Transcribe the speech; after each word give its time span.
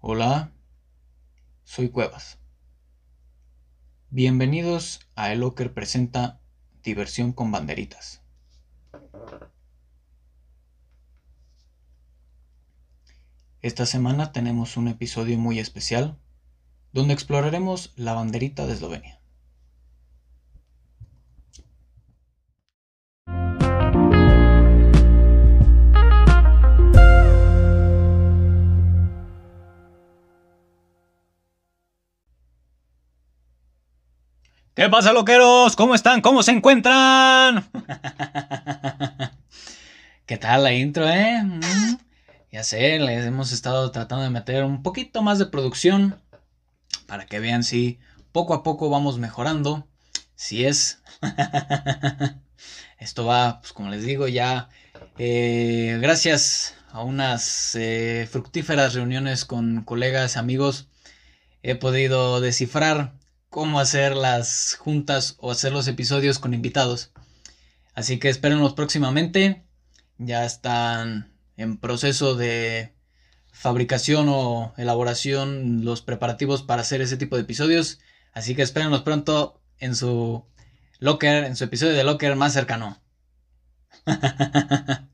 Hola, 0.00 0.52
soy 1.64 1.88
Cuevas. 1.88 2.38
Bienvenidos 4.10 5.00
a 5.16 5.32
El 5.32 5.42
presenta 5.74 6.40
Diversión 6.84 7.32
con 7.32 7.50
banderitas. 7.50 8.22
Esta 13.60 13.86
semana 13.86 14.30
tenemos 14.30 14.76
un 14.76 14.86
episodio 14.86 15.36
muy 15.36 15.58
especial 15.58 16.16
donde 16.92 17.14
exploraremos 17.14 17.92
la 17.96 18.12
banderita 18.12 18.68
de 18.68 18.74
Eslovenia. 18.74 19.17
¿Qué 34.78 34.88
pasa, 34.88 35.12
loqueros? 35.12 35.74
¿Cómo 35.74 35.96
están? 35.96 36.20
¿Cómo 36.20 36.44
se 36.44 36.52
encuentran? 36.52 37.68
¿Qué 40.24 40.36
tal 40.36 40.62
la 40.62 40.72
intro, 40.72 41.08
eh? 41.08 41.42
Mm, 41.42 41.96
ya 42.52 42.62
sé, 42.62 43.00
les 43.00 43.26
hemos 43.26 43.50
estado 43.50 43.90
tratando 43.90 44.22
de 44.22 44.30
meter 44.30 44.62
un 44.62 44.84
poquito 44.84 45.20
más 45.20 45.40
de 45.40 45.46
producción 45.46 46.22
para 47.08 47.26
que 47.26 47.40
vean 47.40 47.64
si 47.64 47.98
poco 48.30 48.54
a 48.54 48.62
poco 48.62 48.88
vamos 48.88 49.18
mejorando. 49.18 49.88
Si 50.36 50.64
es. 50.64 51.02
Esto 53.00 53.24
va, 53.24 53.58
pues 53.60 53.72
como 53.72 53.90
les 53.90 54.04
digo, 54.04 54.28
ya 54.28 54.68
eh, 55.18 55.98
gracias 56.00 56.76
a 56.92 57.02
unas 57.02 57.74
eh, 57.74 58.28
fructíferas 58.30 58.94
reuniones 58.94 59.44
con 59.44 59.82
colegas, 59.82 60.36
amigos, 60.36 60.86
he 61.64 61.74
podido 61.74 62.40
descifrar 62.40 63.17
cómo 63.50 63.80
hacer 63.80 64.14
las 64.14 64.76
juntas 64.78 65.36
o 65.38 65.50
hacer 65.50 65.72
los 65.72 65.88
episodios 65.88 66.38
con 66.38 66.54
invitados. 66.54 67.12
Así 67.94 68.18
que 68.18 68.28
espérenlos 68.28 68.74
próximamente. 68.74 69.64
Ya 70.18 70.44
están 70.44 71.32
en 71.56 71.78
proceso 71.78 72.34
de 72.34 72.94
fabricación 73.52 74.26
o 74.28 74.72
elaboración 74.76 75.84
los 75.84 76.02
preparativos 76.02 76.62
para 76.62 76.82
hacer 76.82 77.00
ese 77.00 77.16
tipo 77.16 77.36
de 77.36 77.42
episodios. 77.42 77.98
Así 78.32 78.54
que 78.54 78.62
espérenlos 78.62 79.02
pronto 79.02 79.60
en 79.78 79.96
su 79.96 80.44
locker, 80.98 81.44
en 81.44 81.56
su 81.56 81.64
episodio 81.64 81.94
de 81.94 82.04
locker 82.04 82.36
más 82.36 82.52
cercano. 82.52 83.00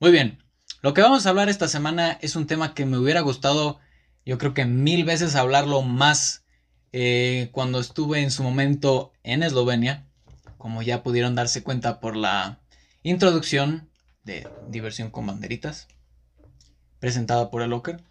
Muy 0.00 0.10
bien. 0.10 0.42
Lo 0.82 0.94
que 0.94 1.02
vamos 1.02 1.26
a 1.26 1.30
hablar 1.30 1.48
esta 1.48 1.68
semana 1.68 2.18
es 2.22 2.36
un 2.36 2.46
tema 2.46 2.74
que 2.74 2.86
me 2.86 2.96
hubiera 2.96 3.20
gustado, 3.20 3.80
yo 4.24 4.38
creo 4.38 4.54
que 4.54 4.64
mil 4.64 5.04
veces 5.04 5.34
hablarlo 5.34 5.82
más 5.82 6.44
eh, 6.92 7.50
cuando 7.52 7.78
estuve 7.80 8.20
en 8.20 8.30
su 8.30 8.42
momento 8.42 9.12
en 9.22 9.42
Eslovenia, 9.42 10.06
como 10.58 10.82
ya 10.82 11.02
pudieron 11.02 11.34
darse 11.34 11.62
cuenta 11.62 12.00
por 12.00 12.16
la 12.16 12.60
introducción 13.02 13.88
de 14.24 14.48
Diversión 14.68 15.10
con 15.10 15.26
Banderitas, 15.26 15.86
presentada 16.98 17.50
por 17.50 17.62
el 17.62 17.70
Locker. 17.70 18.02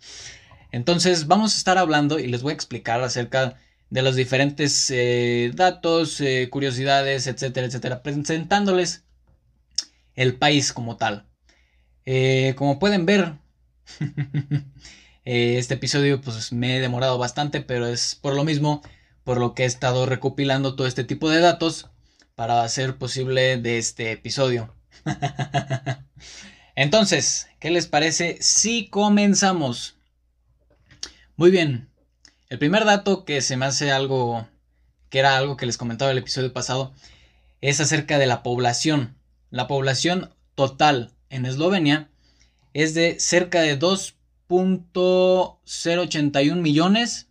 Entonces 0.70 1.26
vamos 1.26 1.54
a 1.54 1.58
estar 1.58 1.78
hablando 1.78 2.18
y 2.18 2.26
les 2.26 2.42
voy 2.42 2.52
a 2.52 2.54
explicar 2.54 3.02
acerca 3.02 3.56
de 3.90 4.02
los 4.02 4.16
diferentes 4.16 4.90
eh, 4.90 5.50
datos, 5.54 6.20
eh, 6.20 6.48
curiosidades, 6.50 7.26
etcétera, 7.26 7.66
etcétera, 7.66 8.02
presentándoles 8.02 9.04
el 10.14 10.36
país 10.36 10.72
como 10.72 10.96
tal. 10.96 11.26
como 12.56 12.78
pueden 12.78 13.06
ver, 13.06 13.34
Eh, 15.24 15.56
este 15.58 15.74
episodio 15.74 16.20
pues 16.20 16.52
me 16.52 16.76
he 16.76 16.80
demorado 16.80 17.16
bastante, 17.16 17.62
pero 17.62 17.86
es 17.86 18.14
por 18.14 18.34
lo 18.34 18.44
mismo, 18.44 18.82
por 19.24 19.38
lo 19.38 19.54
que 19.54 19.62
he 19.62 19.66
estado 19.66 20.04
recopilando 20.04 20.76
todo 20.76 20.86
este 20.86 21.04
tipo 21.04 21.30
de 21.30 21.40
datos 21.40 21.88
para 22.34 22.62
hacer 22.62 22.96
posible 22.96 23.56
de 23.56 23.78
este 23.78 24.12
episodio. 24.12 24.74
Entonces, 26.76 27.48
¿qué 27.58 27.70
les 27.70 27.86
parece 27.86 28.36
si 28.40 28.88
comenzamos? 28.88 29.96
Muy 31.36 31.50
bien. 31.50 31.88
El 32.50 32.58
primer 32.58 32.84
dato 32.84 33.24
que 33.24 33.40
se 33.40 33.56
me 33.56 33.64
hace 33.66 33.92
algo, 33.92 34.46
que 35.08 35.20
era 35.20 35.38
algo 35.38 35.56
que 35.56 35.66
les 35.66 35.78
comentaba 35.78 36.10
el 36.10 36.18
episodio 36.18 36.52
pasado, 36.52 36.92
es 37.62 37.80
acerca 37.80 38.18
de 38.18 38.26
la 38.26 38.42
población. 38.42 39.16
La 39.50 39.68
población 39.68 40.34
total 40.54 41.12
en 41.30 41.46
Eslovenia 41.46 42.10
es 42.74 42.92
de 42.92 43.18
cerca 43.18 43.62
de 43.62 43.76
2 43.76 44.16
081 44.54 46.60
millones 46.60 47.28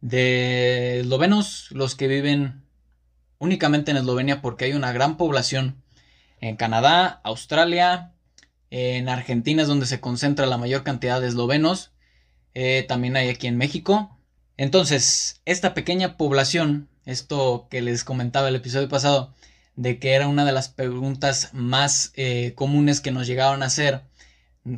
de 0.00 1.00
eslovenos 1.00 1.68
los 1.70 1.94
que 1.94 2.08
viven 2.08 2.64
únicamente 3.38 3.90
en 3.90 3.96
Eslovenia 3.96 4.40
porque 4.40 4.66
hay 4.66 4.72
una 4.72 4.92
gran 4.92 5.16
población 5.16 5.82
en 6.40 6.56
Canadá, 6.56 7.20
Australia, 7.24 8.12
en 8.70 9.08
Argentina 9.08 9.62
es 9.62 9.68
donde 9.68 9.86
se 9.86 10.00
concentra 10.00 10.46
la 10.46 10.58
mayor 10.58 10.82
cantidad 10.82 11.20
de 11.20 11.28
eslovenos, 11.28 11.92
eh, 12.54 12.84
también 12.88 13.16
hay 13.16 13.28
aquí 13.28 13.46
en 13.46 13.56
México. 13.56 14.18
Entonces, 14.56 15.40
esta 15.44 15.74
pequeña 15.74 16.16
población, 16.16 16.88
esto 17.04 17.68
que 17.70 17.80
les 17.80 18.04
comentaba 18.04 18.48
el 18.48 18.56
episodio 18.56 18.88
pasado, 18.88 19.34
de 19.76 19.98
que 19.98 20.12
era 20.12 20.28
una 20.28 20.44
de 20.44 20.52
las 20.52 20.68
preguntas 20.68 21.50
más 21.52 22.12
eh, 22.16 22.52
comunes 22.54 23.00
que 23.00 23.10
nos 23.10 23.26
llegaban 23.26 23.62
a 23.62 23.66
hacer, 23.66 24.02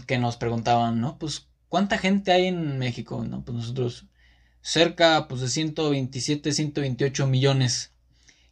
que 0.06 0.19
nos 0.19 0.37
preguntaban, 0.37 1.00
¿no? 1.00 1.19
Pues, 1.19 1.49
¿cuánta 1.69 1.99
gente 1.99 2.33
hay 2.33 2.47
en 2.47 2.78
México? 2.78 3.25
No, 3.25 3.45
pues 3.45 3.59
nosotros 3.59 4.06
cerca 4.61 5.28
pues, 5.28 5.41
de 5.41 5.49
127, 5.49 6.53
128 6.53 7.27
millones. 7.27 7.93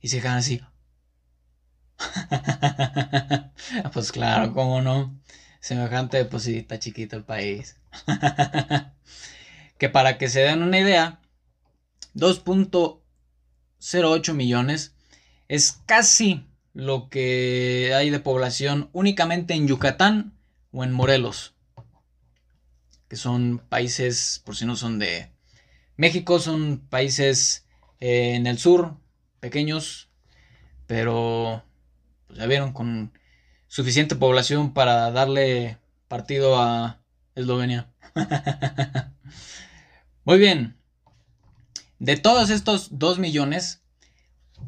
Y 0.00 0.09
se 0.09 0.16
dejan 0.16 0.38
así. 0.38 0.60
pues 3.93 4.10
claro, 4.12 4.53
¿cómo 4.53 4.82
no? 4.82 5.19
Semejante, 5.60 6.25
pues 6.25 6.43
sí, 6.44 6.59
está 6.59 6.78
chiquito 6.78 7.16
el 7.16 7.25
país. 7.25 7.76
que 9.78 9.88
para 9.88 10.19
que 10.19 10.28
se 10.28 10.41
den 10.41 10.62
una 10.62 10.78
idea, 10.81 11.20
2.08 12.14 14.34
millones 14.34 14.94
es 15.49 15.81
casi 15.87 16.47
lo 16.75 17.09
que 17.09 17.93
hay 17.94 18.10
de 18.10 18.20
población 18.20 18.91
únicamente 18.93 19.54
en 19.54 19.66
Yucatán 19.69 20.34
o 20.72 20.84
en 20.84 20.92
Morelos, 20.92 21.54
que 23.08 23.16
son 23.16 23.62
países, 23.68 24.40
por 24.44 24.56
si 24.56 24.64
no 24.64 24.74
son 24.74 24.98
de 24.98 25.30
México, 25.96 26.38
son 26.40 26.78
países 26.88 27.66
eh, 28.00 28.34
en 28.34 28.46
el 28.46 28.58
sur, 28.58 28.96
pequeños, 29.40 30.08
pero 30.86 31.62
pues, 32.26 32.38
ya 32.38 32.46
vieron, 32.46 32.72
con 32.72 33.12
suficiente 33.68 34.16
población 34.16 34.72
para 34.72 35.10
darle 35.10 35.78
partido 36.08 36.60
a 36.60 37.00
Eslovenia. 37.34 37.92
Muy 40.24 40.38
bien. 40.38 40.76
De 41.98 42.16
todos 42.16 42.50
estos 42.50 42.98
2 42.98 43.18
millones, 43.18 43.82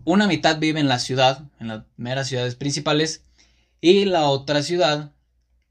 una 0.04 0.26
mitad 0.26 0.58
vive 0.58 0.80
en 0.80 0.88
la 0.88 0.98
ciudad, 0.98 1.44
en 1.58 1.68
las 1.68 1.84
meras 1.96 2.28
ciudades 2.28 2.54
principales, 2.54 3.24
y 3.80 4.04
la 4.04 4.28
otra 4.28 4.62
ciudad 4.62 5.13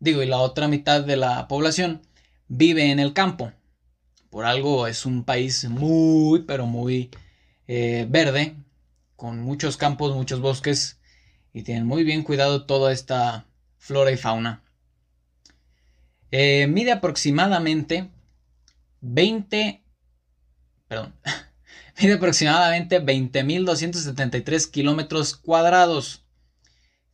digo, 0.03 0.21
y 0.21 0.25
la 0.25 0.39
otra 0.39 0.67
mitad 0.67 1.01
de 1.01 1.15
la 1.15 1.47
población 1.47 2.01
vive 2.49 2.91
en 2.91 2.99
el 2.99 3.13
campo. 3.13 3.53
Por 4.29 4.43
algo 4.45 4.85
es 4.87 5.05
un 5.05 5.23
país 5.23 5.63
muy, 5.69 6.41
pero 6.41 6.65
muy 6.65 7.09
eh, 7.67 8.05
verde, 8.09 8.55
con 9.15 9.41
muchos 9.41 9.77
campos, 9.77 10.13
muchos 10.13 10.41
bosques, 10.41 10.99
y 11.53 11.63
tienen 11.63 11.85
muy 11.85 12.03
bien 12.03 12.23
cuidado 12.23 12.65
toda 12.65 12.91
esta 12.91 13.45
flora 13.77 14.11
y 14.11 14.17
fauna. 14.17 14.61
Eh, 16.31 16.67
mide 16.67 16.91
aproximadamente 16.91 18.09
20, 18.99 19.83
perdón, 20.89 21.15
mide 22.01 22.13
aproximadamente 22.13 23.01
20.273 23.01 24.69
kilómetros 24.69 25.37
cuadrados 25.37 26.22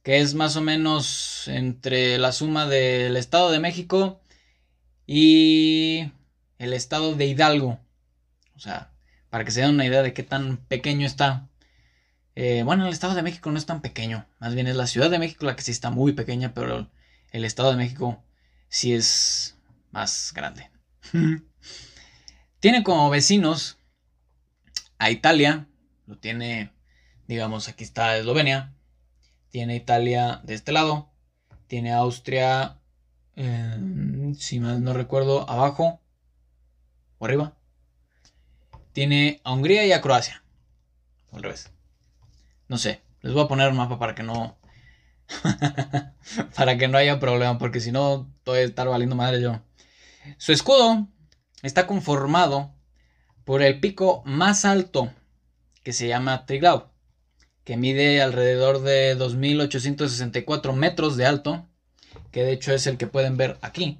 que 0.10 0.22
es 0.22 0.34
más 0.34 0.56
o 0.56 0.62
menos 0.62 1.48
entre 1.48 2.18
la 2.18 2.32
suma 2.32 2.66
del 2.66 3.16
Estado 3.16 3.52
de 3.52 3.60
México 3.60 4.20
y 5.06 6.12
el 6.58 6.74
Estado 6.74 7.14
de 7.14 7.28
Hidalgo. 7.28 7.80
O 8.56 8.60
sea, 8.60 8.92
para 9.30 9.46
que 9.46 9.52
se 9.52 9.62
den 9.62 9.76
una 9.76 9.86
idea 9.86 10.02
de 10.02 10.16
qué 10.16 10.24
tan 10.24 10.58
pequeño 10.58 11.06
está. 11.06 11.48
Eh, 12.34 12.64
bueno, 12.66 12.88
el 12.88 12.92
Estado 12.92 13.14
de 13.14 13.22
México 13.22 13.52
no 13.52 13.60
es 13.60 13.68
tan 13.68 13.84
pequeño, 13.84 14.26
más 14.40 14.56
bien 14.56 14.66
es 14.66 14.76
la 14.76 14.88
Ciudad 14.88 15.12
de 15.12 15.20
México 15.20 15.46
la 15.46 15.56
que 15.56 15.62
sí 15.62 15.70
está 15.70 15.92
muy 15.92 16.14
pequeña, 16.14 16.56
pero 16.56 16.90
el 17.30 17.46
Estado 17.46 17.70
de 17.70 17.78
México 17.78 18.20
sí 18.68 18.96
es 18.96 19.60
más 19.92 20.34
grande. 20.34 20.72
tiene 22.60 22.82
como 22.82 23.12
vecinos 23.12 23.78
a 24.98 25.12
Italia, 25.12 25.68
lo 26.08 26.18
tiene, 26.18 26.72
digamos, 27.28 27.68
aquí 27.68 27.84
está 27.84 28.18
Eslovenia, 28.18 28.74
tiene 29.50 29.76
Italia 29.76 30.42
de 30.44 30.54
este 30.54 30.72
lado, 30.72 31.10
tiene 31.68 31.92
Austria, 31.92 32.80
em, 33.36 34.36
si 34.36 34.60
mal 34.60 34.84
no 34.84 34.94
recuerdo, 34.94 35.50
abajo 35.50 36.02
o 37.18 37.26
arriba. 37.26 37.56
Tiene 38.94 39.42
a 39.44 39.54
Hungría 39.54 39.86
y 39.86 39.92
a 39.92 40.02
Croacia. 40.02 40.44
Al 41.32 41.44
revés. 41.44 41.72
No 42.68 42.78
sé. 42.78 43.02
Les 43.22 43.34
voy 43.34 43.44
a 43.44 43.48
poner 43.48 43.70
un 43.70 43.78
mapa 43.78 44.00
para 44.00 44.16
que 44.16 44.24
no. 44.24 44.58
para 46.56 46.78
que 46.78 46.88
no 46.88 46.98
haya 46.98 47.20
problema. 47.20 47.58
Porque 47.58 47.82
si 47.82 47.92
no, 47.92 48.34
a 48.48 48.58
estar 48.58 48.88
valiendo 48.88 49.16
madre 49.16 49.42
yo. 49.42 49.62
Su 50.38 50.52
escudo 50.52 51.08
está 51.62 51.86
conformado 51.88 52.74
por 53.46 53.62
el 53.62 53.80
pico 53.80 54.24
más 54.26 54.66
alto. 54.66 55.14
Que 55.84 55.94
se 55.94 56.08
llama 56.08 56.46
Triglau. 56.46 56.89
Que 57.64 57.78
mide 57.78 58.22
alrededor 58.22 58.82
de 58.82 59.18
2.864 59.18 60.74
metros 60.74 61.18
de 61.18 61.26
alto. 61.26 61.68
Que 62.32 62.44
de 62.44 62.54
hecho 62.54 62.74
es 62.74 62.88
el 62.88 62.98
que 62.98 63.08
pueden 63.08 63.38
ver 63.38 63.58
aquí. 63.62 64.00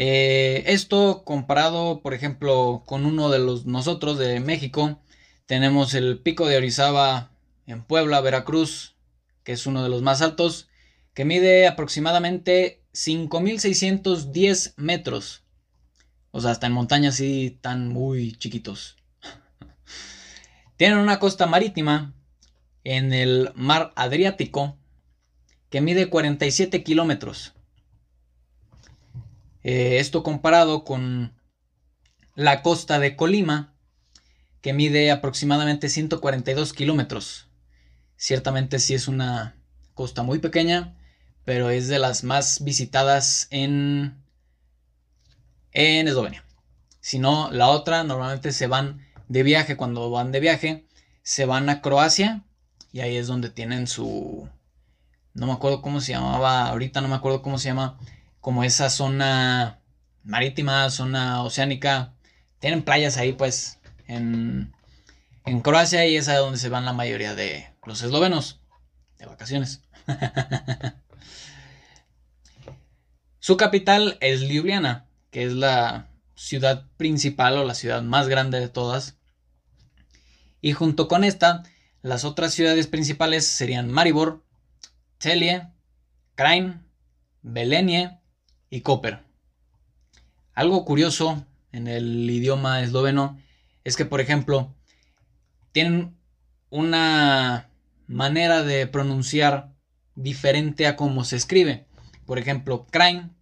Eh, 0.00 0.62
esto 0.66 1.24
comparado, 1.24 2.02
por 2.02 2.14
ejemplo, 2.14 2.84
con 2.86 3.04
uno 3.04 3.30
de 3.30 3.40
los 3.40 3.66
nosotros 3.66 4.16
de 4.16 4.38
México, 4.38 5.00
tenemos 5.46 5.92
el 5.94 6.20
pico 6.20 6.46
de 6.46 6.56
Orizaba 6.56 7.32
en 7.66 7.82
Puebla, 7.82 8.20
Veracruz, 8.20 8.94
que 9.42 9.50
es 9.50 9.66
uno 9.66 9.82
de 9.82 9.88
los 9.88 10.02
más 10.02 10.22
altos, 10.22 10.68
que 11.14 11.24
mide 11.24 11.66
aproximadamente 11.66 12.84
5.610 12.92 14.74
metros. 14.76 15.42
O 16.30 16.40
sea, 16.40 16.52
hasta 16.52 16.68
en 16.68 16.74
montañas 16.74 17.16
sí 17.16 17.58
tan 17.60 17.88
muy 17.88 18.36
chiquitos. 18.36 18.97
Tienen 20.78 21.00
una 21.00 21.18
costa 21.18 21.46
marítima 21.46 22.14
en 22.84 23.12
el 23.12 23.50
mar 23.56 23.92
Adriático 23.96 24.78
que 25.70 25.80
mide 25.80 26.08
47 26.08 26.84
kilómetros. 26.84 27.52
Eh, 29.64 29.98
esto 29.98 30.22
comparado 30.22 30.84
con 30.84 31.34
la 32.36 32.62
costa 32.62 33.00
de 33.00 33.16
Colima, 33.16 33.74
que 34.60 34.72
mide 34.72 35.10
aproximadamente 35.10 35.88
142 35.88 36.72
kilómetros. 36.72 37.48
Ciertamente 38.16 38.78
sí 38.78 38.94
es 38.94 39.08
una 39.08 39.56
costa 39.94 40.22
muy 40.22 40.38
pequeña, 40.38 40.96
pero 41.44 41.70
es 41.70 41.88
de 41.88 41.98
las 41.98 42.22
más 42.22 42.62
visitadas 42.62 43.48
en, 43.50 44.22
en 45.72 46.06
Eslovenia. 46.06 46.44
Si 47.00 47.18
no, 47.18 47.50
la 47.50 47.66
otra 47.66 48.04
normalmente 48.04 48.52
se 48.52 48.68
van 48.68 49.07
de 49.28 49.42
viaje, 49.42 49.76
cuando 49.76 50.10
van 50.10 50.32
de 50.32 50.40
viaje, 50.40 50.86
se 51.22 51.44
van 51.44 51.68
a 51.68 51.80
Croacia 51.80 52.44
y 52.92 53.00
ahí 53.00 53.16
es 53.16 53.26
donde 53.26 53.50
tienen 53.50 53.86
su... 53.86 54.48
No 55.34 55.46
me 55.46 55.52
acuerdo 55.52 55.82
cómo 55.82 56.00
se 56.00 56.12
llamaba, 56.12 56.68
ahorita 56.68 57.00
no 57.00 57.08
me 57.08 57.14
acuerdo 57.14 57.42
cómo 57.42 57.58
se 57.58 57.68
llama 57.68 57.98
como 58.40 58.64
esa 58.64 58.90
zona 58.90 59.80
marítima, 60.24 60.90
zona 60.90 61.42
oceánica. 61.42 62.14
Tienen 62.58 62.82
playas 62.82 63.18
ahí, 63.18 63.32
pues, 63.32 63.78
en, 64.06 64.72
en 65.44 65.60
Croacia 65.60 66.06
y 66.06 66.16
es 66.16 66.28
a 66.28 66.38
donde 66.38 66.58
se 66.58 66.68
van 66.68 66.84
la 66.84 66.92
mayoría 66.92 67.34
de 67.34 67.68
los 67.84 68.02
eslovenos 68.02 68.60
de 69.18 69.26
vacaciones. 69.26 69.82
Su 73.38 73.56
capital 73.56 74.18
es 74.20 74.40
Ljubljana, 74.42 75.06
que 75.30 75.44
es 75.44 75.52
la 75.52 76.08
ciudad 76.34 76.86
principal 76.96 77.58
o 77.58 77.64
la 77.64 77.74
ciudad 77.74 78.02
más 78.02 78.28
grande 78.28 78.60
de 78.60 78.68
todas. 78.68 79.17
Y 80.60 80.72
junto 80.72 81.08
con 81.08 81.24
esta, 81.24 81.62
las 82.02 82.24
otras 82.24 82.54
ciudades 82.54 82.86
principales 82.86 83.46
serían 83.46 83.90
Maribor, 83.90 84.42
Telie, 85.18 85.68
Krain, 86.34 86.84
Belenie 87.42 88.18
y 88.70 88.80
Copper. 88.82 89.24
Algo 90.54 90.84
curioso 90.84 91.44
en 91.72 91.86
el 91.86 92.28
idioma 92.28 92.82
esloveno 92.82 93.40
es 93.84 93.96
que, 93.96 94.04
por 94.04 94.20
ejemplo, 94.20 94.74
tienen 95.72 96.16
una 96.70 97.70
manera 98.06 98.62
de 98.62 98.86
pronunciar 98.86 99.72
diferente 100.14 100.86
a 100.86 100.96
cómo 100.96 101.24
se 101.24 101.36
escribe. 101.36 101.86
Por 102.26 102.38
ejemplo, 102.38 102.86
Krain, 102.90 103.36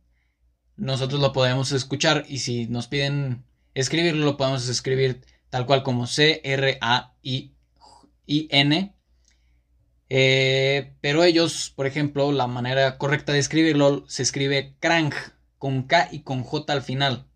nosotros 0.77 1.21
lo 1.21 1.33
podemos 1.33 1.73
escuchar 1.73 2.25
y 2.29 2.39
si 2.39 2.67
nos 2.67 2.87
piden 2.87 3.45
escribirlo, 3.75 4.25
lo 4.25 4.37
podemos 4.37 4.69
escribir 4.69 5.23
tal 5.51 5.67
cual 5.67 5.83
como 5.83 6.07
C-R-A-I-N. 6.07 6.43
Eh, 10.09 10.93
pero 11.01 11.25
ellos, 11.25 11.73
por 11.75 11.87
ejemplo, 11.87 12.31
la 12.33 12.47
manera 12.47 12.99
correcta 12.99 13.33
de 13.33 13.39
escribirlo 13.39 14.05
se 14.09 14.23
escribe 14.23 14.77
Krang 14.79 15.13
con 15.59 15.83
K 15.85 16.09
y 16.13 16.21
con 16.21 16.43
J 16.43 16.73
al 16.73 16.83
final. 16.83 17.27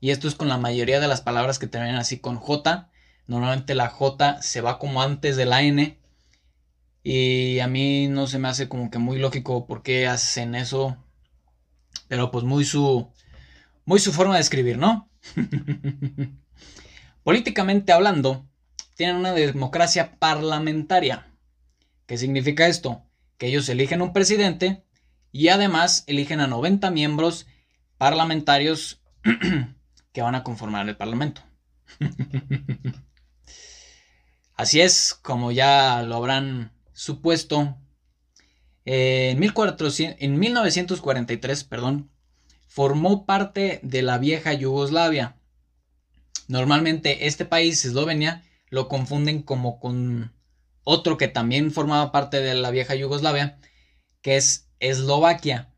Y 0.00 0.10
esto 0.10 0.28
es 0.28 0.34
con 0.34 0.48
la 0.48 0.58
mayoría 0.58 1.00
de 1.00 1.08
las 1.08 1.20
palabras 1.20 1.58
que 1.58 1.66
terminan 1.66 1.96
así 1.96 2.18
con 2.18 2.36
J. 2.36 2.90
Normalmente 3.26 3.74
la 3.74 3.88
J 3.88 4.42
se 4.42 4.60
va 4.60 4.78
como 4.78 5.02
antes 5.02 5.36
de 5.36 5.46
la 5.46 5.62
N. 5.62 5.98
Y 7.04 7.58
a 7.60 7.66
mí 7.66 8.08
no 8.08 8.26
se 8.26 8.38
me 8.38 8.48
hace 8.48 8.68
como 8.68 8.90
que 8.90 8.98
muy 8.98 9.18
lógico 9.18 9.66
por 9.66 9.82
qué 9.82 10.06
hacen 10.06 10.54
eso. 10.54 10.96
Pero 12.08 12.30
pues 12.30 12.44
muy 12.44 12.64
su. 12.64 13.08
Muy 13.84 13.98
su 13.98 14.12
forma 14.12 14.36
de 14.36 14.40
escribir, 14.42 14.78
¿no? 14.78 15.08
Políticamente 17.22 17.92
hablando, 17.92 18.46
tienen 18.96 19.16
una 19.16 19.32
democracia 19.32 20.18
parlamentaria. 20.18 21.32
¿Qué 22.06 22.18
significa 22.18 22.66
esto? 22.66 23.04
Que 23.38 23.46
ellos 23.46 23.68
eligen 23.68 24.02
un 24.02 24.12
presidente 24.12 24.84
y 25.30 25.48
además 25.48 26.04
eligen 26.06 26.40
a 26.40 26.46
90 26.46 26.90
miembros 26.90 27.46
parlamentarios 27.96 29.00
que 30.12 30.22
van 30.22 30.34
a 30.34 30.42
conformar 30.42 30.88
el 30.88 30.96
Parlamento. 30.96 31.42
Así 34.54 34.80
es, 34.80 35.14
como 35.14 35.52
ya 35.52 36.02
lo 36.02 36.16
habrán 36.16 36.72
supuesto, 36.92 37.78
en, 38.84 39.38
1400, 39.38 40.20
en 40.20 40.38
1943, 40.38 41.64
perdón, 41.64 42.10
formó 42.66 43.26
parte 43.26 43.80
de 43.82 44.02
la 44.02 44.18
vieja 44.18 44.52
Yugoslavia. 44.52 45.36
Normalmente 46.52 47.26
este 47.26 47.44
país, 47.44 47.84
Eslovenia, 47.84 48.44
lo 48.68 48.88
confunden 48.88 49.42
como 49.42 49.80
con 49.80 50.32
otro 50.84 51.16
que 51.16 51.28
también 51.28 51.72
formaba 51.72 52.12
parte 52.12 52.40
de 52.40 52.54
la 52.54 52.70
vieja 52.70 52.94
Yugoslavia, 52.94 53.58
que 54.20 54.36
es 54.36 54.68
Eslovaquia 54.78 55.72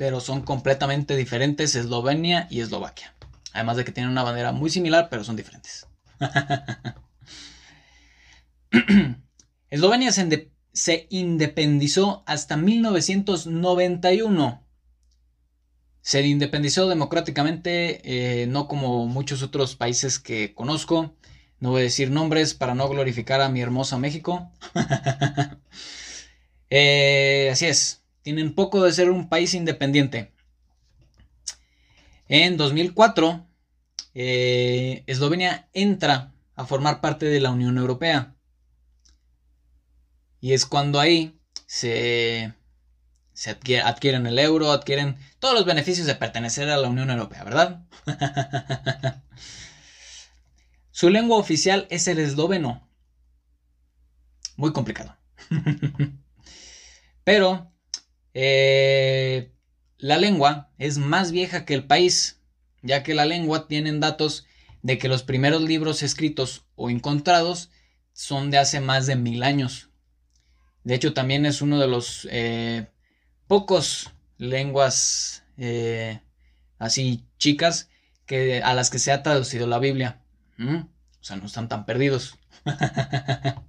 pero 0.00 0.20
son 0.20 0.40
completamente 0.40 1.14
diferentes 1.14 1.74
Eslovenia 1.74 2.46
y 2.48 2.60
Eslovaquia. 2.60 3.14
Además 3.52 3.76
de 3.76 3.84
que 3.84 3.92
tienen 3.92 4.10
una 4.10 4.22
bandera 4.22 4.50
muy 4.50 4.70
similar, 4.70 5.10
pero 5.10 5.24
son 5.24 5.36
diferentes. 5.36 5.86
Eslovenia 9.68 10.10
se, 10.10 11.06
independizó 11.10 12.24
hasta 12.26 12.56
1991. 12.56 14.66
Se 16.02 16.26
independizó 16.26 16.88
democráticamente, 16.88 18.42
eh, 18.42 18.46
no 18.46 18.68
como 18.68 19.06
muchos 19.06 19.42
otros 19.42 19.76
países 19.76 20.18
que 20.18 20.54
conozco. 20.54 21.14
No 21.58 21.70
voy 21.70 21.82
a 21.82 21.84
decir 21.84 22.10
nombres 22.10 22.54
para 22.54 22.74
no 22.74 22.88
glorificar 22.88 23.40
a 23.40 23.50
mi 23.50 23.60
hermosa 23.60 23.98
México. 23.98 24.50
Eh, 26.72 27.48
así 27.50 27.66
es, 27.66 28.04
tienen 28.22 28.54
poco 28.54 28.84
de 28.84 28.92
ser 28.92 29.10
un 29.10 29.28
país 29.28 29.54
independiente. 29.54 30.32
En 32.28 32.56
2004, 32.56 33.44
eh, 34.14 35.02
Eslovenia 35.08 35.68
entra 35.72 36.32
a 36.54 36.64
formar 36.64 37.00
parte 37.00 37.26
de 37.26 37.40
la 37.40 37.50
Unión 37.50 37.76
Europea. 37.76 38.36
Y 40.40 40.52
es 40.52 40.64
cuando 40.64 41.00
ahí 41.00 41.40
se, 41.66 42.54
se 43.40 43.48
adquieren 43.80 44.26
el 44.26 44.38
euro, 44.38 44.70
adquieren 44.70 45.16
todos 45.38 45.54
los 45.54 45.64
beneficios 45.64 46.06
de 46.06 46.14
pertenecer 46.14 46.68
a 46.68 46.76
la 46.76 46.90
Unión 46.90 47.08
Europea, 47.08 47.42
¿verdad? 47.42 47.86
Su 50.90 51.08
lengua 51.08 51.38
oficial 51.38 51.86
es 51.88 52.06
el 52.06 52.18
esloveno. 52.18 52.86
Muy 54.56 54.74
complicado. 54.74 55.16
Pero 57.24 57.72
eh, 58.34 59.54
la 59.96 60.18
lengua 60.18 60.70
es 60.76 60.98
más 60.98 61.32
vieja 61.32 61.64
que 61.64 61.72
el 61.72 61.86
país, 61.86 62.42
ya 62.82 63.02
que 63.02 63.14
la 63.14 63.24
lengua 63.24 63.68
tienen 63.68 64.00
datos 64.00 64.44
de 64.82 64.98
que 64.98 65.08
los 65.08 65.22
primeros 65.22 65.62
libros 65.62 66.02
escritos 66.02 66.66
o 66.74 66.90
encontrados 66.90 67.70
son 68.12 68.50
de 68.50 68.58
hace 68.58 68.80
más 68.80 69.06
de 69.06 69.16
mil 69.16 69.42
años. 69.42 69.88
De 70.84 70.94
hecho, 70.94 71.14
también 71.14 71.46
es 71.46 71.62
uno 71.62 71.78
de 71.78 71.88
los 71.88 72.28
eh, 72.30 72.90
pocos 73.50 74.12
lenguas 74.38 75.42
eh, 75.56 76.20
así 76.78 77.26
chicas 77.36 77.88
que, 78.24 78.62
a 78.62 78.74
las 78.74 78.90
que 78.90 79.00
se 79.00 79.10
ha 79.10 79.24
traducido 79.24 79.66
la 79.66 79.80
Biblia. 79.80 80.22
O 80.56 80.86
sea, 81.20 81.34
no 81.34 81.46
están 81.46 81.68
tan 81.68 81.84
perdidos. 81.84 82.38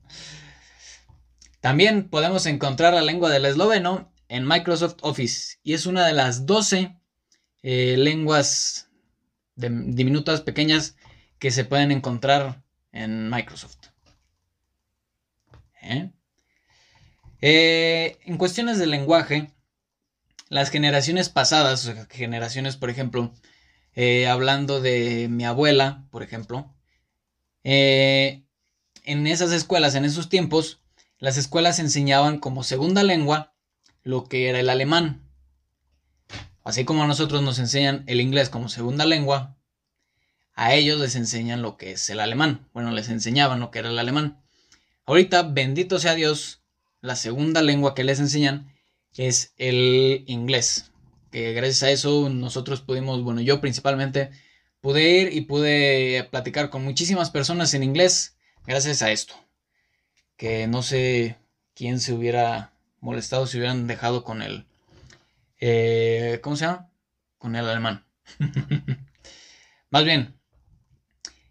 También 1.61 2.09
podemos 2.09 2.45
encontrar 2.45 2.93
la 2.93 3.01
lengua 3.01 3.31
del 3.31 3.43
esloveno 3.43 4.13
en 4.27 4.47
Microsoft 4.47 4.97
Office 5.01 5.57
y 5.63 5.73
es 5.73 5.87
una 5.87 6.05
de 6.05 6.13
las 6.13 6.45
12 6.45 6.95
eh, 7.63 7.95
lenguas 7.97 8.87
diminutas, 9.55 10.41
pequeñas, 10.41 10.95
que 11.39 11.49
se 11.49 11.65
pueden 11.65 11.91
encontrar 11.91 12.61
en 12.91 13.31
Microsoft. 13.31 13.79
¿Eh? 15.81 16.11
en 17.41 18.37
cuestiones 18.37 18.77
de 18.77 18.85
lenguaje, 18.85 19.51
las 20.51 20.69
generaciones 20.69 21.29
pasadas, 21.29 21.89
generaciones, 22.09 22.75
por 22.75 22.89
ejemplo, 22.89 23.33
hablando 24.27 24.81
de 24.81 25.29
mi 25.29 25.45
abuela, 25.45 26.03
por 26.11 26.23
ejemplo, 26.23 26.75
en 27.63 28.43
esas 29.05 29.53
escuelas, 29.53 29.95
en 29.95 30.03
esos 30.03 30.27
tiempos, 30.27 30.81
las 31.19 31.37
escuelas 31.37 31.79
enseñaban 31.79 32.37
como 32.37 32.65
segunda 32.65 33.01
lengua 33.01 33.53
lo 34.03 34.25
que 34.25 34.49
era 34.49 34.59
el 34.59 34.69
alemán. 34.69 35.21
Así 36.65 36.83
como 36.83 37.03
a 37.03 37.07
nosotros 37.07 37.41
nos 37.41 37.57
enseñan 37.57 38.03
el 38.07 38.19
inglés 38.19 38.49
como 38.49 38.67
segunda 38.67 39.05
lengua, 39.05 39.55
a 40.53 40.73
ellos 40.73 40.99
les 40.99 41.15
enseñan 41.15 41.61
lo 41.61 41.77
que 41.77 41.93
es 41.93 42.09
el 42.09 42.19
alemán. 42.19 42.67
Bueno, 42.73 42.91
les 42.91 43.07
enseñaban 43.07 43.61
lo 43.61 43.71
que 43.71 43.79
era 43.79 43.89
el 43.89 43.97
alemán. 43.97 44.43
Ahorita, 45.05 45.43
bendito 45.43 45.97
sea 45.97 46.13
Dios, 46.13 46.61
la 46.99 47.15
segunda 47.15 47.61
lengua 47.61 47.95
que 47.95 48.03
les 48.03 48.19
enseñan 48.19 48.69
es 49.17 49.53
el 49.57 50.23
inglés. 50.27 50.91
Que 51.31 51.53
gracias 51.53 51.83
a 51.83 51.91
eso 51.91 52.29
nosotros 52.29 52.81
pudimos, 52.81 53.23
bueno, 53.23 53.41
yo 53.41 53.61
principalmente 53.61 54.31
pude 54.81 55.09
ir 55.09 55.33
y 55.33 55.41
pude 55.41 56.27
platicar 56.31 56.69
con 56.69 56.83
muchísimas 56.83 57.29
personas 57.29 57.73
en 57.73 57.83
inglés 57.83 58.37
gracias 58.65 59.01
a 59.01 59.11
esto 59.11 59.35
que 60.41 60.65
no 60.65 60.81
sé 60.81 61.37
quién 61.75 61.99
se 61.99 62.13
hubiera 62.13 62.73
molestado 62.99 63.45
si 63.45 63.59
hubieran 63.59 63.85
dejado 63.85 64.23
con 64.23 64.41
el... 64.41 64.65
Eh, 65.59 66.39
¿Cómo 66.41 66.55
se 66.55 66.65
llama? 66.65 66.89
Con 67.37 67.55
el 67.55 67.69
alemán. 67.69 68.07
Más 69.91 70.03
bien, 70.03 70.33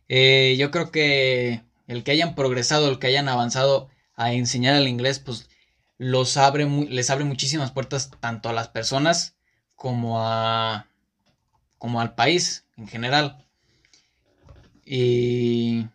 eh, 0.09 0.57
yo 0.59 0.73
creo 0.73 0.91
que 0.91 1.63
el 1.87 2.03
que 2.03 2.11
hayan 2.11 2.35
progresado, 2.35 2.91
el 2.91 2.99
que 2.99 3.07
hayan 3.07 3.29
avanzado 3.29 3.91
a 4.17 4.33
enseñar 4.33 4.75
el 4.75 4.89
inglés, 4.89 5.21
pues 5.21 5.49
los 6.01 6.39
abre, 6.39 6.67
les 6.89 7.11
abre 7.11 7.25
muchísimas 7.27 7.73
puertas 7.73 8.11
tanto 8.21 8.49
a 8.49 8.55
las 8.55 8.69
personas 8.69 9.37
como 9.75 10.27
a 10.27 10.87
como 11.77 12.01
al 12.01 12.15
país 12.15 12.65
en 12.79 12.89
general. 12.89 13.47
Y 14.83 15.87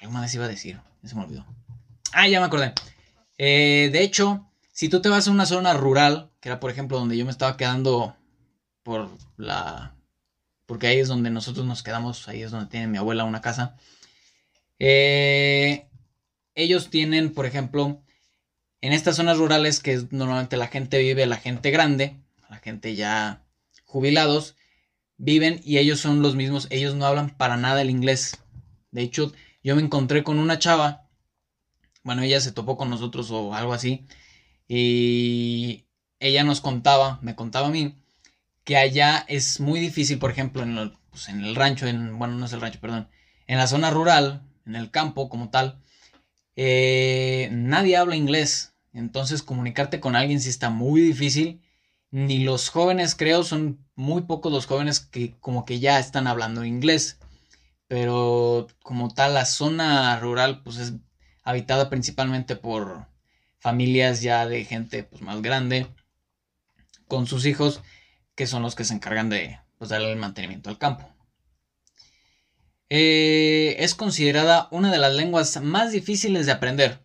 algo 0.00 0.12
más 0.12 0.32
iba 0.32 0.44
a 0.44 0.48
decir, 0.48 0.80
se 1.04 1.16
me 1.16 1.24
olvidó. 1.24 1.44
Ah, 2.12 2.28
ya 2.28 2.38
me 2.38 2.46
acordé. 2.46 2.72
Eh, 3.36 3.90
de 3.92 4.02
hecho, 4.04 4.48
si 4.70 4.88
tú 4.88 5.02
te 5.02 5.08
vas 5.08 5.26
a 5.26 5.32
una 5.32 5.44
zona 5.44 5.74
rural, 5.74 6.30
que 6.38 6.50
era 6.50 6.60
por 6.60 6.70
ejemplo 6.70 6.96
donde 6.96 7.16
yo 7.16 7.24
me 7.24 7.32
estaba 7.32 7.56
quedando 7.56 8.14
por 8.84 9.10
la... 9.36 9.96
Porque 10.66 10.86
ahí 10.86 11.00
es 11.00 11.08
donde 11.08 11.30
nosotros 11.30 11.66
nos 11.66 11.82
quedamos, 11.82 12.28
ahí 12.28 12.42
es 12.42 12.52
donde 12.52 12.70
tiene 12.70 12.86
mi 12.86 12.98
abuela 12.98 13.24
una 13.24 13.40
casa. 13.40 13.74
Eh, 14.78 15.88
ellos 16.54 16.90
tienen, 16.90 17.32
por 17.34 17.44
ejemplo, 17.44 18.04
en 18.80 18.92
estas 18.92 19.16
zonas 19.16 19.38
rurales 19.38 19.80
que 19.80 20.00
normalmente 20.10 20.56
la 20.56 20.68
gente 20.68 20.98
vive, 20.98 21.26
la 21.26 21.36
gente 21.36 21.70
grande, 21.70 22.16
la 22.48 22.58
gente 22.58 22.94
ya 22.94 23.44
jubilados, 23.84 24.56
viven 25.16 25.60
y 25.64 25.78
ellos 25.78 26.00
son 26.00 26.22
los 26.22 26.36
mismos, 26.36 26.68
ellos 26.70 26.94
no 26.94 27.06
hablan 27.06 27.30
para 27.30 27.56
nada 27.56 27.82
el 27.82 27.90
inglés. 27.90 28.38
De 28.90 29.02
hecho, 29.02 29.32
yo 29.62 29.76
me 29.76 29.82
encontré 29.82 30.22
con 30.22 30.38
una 30.38 30.58
chava 30.58 31.08
bueno, 32.08 32.22
ella 32.22 32.40
se 32.40 32.52
topó 32.52 32.78
con 32.78 32.88
nosotros 32.88 33.30
o 33.30 33.54
algo 33.54 33.74
así. 33.74 34.06
Y 34.66 35.84
ella 36.20 36.42
nos 36.42 36.62
contaba, 36.62 37.18
me 37.20 37.34
contaba 37.34 37.68
a 37.68 37.70
mí, 37.70 37.96
que 38.64 38.78
allá 38.78 39.26
es 39.28 39.60
muy 39.60 39.78
difícil, 39.78 40.18
por 40.18 40.30
ejemplo, 40.30 40.62
en, 40.62 40.78
el, 40.78 40.92
pues, 41.10 41.28
en 41.28 41.44
el 41.44 41.54
rancho, 41.54 41.86
en, 41.86 42.18
bueno, 42.18 42.34
no 42.36 42.46
es 42.46 42.52
el 42.54 42.62
rancho, 42.62 42.80
perdón, 42.80 43.08
en 43.46 43.58
la 43.58 43.66
zona 43.66 43.90
rural, 43.90 44.42
en 44.64 44.76
el 44.76 44.90
campo 44.90 45.28
como 45.28 45.50
tal, 45.50 45.82
eh, 46.60 47.50
nadie 47.52 47.96
habla 47.96 48.16
inglés. 48.16 48.74
Entonces 48.92 49.44
comunicarte 49.44 50.00
con 50.00 50.16
alguien 50.16 50.40
sí 50.40 50.48
está 50.48 50.70
muy 50.70 51.00
difícil. 51.00 51.62
Ni 52.10 52.42
los 52.42 52.68
jóvenes, 52.70 53.14
creo, 53.14 53.44
son 53.44 53.86
muy 53.94 54.22
pocos 54.22 54.50
los 54.50 54.66
jóvenes 54.66 54.98
que 54.98 55.38
como 55.38 55.64
que 55.64 55.78
ya 55.78 56.00
están 56.00 56.26
hablando 56.26 56.64
inglés. 56.64 57.20
Pero 57.86 58.66
como 58.82 59.14
tal, 59.14 59.34
la 59.34 59.44
zona 59.44 60.18
rural 60.18 60.62
pues 60.64 60.78
es 60.78 60.94
habitada 61.44 61.88
principalmente 61.90 62.56
por 62.56 63.06
familias 63.60 64.20
ya 64.20 64.44
de 64.46 64.64
gente 64.64 65.04
pues, 65.04 65.22
más 65.22 65.40
grande, 65.42 65.86
con 67.06 67.28
sus 67.28 67.46
hijos, 67.46 67.82
que 68.34 68.48
son 68.48 68.62
los 68.62 68.74
que 68.74 68.84
se 68.84 68.94
encargan 68.94 69.28
de 69.30 69.60
pues, 69.78 69.90
darle 69.90 70.10
el 70.10 70.18
mantenimiento 70.18 70.70
al 70.70 70.78
campo. 70.78 71.08
Eh, 72.90 73.76
es 73.78 73.94
considerada 73.94 74.68
una 74.70 74.90
de 74.90 74.98
las 74.98 75.14
lenguas 75.14 75.60
más 75.62 75.92
difíciles 75.92 76.46
de 76.46 76.52
aprender, 76.52 77.04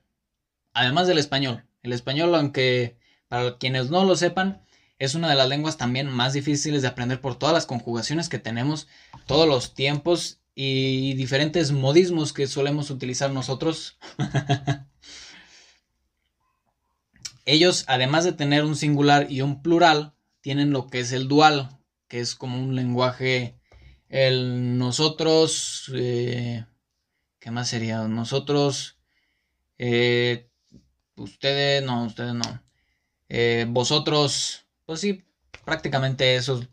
además 0.74 1.08
del 1.08 1.18
español. 1.18 1.66
El 1.82 1.92
español, 1.94 2.34
aunque 2.36 2.98
para 3.28 3.58
quienes 3.58 3.90
no 3.90 4.06
lo 4.06 4.16
sepan, 4.16 4.64
es 5.00 5.16
una 5.16 5.30
de 5.30 5.36
las 5.36 5.50
lenguas 5.50 5.78
también 5.78 6.08
más 6.08 6.34
difíciles 6.34 6.82
de 6.82 6.88
aprender 6.88 7.20
por 7.20 7.38
todas 7.38 7.54
las 7.54 7.66
conjugaciones 7.66 8.30
que 8.30 8.40
tenemos, 8.40 8.88
todos 9.26 9.48
los 9.48 9.74
tiempos 9.74 10.40
y 10.56 11.14
diferentes 11.16 11.72
modismos 11.72 12.32
que 12.32 12.48
solemos 12.48 12.90
utilizar 12.90 13.32
nosotros. 13.32 13.98
Ellos, 17.46 17.84
además 17.88 18.24
de 18.24 18.32
tener 18.32 18.64
un 18.64 18.78
singular 18.78 19.30
y 19.30 19.42
un 19.42 19.62
plural, 19.62 20.14
tienen 20.40 20.72
lo 20.72 20.88
que 20.88 21.02
es 21.02 21.12
el 21.12 21.28
dual, 21.28 21.78
que 22.08 22.22
es 22.22 22.36
como 22.36 22.62
un 22.62 22.76
lenguaje, 22.76 23.58
el 24.14 24.78
nosotros, 24.78 25.92
eh, 25.96 26.66
¿qué 27.40 27.50
más 27.50 27.68
sería? 27.68 28.08
Nosotros, 28.08 29.00
eh, 29.80 30.52
ustedes, 31.16 31.84
no, 31.84 32.06
ustedes 32.06 32.36
no, 32.36 32.64
eh, 33.28 33.66
vosotros, 33.68 34.68
pues 34.86 35.00
sí, 35.00 35.26
prácticamente 35.66 36.36
esos, 36.36 36.70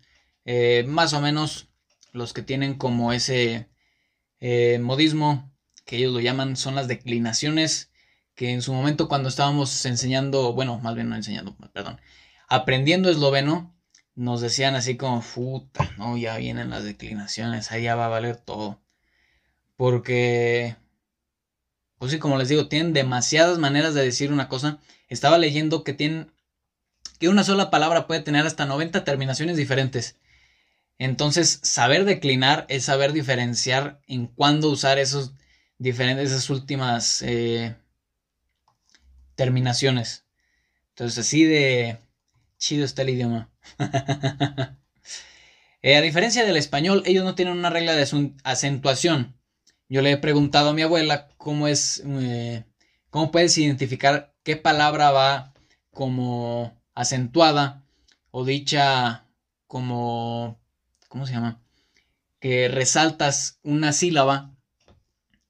más 0.87 1.15
o 1.15 1.23
menos 1.23 1.69
los 2.13 2.35
que 2.35 2.43
tienen 2.43 2.75
como 2.77 3.11
ese 3.15 3.71
modismo, 4.81 5.51
que 5.87 5.97
ellos 5.97 6.13
lo 6.13 6.21
llaman, 6.21 6.57
son 6.57 6.75
las 6.75 6.89
declinaciones, 6.89 7.91
que 8.35 8.51
en 8.51 8.61
su 8.61 8.75
momento 8.75 9.09
cuando 9.09 9.31
estábamos 9.31 9.87
enseñando, 9.87 10.53
bueno, 10.53 10.79
más 10.81 10.95
bien 10.95 11.09
no 11.09 11.17
enseñando, 11.17 11.57
perdón, 11.73 12.01
aprendiendo 12.49 13.09
esloveno, 13.09 13.75
nos 14.21 14.43
decían 14.43 14.75
así 14.75 14.99
como, 14.99 15.23
puta, 15.23 15.91
no, 15.97 16.15
ya 16.19 16.37
vienen 16.37 16.69
las 16.69 16.85
declinaciones, 16.85 17.73
ahí 17.73 17.85
ya 17.85 17.95
va 17.95 18.05
a 18.05 18.09
valer 18.11 18.37
todo. 18.37 18.79
Porque, 19.77 20.77
pues 21.97 22.13
sí, 22.13 22.19
como 22.19 22.37
les 22.37 22.51
digo, 22.51 22.69
tienen 22.69 22.93
demasiadas 22.93 23.59
maneras 23.59 23.95
de 23.95 24.03
decir 24.03 24.31
una 24.31 24.49
cosa. 24.49 24.79
Estaba 25.09 25.39
leyendo 25.39 25.85
que 25.85 25.95
tienen, 25.95 26.31
que 27.19 27.31
una 27.31 27.45
sola 27.45 27.71
palabra 27.71 28.07
puede 28.07 28.21
tener 28.21 28.45
hasta 28.45 28.67
90 28.67 29.05
terminaciones 29.05 29.57
diferentes. 29.57 30.17
Entonces, 30.99 31.59
saber 31.63 32.05
declinar 32.05 32.67
es 32.69 32.85
saber 32.85 33.15
diferenciar 33.15 34.03
en 34.07 34.27
cuándo 34.27 34.69
usar 34.69 34.99
esos 34.99 35.33
diferentes, 35.79 36.31
esas 36.31 36.51
últimas 36.51 37.23
eh, 37.23 37.75
terminaciones. 39.35 40.27
Entonces, 40.91 41.27
así 41.27 41.45
de 41.45 41.99
chido 42.59 42.85
está 42.85 43.01
el 43.01 43.11
idioma. 43.11 43.50
Eh, 45.83 45.97
a 45.97 46.03
diferencia 46.03 46.45
del 46.45 46.59
español, 46.59 47.03
ellos 47.07 47.25
no 47.25 47.35
tienen 47.35 47.57
una 47.57 47.71
regla 47.71 47.95
de 47.95 48.07
acentuación. 48.45 49.35
Yo 49.89 50.03
le 50.03 50.13
he 50.13 50.19
preguntado 50.19 50.69
a 50.69 50.73
mi 50.75 50.83
abuela 50.83 51.29
cómo 51.39 51.69
es, 51.69 52.03
eh, 52.07 52.65
cómo 53.09 53.31
puedes 53.31 53.57
identificar 53.57 54.35
qué 54.43 54.57
palabra 54.57 55.11
va 55.11 55.55
como 55.91 56.79
acentuada 56.95 57.83
o 58.31 58.45
dicha 58.45 59.25
como 59.67 60.61
¿cómo 61.11 61.27
se 61.27 61.33
llama? 61.33 61.61
Que 62.39 62.69
resaltas 62.69 63.59
una 63.65 63.93
sílaba, 63.93 64.53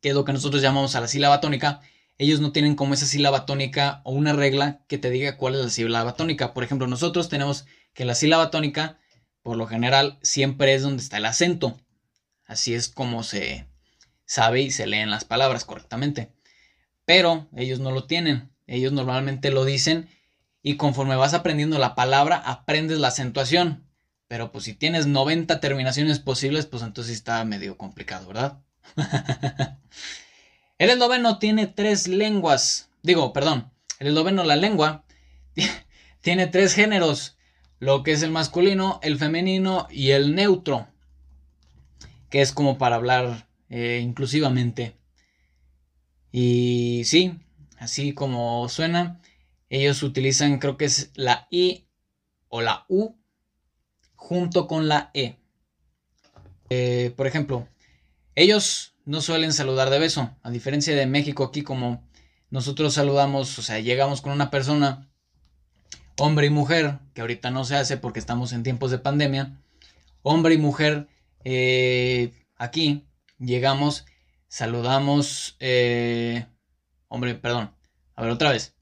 que 0.01 0.09
es 0.09 0.15
lo 0.15 0.25
que 0.25 0.33
nosotros 0.33 0.63
llamamos 0.63 0.97
a 0.97 1.01
la 1.03 1.07
sílaba 1.07 1.41
tónica, 1.41 1.83
ellos 2.17 2.41
no 2.41 2.51
tienen 2.51 2.77
como 2.77 2.95
esa 2.95 3.05
sílaba 3.05 3.45
tónica 3.45 4.01
o 4.05 4.13
una 4.13 4.33
regla 4.33 4.81
que 4.89 4.97
te 4.97 5.11
diga 5.11 5.37
cuál 5.37 5.55
es 5.55 5.61
la 5.61 5.69
sílaba 5.69 6.15
tónica. 6.15 6.55
Por 6.55 6.65
ejemplo, 6.65 6.87
nosotros 6.87 7.29
tenemos 7.29 7.67
que 7.95 8.05
la 8.05 8.15
sílaba 8.15 8.51
tónica, 8.51 8.99
por 9.43 9.57
lo 9.57 9.67
general, 9.67 10.19
siempre 10.23 10.75
es 10.75 10.83
donde 10.83 11.03
está 11.03 11.17
el 11.17 11.27
acento. 11.27 11.81
Así 12.45 12.75
es 12.75 12.89
como 12.89 13.23
se 13.23 13.67
sabe 14.25 14.63
y 14.63 14.71
se 14.71 14.87
leen 14.87 15.11
las 15.11 15.25
palabras 15.25 15.65
correctamente. 15.65 16.33
Pero 17.05 17.49
ellos 17.57 17.81
no 17.81 17.91
lo 17.91 18.05
tienen. 18.05 18.51
Ellos 18.67 18.93
normalmente 18.93 19.51
lo 19.51 19.65
dicen 19.65 20.09
y 20.63 20.77
conforme 20.77 21.17
vas 21.17 21.35
aprendiendo 21.35 21.79
la 21.79 21.95
palabra, 21.95 22.37
aprendes 22.37 22.99
la 22.99 23.09
acentuación. 23.09 23.87
Pero 24.29 24.53
pues 24.53 24.65
si 24.65 24.75
tienes 24.75 25.07
90 25.07 25.59
terminaciones 25.61 26.21
posibles, 26.21 26.67
pues 26.67 26.83
entonces 26.83 27.15
está 27.15 27.45
medio 27.45 27.77
complicado, 27.77 28.29
¿verdad? 28.29 28.61
el 30.79 30.91
esloveno 30.91 31.39
tiene 31.39 31.67
tres 31.67 32.07
lenguas. 32.07 32.91
Digo, 33.03 33.33
perdón, 33.33 33.73
el 33.99 34.09
esloveno, 34.09 34.45
la 34.45 34.57
lengua, 34.57 35.05
tiene 36.21 36.47
tres 36.47 36.75
géneros, 36.75 37.39
lo 37.81 38.03
que 38.03 38.13
es 38.13 38.23
el 38.23 38.31
masculino, 38.31 39.01
el 39.03 39.19
femenino 39.19 39.89
y 39.91 40.11
el 40.11 40.35
neutro, 40.35 40.87
que 42.29 42.43
es 42.43 42.53
como 42.53 42.79
para 42.79 42.97
hablar 42.97 43.49
eh, 43.71 44.01
inclusivamente. 44.03 44.97
Y 46.31 47.03
sí, 47.07 47.41
así 47.79 48.13
como 48.13 48.69
suena, 48.69 49.21
ellos 49.71 50.03
utilizan 50.03 50.59
creo 50.59 50.77
que 50.77 50.85
es 50.85 51.11
la 51.15 51.49
I 51.51 51.89
o 52.49 52.61
la 52.61 52.85
U 52.89 53.17
junto 54.15 54.69
con 54.69 54.87
la 54.87 55.11
E. 55.15 55.37
Eh, 56.69 57.13
por 57.17 57.27
ejemplo, 57.27 57.67
ellos 58.35 58.95
no 59.05 59.21
suelen 59.21 59.53
saludar 59.53 59.91
de 59.91 59.99
beso, 59.99 60.37
a 60.43 60.51
diferencia 60.51 60.95
de 60.95 61.07
México 61.07 61.45
aquí 61.45 61.63
como 61.63 62.09
nosotros 62.51 62.95
saludamos, 62.95 63.59
o 63.59 63.63
sea, 63.63 63.81
llegamos 63.81 64.21
con 64.21 64.33
una 64.33 64.51
persona, 64.51 65.10
hombre 66.21 66.47
y 66.47 66.51
mujer, 66.51 66.99
que 67.15 67.23
ahorita 67.23 67.51
no 67.51 67.65
se 67.65 67.77
hace 67.77 67.97
porque 67.97 68.21
estamos 68.21 68.53
en 68.53 68.63
tiempos 68.63 68.91
de 68.91 68.99
pandemia, 68.99 69.59
hombre 70.23 70.55
y 70.55 70.59
mujer, 70.59 71.09
eh, 71.45 72.33
aquí 72.57 73.07
llegamos, 73.39 74.05
saludamos, 74.47 75.57
eh, 75.61 76.45
hombre, 77.09 77.35
perdón, 77.35 77.75
a 78.15 78.23
ver 78.23 78.33
otra 78.33 78.51
vez, 78.51 78.75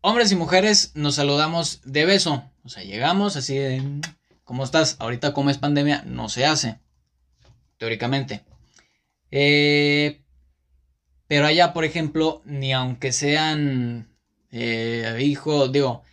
hombres 0.00 0.32
y 0.32 0.36
mujeres 0.36 0.92
nos 0.94 1.16
saludamos 1.16 1.82
de 1.84 2.06
beso, 2.06 2.50
o 2.64 2.70
sea, 2.70 2.82
llegamos 2.82 3.36
así 3.36 3.56
de, 3.56 4.00
¿cómo 4.44 4.64
estás? 4.64 4.96
Ahorita 5.00 5.34
como 5.34 5.50
es 5.50 5.58
pandemia, 5.58 6.02
no 6.06 6.30
se 6.30 6.46
hace, 6.46 6.78
teóricamente. 7.76 8.42
Eh, 9.30 10.22
pero 11.26 11.46
allá, 11.46 11.74
por 11.74 11.84
ejemplo, 11.84 12.40
ni 12.46 12.72
aunque 12.72 13.12
sean 13.12 14.08
hijos, 14.50 15.72
digo, 15.72 16.04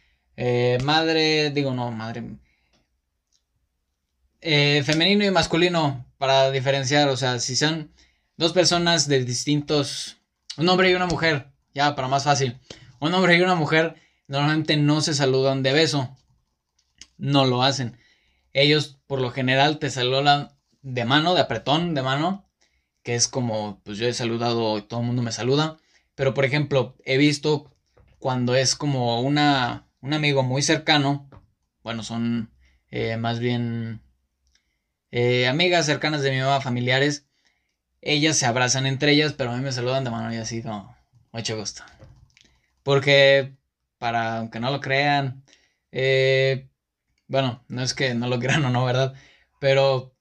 eh, 0.43 0.79
madre, 0.83 1.51
digo, 1.51 1.71
no, 1.71 1.91
madre. 1.91 2.23
Eh, 4.41 4.81
femenino 4.83 5.23
y 5.23 5.29
masculino, 5.29 6.03
para 6.17 6.49
diferenciar, 6.49 7.09
o 7.09 7.15
sea, 7.15 7.39
si 7.39 7.55
son 7.55 7.91
dos 8.37 8.51
personas 8.51 9.07
de 9.07 9.23
distintos, 9.23 10.17
un 10.57 10.67
hombre 10.67 10.89
y 10.89 10.95
una 10.95 11.05
mujer, 11.05 11.51
ya, 11.75 11.95
para 11.95 12.07
más 12.07 12.23
fácil, 12.23 12.59
un 12.99 13.13
hombre 13.13 13.37
y 13.37 13.41
una 13.41 13.53
mujer 13.53 13.97
normalmente 14.27 14.77
no 14.77 15.01
se 15.01 15.13
saludan 15.13 15.61
de 15.61 15.73
beso, 15.73 16.17
no 17.19 17.45
lo 17.45 17.61
hacen. 17.61 17.99
Ellos, 18.51 18.97
por 19.05 19.21
lo 19.21 19.29
general, 19.29 19.77
te 19.77 19.91
saludan 19.91 20.49
de 20.81 21.05
mano, 21.05 21.35
de 21.35 21.41
apretón, 21.41 21.93
de 21.93 22.01
mano, 22.01 22.49
que 23.03 23.13
es 23.13 23.27
como, 23.27 23.79
pues 23.83 23.99
yo 23.99 24.07
he 24.07 24.13
saludado 24.13 24.79
y 24.79 24.81
todo 24.81 25.01
el 25.01 25.05
mundo 25.05 25.21
me 25.21 25.31
saluda, 25.31 25.77
pero 26.15 26.33
por 26.33 26.45
ejemplo, 26.45 26.95
he 27.05 27.17
visto 27.17 27.71
cuando 28.17 28.55
es 28.55 28.75
como 28.75 29.21
una, 29.21 29.87
un 30.01 30.13
amigo 30.13 30.43
muy 30.43 30.61
cercano, 30.61 31.29
bueno, 31.83 32.03
son 32.03 32.51
eh, 32.89 33.17
más 33.17 33.39
bien 33.39 34.01
eh, 35.11 35.47
amigas 35.47 35.85
cercanas 35.85 36.21
de 36.21 36.31
mi 36.31 36.39
mamá, 36.39 36.61
familiares, 36.61 37.25
ellas 38.01 38.37
se 38.37 38.45
abrazan 38.45 38.85
entre 38.85 39.11
ellas, 39.11 39.33
pero 39.33 39.51
a 39.51 39.57
mí 39.57 39.63
me 39.63 39.71
saludan 39.71 40.03
de 40.03 40.09
mano 40.09 40.33
y 40.33 40.37
así, 40.37 40.61
no, 40.63 40.95
mucho 41.31 41.57
gusto. 41.57 41.83
Porque, 42.83 43.55
para, 43.99 44.37
aunque 44.39 44.59
no 44.59 44.71
lo 44.71 44.81
crean, 44.81 45.43
eh, 45.91 46.67
bueno, 47.27 47.63
no 47.67 47.83
es 47.83 47.93
que 47.93 48.15
no 48.15 48.27
lo 48.27 48.39
crean 48.39 48.65
o 48.65 48.69
no, 48.69 48.85
¿verdad? 48.85 49.13
Pero 49.59 50.15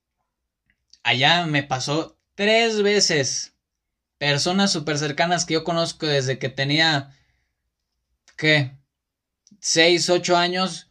allá 1.02 1.46
me 1.46 1.62
pasó 1.62 2.18
tres 2.34 2.82
veces. 2.82 3.54
Personas 4.18 4.70
súper 4.70 4.98
cercanas 4.98 5.46
que 5.46 5.54
yo 5.54 5.64
conozco 5.64 6.06
desde 6.06 6.38
que 6.38 6.50
tenía, 6.50 7.16
¿qué? 8.36 8.79
Seis, 9.60 10.08
ocho 10.08 10.36
años, 10.36 10.90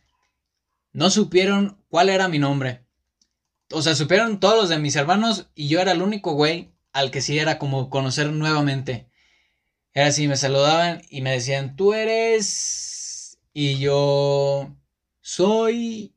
no 0.93 1.09
supieron 1.09 1.83
cuál 1.89 2.09
era 2.09 2.27
mi 2.27 2.39
nombre. 2.39 2.85
O 3.71 3.81
sea, 3.81 3.95
supieron 3.95 4.39
todos 4.39 4.55
los 4.55 4.69
de 4.69 4.79
mis 4.79 4.95
hermanos 4.95 5.49
y 5.55 5.67
yo 5.67 5.79
era 5.79 5.91
el 5.91 6.01
único 6.01 6.33
güey 6.33 6.71
al 6.91 7.11
que 7.11 7.21
sí 7.21 7.37
era 7.39 7.59
como 7.59 7.89
conocer 7.89 8.31
nuevamente. 8.31 9.09
Era 9.93 10.07
así, 10.07 10.27
me 10.27 10.37
saludaban 10.37 11.01
y 11.09 11.21
me 11.21 11.31
decían, 11.31 11.75
tú 11.75 11.93
eres... 11.93 13.39
Y 13.53 13.79
yo 13.79 14.75
soy... 15.21 16.15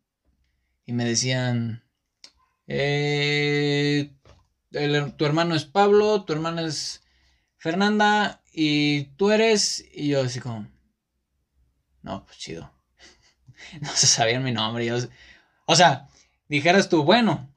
Y 0.84 0.92
me 0.92 1.04
decían, 1.04 1.84
eh, 2.66 4.12
tu 4.70 5.24
hermano 5.24 5.54
es 5.54 5.64
Pablo, 5.64 6.24
tu 6.24 6.32
hermana 6.32 6.62
es 6.66 7.02
Fernanda 7.56 8.42
y 8.52 9.04
tú 9.16 9.30
eres... 9.30 9.84
Y 9.92 10.08
yo 10.08 10.22
así 10.22 10.40
como... 10.40 10.71
No, 12.02 12.24
pues 12.24 12.38
chido. 12.38 12.72
no 13.80 13.88
se 13.90 14.06
sabían 14.06 14.42
mi 14.42 14.52
nombre. 14.52 14.90
o 14.92 15.76
sea, 15.76 16.08
dijeras 16.48 16.88
tú, 16.88 17.04
bueno. 17.04 17.48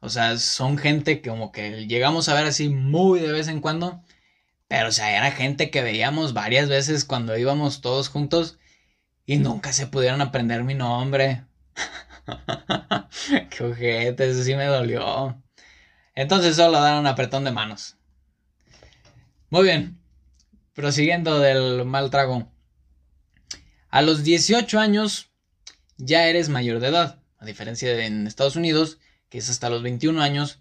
O 0.00 0.08
sea, 0.08 0.38
son 0.38 0.78
gente 0.78 1.20
que 1.20 1.28
como 1.30 1.52
que 1.52 1.86
llegamos 1.86 2.28
a 2.28 2.34
ver 2.34 2.46
así 2.46 2.68
muy 2.68 3.20
de 3.20 3.32
vez 3.32 3.48
en 3.48 3.60
cuando. 3.60 4.02
Pero, 4.68 4.88
o 4.88 4.92
sea, 4.92 5.16
era 5.16 5.32
gente 5.32 5.70
que 5.70 5.82
veíamos 5.82 6.32
varias 6.32 6.68
veces 6.68 7.04
cuando 7.04 7.36
íbamos 7.36 7.80
todos 7.80 8.08
juntos 8.08 8.58
y 9.26 9.36
nunca 9.38 9.72
se 9.72 9.86
pudieron 9.86 10.20
aprender 10.20 10.64
mi 10.64 10.74
nombre. 10.74 11.44
Qué 13.50 13.64
ojete, 13.64 14.30
eso 14.30 14.42
sí 14.44 14.54
me 14.54 14.66
dolió. 14.66 15.42
Entonces 16.14 16.56
solo 16.56 16.80
dan 16.80 16.98
un 16.98 17.06
apretón 17.06 17.44
de 17.44 17.50
manos. 17.50 17.96
Muy 19.50 19.64
bien. 19.64 20.00
Prosiguiendo 20.74 21.40
del 21.40 21.84
mal 21.84 22.10
trago. 22.10 22.48
A 23.90 24.02
los 24.02 24.22
18 24.24 24.78
años 24.78 25.30
ya 25.96 26.26
eres 26.26 26.48
mayor 26.48 26.80
de 26.80 26.88
edad. 26.88 27.22
A 27.38 27.44
diferencia 27.44 27.94
de 27.94 28.06
en 28.06 28.26
Estados 28.26 28.56
Unidos, 28.56 28.98
que 29.28 29.38
es 29.38 29.50
hasta 29.50 29.70
los 29.70 29.82
21 29.82 30.20
años. 30.20 30.60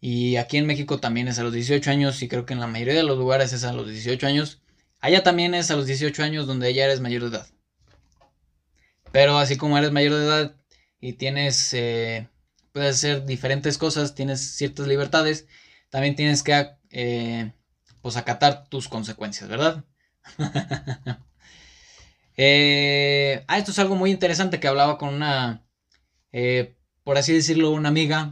Y 0.00 0.36
aquí 0.36 0.56
en 0.56 0.66
México 0.66 0.98
también 0.98 1.28
es 1.28 1.38
a 1.38 1.42
los 1.42 1.52
18 1.52 1.90
años. 1.90 2.22
Y 2.22 2.28
creo 2.28 2.46
que 2.46 2.54
en 2.54 2.60
la 2.60 2.66
mayoría 2.66 2.94
de 2.94 3.02
los 3.02 3.18
lugares 3.18 3.52
es 3.52 3.64
a 3.64 3.72
los 3.72 3.88
18 3.88 4.26
años. 4.26 4.62
Allá 5.00 5.22
también 5.22 5.54
es 5.54 5.70
a 5.70 5.76
los 5.76 5.86
18 5.86 6.22
años 6.22 6.46
donde 6.46 6.72
ya 6.74 6.84
eres 6.84 7.00
mayor 7.00 7.22
de 7.22 7.36
edad. 7.36 7.46
Pero 9.12 9.38
así 9.38 9.56
como 9.56 9.76
eres 9.76 9.92
mayor 9.92 10.14
de 10.14 10.24
edad 10.24 10.56
y 11.00 11.14
tienes 11.14 11.74
eh, 11.74 12.28
puedes 12.72 12.96
hacer 12.96 13.24
diferentes 13.24 13.78
cosas, 13.78 14.14
tienes 14.14 14.40
ciertas 14.56 14.86
libertades, 14.86 15.46
también 15.90 16.16
tienes 16.16 16.42
que 16.42 16.70
eh, 16.90 17.52
pues 18.00 18.16
acatar 18.16 18.68
tus 18.68 18.88
consecuencias, 18.88 19.48
¿verdad? 19.48 19.84
Eh, 22.36 23.44
ah, 23.48 23.58
esto 23.58 23.70
es 23.70 23.78
algo 23.78 23.96
muy 23.96 24.10
interesante 24.10 24.60
que 24.60 24.68
hablaba 24.68 24.98
con 24.98 25.14
una, 25.14 25.66
eh, 26.32 26.76
por 27.04 27.18
así 27.18 27.32
decirlo, 27.32 27.70
una 27.70 27.88
amiga. 27.88 28.30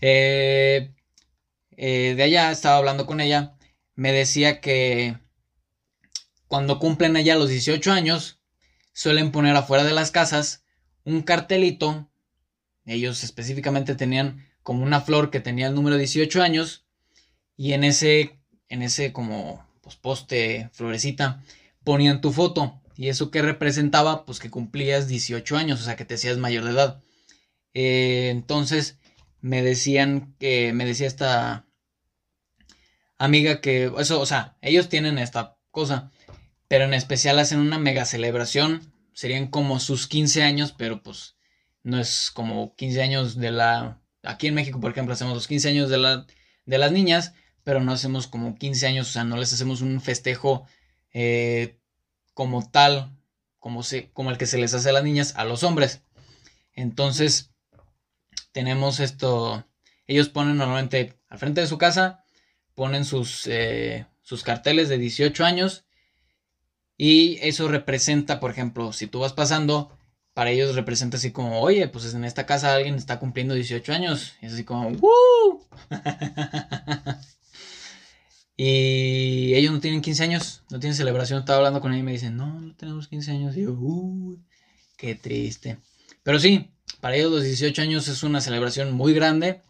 de 0.00 0.92
allá 2.22 2.50
estaba 2.50 2.76
hablando 2.76 3.06
con 3.06 3.20
ella. 3.20 3.56
Me 3.94 4.12
decía 4.12 4.60
que 4.60 5.16
cuando 6.46 6.78
cumplen 6.78 7.16
allá 7.16 7.36
los 7.36 7.48
18 7.48 7.92
años, 7.92 8.40
suelen 8.92 9.32
poner 9.32 9.56
afuera 9.56 9.84
de 9.84 9.92
las 9.92 10.10
casas 10.10 10.64
un 11.04 11.22
cartelito 11.22 12.08
ellos 12.88 13.22
específicamente 13.22 13.94
tenían 13.94 14.46
como 14.62 14.82
una 14.82 15.02
flor 15.02 15.30
que 15.30 15.40
tenía 15.40 15.68
el 15.68 15.74
número 15.74 15.98
18 15.98 16.42
años 16.42 16.86
y 17.56 17.74
en 17.74 17.84
ese, 17.84 18.38
en 18.68 18.82
ese 18.82 19.12
como 19.12 19.64
pues, 19.82 19.96
poste 19.96 20.70
florecita 20.72 21.42
ponían 21.88 22.20
tu 22.20 22.32
foto. 22.32 22.82
Y 22.98 23.08
eso 23.08 23.30
que 23.30 23.40
representaba 23.40 24.26
pues 24.26 24.40
que 24.40 24.50
cumplías 24.50 25.08
18 25.08 25.56
años, 25.56 25.80
o 25.80 25.84
sea 25.84 25.96
que 25.96 26.04
te 26.04 26.16
hacías 26.16 26.36
mayor 26.36 26.64
de 26.64 26.72
edad. 26.72 27.02
Eh, 27.72 28.28
entonces 28.28 28.98
me 29.40 29.62
decían 29.62 30.34
que, 30.38 30.74
me 30.74 30.84
decía 30.84 31.06
esta 31.06 31.66
amiga 33.16 33.62
que, 33.62 33.90
eso, 33.98 34.20
o 34.20 34.26
sea, 34.26 34.58
ellos 34.60 34.90
tienen 34.90 35.16
esta 35.16 35.56
cosa, 35.70 36.12
pero 36.68 36.84
en 36.84 36.92
especial 36.92 37.38
hacen 37.38 37.58
una 37.58 37.78
mega 37.78 38.04
celebración, 38.04 38.92
serían 39.14 39.46
como 39.46 39.80
sus 39.80 40.08
15 40.08 40.42
años, 40.42 40.74
pero 40.76 41.02
pues 41.02 41.36
no 41.82 41.98
es 41.98 42.30
como 42.30 42.76
15 42.76 43.00
años 43.00 43.36
de 43.36 43.50
la... 43.50 44.02
Aquí 44.22 44.48
en 44.48 44.54
México, 44.54 44.78
por 44.78 44.90
ejemplo, 44.90 45.14
hacemos 45.14 45.32
los 45.32 45.48
15 45.48 45.70
años 45.70 45.88
de, 45.88 45.96
la, 45.96 46.26
de 46.66 46.76
las 46.76 46.92
niñas, 46.92 47.32
pero 47.64 47.80
no 47.80 47.92
hacemos 47.92 48.26
como 48.26 48.56
15 48.56 48.86
años, 48.86 49.08
o 49.08 49.12
sea, 49.12 49.24
no 49.24 49.38
les 49.38 49.54
hacemos 49.54 49.80
un 49.80 50.02
festejo 50.02 50.66
eh, 51.12 51.77
como 52.38 52.70
tal, 52.70 53.18
como, 53.58 53.82
como 54.12 54.30
el 54.30 54.38
que 54.38 54.46
se 54.46 54.58
les 54.58 54.72
hace 54.72 54.90
a 54.90 54.92
las 54.92 55.02
niñas, 55.02 55.34
a 55.34 55.44
los 55.44 55.64
hombres. 55.64 56.02
Entonces, 56.72 57.50
tenemos 58.52 59.00
esto, 59.00 59.66
ellos 60.06 60.28
ponen 60.28 60.56
normalmente 60.56 61.18
al 61.28 61.40
frente 61.40 61.62
de 61.62 61.66
su 61.66 61.78
casa, 61.78 62.22
ponen 62.76 63.04
sus, 63.04 63.48
eh, 63.48 64.06
sus 64.22 64.44
carteles 64.44 64.88
de 64.88 64.98
18 64.98 65.44
años 65.44 65.84
y 66.96 67.40
eso 67.42 67.66
representa, 67.66 68.38
por 68.38 68.52
ejemplo, 68.52 68.92
si 68.92 69.08
tú 69.08 69.18
vas 69.18 69.32
pasando, 69.32 69.98
para 70.32 70.50
ellos 70.50 70.76
representa 70.76 71.16
así 71.16 71.32
como, 71.32 71.60
oye, 71.60 71.88
pues 71.88 72.14
en 72.14 72.24
esta 72.24 72.46
casa 72.46 72.72
alguien 72.72 72.94
está 72.94 73.18
cumpliendo 73.18 73.54
18 73.54 73.92
años. 73.92 74.34
Y 74.40 74.46
es 74.46 74.52
así 74.52 74.62
como, 74.62 74.90
¡Woo! 74.90 75.66
Y 78.60 79.54
ellos 79.54 79.72
no 79.72 79.78
tienen 79.78 80.00
15 80.02 80.24
años, 80.24 80.64
no 80.68 80.80
tienen 80.80 80.96
celebración. 80.96 81.38
Estaba 81.38 81.58
hablando 81.58 81.80
con 81.80 81.92
ellos 81.92 82.02
y 82.02 82.04
me 82.04 82.10
dicen, 82.10 82.36
no, 82.36 82.60
no 82.60 82.74
tenemos 82.74 83.06
15 83.06 83.30
años. 83.30 83.56
Y 83.56 83.62
yo, 83.62 83.72
uy, 83.72 84.42
qué 84.96 85.14
triste. 85.14 85.78
Pero 86.24 86.40
sí, 86.40 86.72
para 87.00 87.14
ellos 87.14 87.30
los 87.30 87.44
18 87.44 87.82
años 87.82 88.08
es 88.08 88.24
una 88.24 88.40
celebración 88.40 88.90
muy 88.92 89.14
grande, 89.14 89.62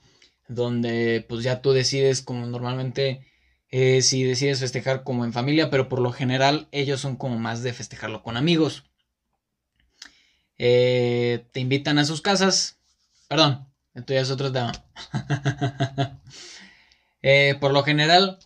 donde 0.49 1.23
pues 1.29 1.45
ya 1.45 1.61
tú 1.61 1.73
decides 1.73 2.23
como 2.23 2.47
normalmente 2.47 3.27
eh, 3.71 4.01
si 4.01 4.25
decides 4.25 4.61
festejar 4.61 5.05
como 5.05 5.27
en 5.27 5.35
familia, 5.35 5.69
pero 5.69 5.91
por 5.91 6.01
lo 6.01 6.11
general 6.11 6.67
ellos 6.73 6.99
son 6.99 7.17
como 7.17 7.39
más 7.39 7.63
de 7.63 7.75
festejarlo 7.75 8.23
con 8.23 8.39
amigos. 8.39 8.85
Eh, 10.57 11.47
te 11.53 11.61
invitan 11.61 11.99
a 11.99 12.07
sus 12.07 12.23
casas, 12.23 12.79
perdón, 13.29 13.69
esto 13.93 14.15
ya 14.15 14.21
es 14.21 14.31
otro 14.31 14.51
tema. 14.51 14.73
Eh, 17.21 17.57
por 17.59 17.73
lo 17.73 17.83
general, 17.83 18.39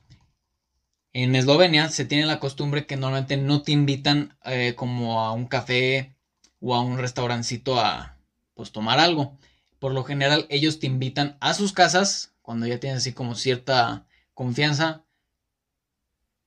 en 1.12 1.34
Eslovenia 1.34 1.88
se 1.88 2.04
tiene 2.04 2.26
la 2.26 2.40
costumbre 2.40 2.86
que 2.86 2.96
normalmente 2.96 3.36
no 3.36 3.62
te 3.62 3.72
invitan 3.72 4.36
como 4.76 5.20
a 5.20 5.32
un 5.32 5.46
café 5.46 6.14
o 6.60 6.74
a 6.74 6.80
un 6.80 6.98
restaurancito 6.98 7.78
a 7.78 8.18
pues 8.54 8.72
tomar 8.72 8.98
algo. 9.00 9.38
Por 9.78 9.92
lo 9.92 10.04
general 10.04 10.46
ellos 10.48 10.78
te 10.78 10.86
invitan 10.86 11.36
a 11.40 11.54
sus 11.54 11.72
casas 11.72 12.32
cuando 12.42 12.66
ya 12.66 12.80
tienes 12.80 12.98
así 12.98 13.12
como 13.12 13.34
cierta 13.34 14.06
confianza 14.34 15.04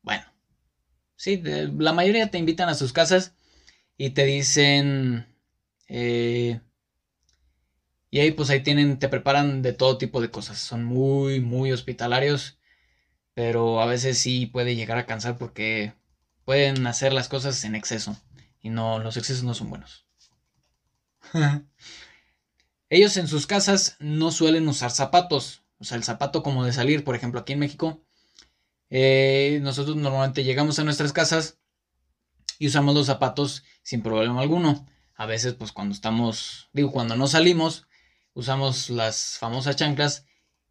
bueno, 0.06 0.24
sí, 1.16 1.42
la 1.44 1.92
mayoría 1.92 2.30
te 2.30 2.38
invitan 2.38 2.70
a 2.70 2.76
sus 2.76 2.94
casas 2.94 3.34
y 3.98 4.12
te 4.12 4.24
dicen... 4.24 5.26
Eh, 5.88 6.62
y 8.12 8.20
ahí 8.20 8.32
pues 8.32 8.52
ahí 8.52 8.62
tienen, 8.62 9.00
te 9.00 9.10
preparan 9.10 9.64
de 9.64 9.74
todo 9.74 9.98
tipo 9.98 10.22
de 10.22 10.30
cosas. 10.30 10.60
Son 10.60 10.84
muy, 10.86 11.42
muy 11.42 11.72
hospitalarios. 11.72 12.60
Pero 13.36 13.82
a 13.82 13.86
veces 13.86 14.18
sí 14.18 14.48
puede 14.48 14.76
llegar 14.76 14.98
a 14.98 15.06
cansar 15.06 15.38
porque 15.38 15.94
pueden 16.46 16.88
hacer 16.88 17.14
las 17.14 17.30
cosas 17.30 17.64
en 17.64 17.76
exceso. 17.76 18.18
Y 18.64 18.70
no, 18.70 18.98
los 18.98 19.18
excesos 19.18 19.44
no 19.44 19.54
son 19.54 19.70
buenos. 19.70 20.08
Ellos 22.90 23.18
en 23.18 23.28
sus 23.28 23.46
casas 23.46 23.98
no 24.00 24.32
suelen 24.32 24.68
usar 24.68 24.90
zapatos. 24.90 25.62
O 25.80 25.84
sea, 25.84 25.98
el 25.98 26.04
zapato 26.04 26.42
como 26.42 26.64
de 26.64 26.74
salir, 26.74 27.04
por 27.04 27.16
ejemplo, 27.16 27.40
aquí 27.42 27.54
en 27.54 27.60
México, 27.60 28.02
eh, 28.90 29.60
nosotros 29.62 29.96
normalmente 29.98 30.44
llegamos 30.44 30.80
a 30.80 30.84
nuestras 30.84 31.12
casas 31.12 31.58
y 32.58 32.68
usamos 32.68 32.96
los 32.96 33.08
zapatos 33.08 33.64
sin 33.84 34.02
problema 34.02 34.42
alguno. 34.42 34.88
A 35.16 35.26
veces, 35.26 35.54
pues 35.54 35.72
cuando 35.72 35.94
estamos, 35.94 36.70
digo, 36.74 36.92
cuando 36.92 37.16
no 37.16 37.28
salimos, 37.28 37.88
usamos 38.34 38.90
las 38.90 39.38
famosas 39.40 39.76
chanclas. 39.76 40.26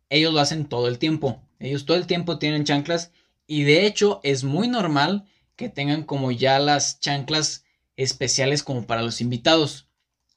Ellos 0.09 0.33
lo 0.33 0.41
hacen 0.41 0.67
todo 0.67 0.89
el 0.89 0.99
tiempo. 0.99 1.43
Ellos 1.65 1.87
todo 1.87 1.97
el 1.97 2.07
tiempo 2.07 2.39
tienen 2.39 2.65
chanclas 2.65 3.11
y 3.47 3.63
de 3.63 3.87
hecho 3.87 4.21
es 4.23 4.45
muy 4.45 4.69
normal 4.69 5.27
que 5.57 5.69
tengan 5.69 6.05
como 6.05 6.31
ya 6.31 6.59
las 6.59 7.01
chanclas 7.01 7.65
especiales 7.97 8.63
como 8.63 8.87
para 8.87 9.03
los 9.03 9.21
invitados. 9.21 9.89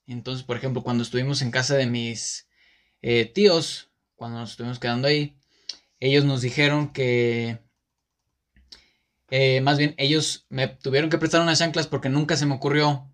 Entonces, 0.07 0.43
por 0.43 0.57
ejemplo, 0.57 0.83
cuando 0.83 1.03
estuvimos 1.03 1.41
en 1.41 1.51
casa 1.51 1.75
de 1.75 1.87
mis 1.87 2.47
eh, 3.01 3.25
tíos, 3.25 3.89
cuando 4.15 4.39
nos 4.39 4.51
estuvimos 4.51 4.79
quedando 4.79 5.07
ahí, 5.07 5.35
ellos 5.99 6.23
nos 6.23 6.41
dijeron 6.41 6.93
que 6.93 7.59
eh, 9.29 9.59
más 9.61 9.77
bien, 9.77 9.93
ellos 9.97 10.45
me 10.49 10.67
tuvieron 10.67 11.09
que 11.09 11.17
prestar 11.17 11.41
unas 11.41 11.59
chanclas 11.59 11.87
porque 11.87 12.09
nunca 12.09 12.37
se 12.37 12.45
me 12.45 12.55
ocurrió 12.55 13.11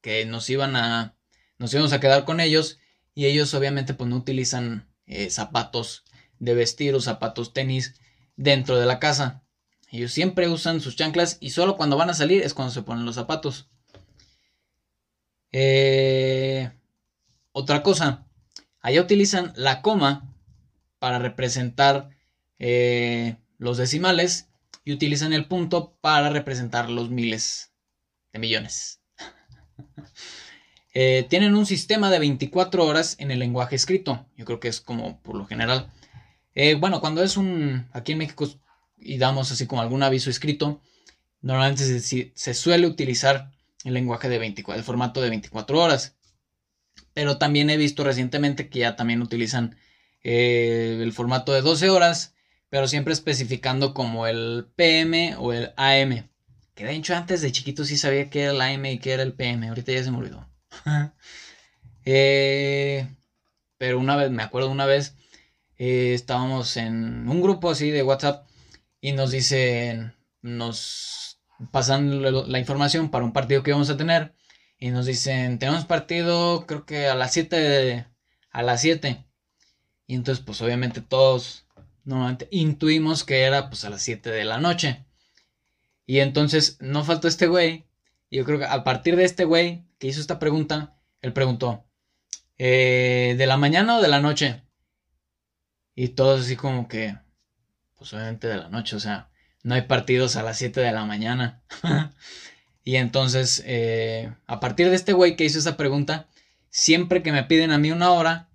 que 0.00 0.24
nos 0.24 0.48
iban 0.50 0.76
a. 0.76 1.14
Nos 1.58 1.72
íbamos 1.74 1.92
a 1.92 2.00
quedar 2.00 2.24
con 2.24 2.40
ellos. 2.40 2.78
Y 3.14 3.26
ellos, 3.26 3.52
obviamente, 3.54 3.94
pues 3.94 4.08
no 4.08 4.16
utilizan 4.16 4.88
eh, 5.06 5.28
zapatos 5.30 6.04
de 6.42 6.54
vestir 6.54 6.92
o 6.96 7.00
zapatos 7.00 7.52
tenis 7.52 7.94
dentro 8.34 8.76
de 8.76 8.84
la 8.84 8.98
casa. 8.98 9.44
Ellos 9.92 10.12
siempre 10.12 10.48
usan 10.48 10.80
sus 10.80 10.96
chanclas 10.96 11.38
y 11.40 11.50
solo 11.50 11.76
cuando 11.76 11.96
van 11.96 12.10
a 12.10 12.14
salir 12.14 12.42
es 12.42 12.52
cuando 12.52 12.74
se 12.74 12.82
ponen 12.82 13.04
los 13.04 13.14
zapatos. 13.14 13.70
Eh, 15.52 16.68
otra 17.52 17.84
cosa, 17.84 18.26
allá 18.80 19.00
utilizan 19.00 19.52
la 19.54 19.82
coma 19.82 20.34
para 20.98 21.20
representar 21.20 22.10
los 23.58 23.76
decimales 23.76 24.48
y 24.84 24.92
utilizan 24.92 25.32
el 25.32 25.46
punto 25.46 25.96
para 26.00 26.30
representar 26.30 26.90
los 26.90 27.10
miles 27.10 27.72
de 28.32 28.38
millones. 28.40 29.00
Eh, 30.94 31.26
tienen 31.30 31.54
un 31.54 31.64
sistema 31.64 32.10
de 32.10 32.18
24 32.18 32.84
horas 32.84 33.16
en 33.18 33.30
el 33.30 33.38
lenguaje 33.38 33.74
escrito. 33.74 34.26
Yo 34.36 34.44
creo 34.44 34.60
que 34.60 34.68
es 34.68 34.82
como 34.82 35.22
por 35.22 35.36
lo 35.36 35.46
general. 35.46 35.90
Eh, 36.54 36.74
bueno, 36.74 37.00
cuando 37.00 37.22
es 37.22 37.36
un. 37.36 37.88
Aquí 37.92 38.12
en 38.12 38.18
México 38.18 38.48
y 38.98 39.18
damos 39.18 39.50
así 39.50 39.66
como 39.66 39.82
algún 39.82 40.02
aviso 40.02 40.30
escrito, 40.30 40.80
normalmente 41.40 42.00
se, 42.00 42.54
suele 42.54 42.86
utilizar 42.86 43.50
el 43.84 43.94
lenguaje 43.94 44.28
de 44.28 44.38
24, 44.38 44.78
el 44.78 44.84
formato 44.84 45.20
de 45.20 45.30
24 45.30 45.80
horas. 45.80 46.14
Pero 47.14 47.38
también 47.38 47.68
he 47.70 47.76
visto 47.76 48.04
recientemente 48.04 48.68
que 48.68 48.80
ya 48.80 48.96
también 48.96 49.22
utilizan 49.22 49.76
eh, 50.22 50.98
el 51.02 51.12
formato 51.12 51.52
de 51.52 51.62
12 51.62 51.90
horas 51.90 52.32
pero 52.72 52.88
siempre 52.88 53.12
especificando 53.12 53.92
como 53.92 54.26
el 54.26 54.66
PM 54.76 55.36
o 55.36 55.52
el 55.52 55.74
AM. 55.76 56.26
Que 56.74 56.86
de 56.86 56.94
hecho 56.94 57.14
antes 57.14 57.42
de 57.42 57.52
chiquito 57.52 57.84
sí 57.84 57.98
sabía 57.98 58.30
que 58.30 58.44
era 58.44 58.52
el 58.52 58.62
AM 58.62 58.86
y 58.86 58.98
que 58.98 59.12
era 59.12 59.22
el 59.22 59.34
PM, 59.34 59.68
ahorita 59.68 59.92
ya 59.92 60.02
se 60.02 60.10
me 60.10 60.16
olvidó. 60.16 60.48
Eh, 62.04 63.06
pero 63.78 64.00
una 64.00 64.16
vez, 64.16 64.28
me 64.32 64.42
acuerdo 64.42 64.68
una 64.68 64.86
vez, 64.86 65.14
eh, 65.84 66.14
estábamos 66.14 66.76
en 66.76 67.28
un 67.28 67.42
grupo 67.42 67.68
así 67.68 67.90
de 67.90 68.04
WhatsApp 68.04 68.46
y 69.00 69.10
nos 69.10 69.32
dicen, 69.32 70.14
nos 70.40 71.40
pasan 71.72 72.22
la 72.22 72.58
información 72.60 73.10
para 73.10 73.24
un 73.24 73.32
partido 73.32 73.64
que 73.64 73.72
vamos 73.72 73.90
a 73.90 73.96
tener 73.96 74.32
y 74.78 74.90
nos 74.90 75.06
dicen, 75.06 75.58
tenemos 75.58 75.84
partido 75.84 76.66
creo 76.68 76.86
que 76.86 77.08
a 77.08 77.16
las 77.16 77.32
7 77.32 78.06
a 78.52 78.62
las 78.62 78.80
7. 78.80 79.26
Y 80.06 80.14
entonces 80.14 80.44
pues 80.44 80.62
obviamente 80.62 81.00
todos 81.00 81.66
normalmente 82.04 82.46
intuimos 82.52 83.24
que 83.24 83.40
era 83.42 83.68
pues 83.68 83.84
a 83.84 83.90
las 83.90 84.02
7 84.02 84.30
de 84.30 84.44
la 84.44 84.58
noche. 84.58 85.04
Y 86.06 86.20
entonces 86.20 86.76
no 86.78 87.02
faltó 87.02 87.26
este 87.26 87.48
güey. 87.48 87.86
Y 88.30 88.36
yo 88.36 88.44
creo 88.44 88.60
que 88.60 88.66
a 88.66 88.84
partir 88.84 89.16
de 89.16 89.24
este 89.24 89.44
güey 89.44 89.84
que 89.98 90.06
hizo 90.06 90.20
esta 90.20 90.38
pregunta, 90.38 90.96
él 91.22 91.32
preguntó, 91.32 91.84
eh, 92.56 93.34
¿de 93.36 93.46
la 93.48 93.56
mañana 93.56 93.96
o 93.98 94.00
de 94.00 94.06
la 94.08 94.20
noche? 94.20 94.62
Y 95.94 96.08
todos 96.08 96.42
así 96.42 96.56
como 96.56 96.88
que, 96.88 97.16
pues 97.96 98.12
obviamente 98.12 98.48
de 98.48 98.56
la 98.56 98.68
noche, 98.68 98.96
o 98.96 99.00
sea, 99.00 99.30
no 99.62 99.74
hay 99.74 99.82
partidos 99.82 100.36
a 100.36 100.42
las 100.42 100.58
7 100.58 100.80
de 100.80 100.92
la 100.92 101.04
mañana. 101.04 101.62
y 102.84 102.96
entonces, 102.96 103.62
eh, 103.66 104.32
a 104.46 104.60
partir 104.60 104.88
de 104.88 104.96
este 104.96 105.12
güey 105.12 105.36
que 105.36 105.44
hizo 105.44 105.58
esa 105.58 105.76
pregunta, 105.76 106.28
siempre 106.70 107.22
que 107.22 107.32
me 107.32 107.44
piden 107.44 107.70
a 107.70 107.78
mí 107.78 107.90
una 107.92 108.10
hora, 108.12 108.48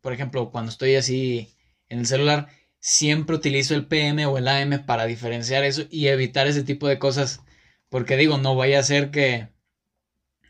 por 0.00 0.12
ejemplo, 0.12 0.50
cuando 0.50 0.70
estoy 0.70 0.94
así 0.94 1.54
en 1.88 2.00
el 2.00 2.06
celular, 2.06 2.48
siempre 2.78 3.36
utilizo 3.36 3.74
el 3.74 3.86
PM 3.86 4.24
o 4.26 4.38
el 4.38 4.48
AM 4.48 4.86
para 4.86 5.06
diferenciar 5.06 5.64
eso 5.64 5.82
y 5.90 6.06
evitar 6.06 6.46
ese 6.46 6.62
tipo 6.62 6.86
de 6.88 6.98
cosas. 6.98 7.40
Porque 7.88 8.16
digo, 8.16 8.38
no 8.38 8.54
vaya 8.56 8.78
a 8.80 8.84
ser 8.84 9.10
que 9.10 9.48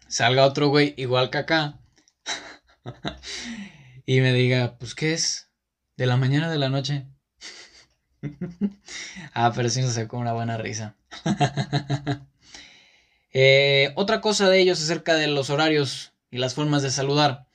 salga 0.09 0.45
otro 0.45 0.69
güey 0.69 0.95
igual 0.97 1.31
que 1.31 1.39
acá 1.39 1.81
y 4.07 4.21
me 4.21 4.33
diga, 4.33 4.77
pues, 4.79 4.95
¿qué 4.95 5.15
es? 5.15 5.46
¿De 5.97 6.05
la 6.05 6.19
mañana 6.19 6.51
de 6.51 6.59
la 6.59 6.69
noche? 6.69 7.07
ah, 9.35 9.53
pero 9.55 9.71
sí 9.71 9.83
se 9.83 10.07
con 10.07 10.21
una 10.21 10.33
buena 10.33 10.57
risa. 10.57 10.97
Eh, 13.39 13.93
otra 13.97 14.23
cosa 14.23 14.49
de 14.49 14.59
ellos 14.59 14.81
acerca 14.83 15.15
de 15.15 15.27
los 15.27 15.51
horarios 15.51 16.15
y 16.31 16.39
las 16.39 16.55
formas 16.55 16.83
de 16.83 16.91
saludar 16.91 17.47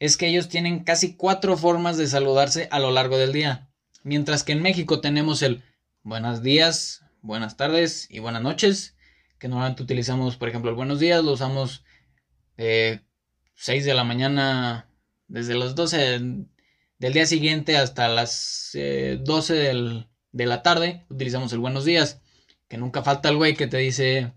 es 0.00 0.16
que 0.16 0.26
ellos 0.26 0.48
tienen 0.48 0.82
casi 0.82 1.14
cuatro 1.14 1.56
formas 1.56 1.96
de 1.96 2.08
saludarse 2.08 2.66
a 2.72 2.80
lo 2.80 2.90
largo 2.90 3.16
del 3.16 3.32
día. 3.32 3.68
Mientras 4.02 4.42
que 4.42 4.50
en 4.50 4.62
México 4.62 5.00
tenemos 5.00 5.42
el 5.42 5.62
buenos 6.02 6.42
días, 6.42 7.04
buenas 7.22 7.56
tardes 7.56 8.08
y 8.10 8.18
buenas 8.18 8.42
noches, 8.42 8.96
que 9.38 9.46
normalmente 9.46 9.84
utilizamos, 9.84 10.36
por 10.36 10.48
ejemplo, 10.48 10.70
el 10.70 10.76
buenos 10.76 10.98
días 10.98 11.22
lo 11.22 11.30
usamos 11.30 11.84
eh, 12.56 12.98
6 13.54 13.84
de 13.84 13.94
la 13.94 14.02
mañana, 14.02 14.88
desde 15.28 15.54
las 15.54 15.76
12 15.76 16.48
del, 17.00 17.12
día 17.12 17.26
siguiente 17.26 17.76
hasta 17.76 18.06
las 18.06 18.70
12 18.72 19.70
eh, 19.70 20.06
de 20.32 20.46
la 20.46 20.62
tarde, 20.62 21.04
utilizamos 21.08 21.52
el 21.52 21.58
buenos 21.58 21.84
días, 21.84 22.20
que 22.68 22.78
nunca 22.78 23.02
falta 23.02 23.28
el 23.28 23.36
güey 23.36 23.56
que 23.56 23.66
te 23.66 23.78
dice, 23.78 24.32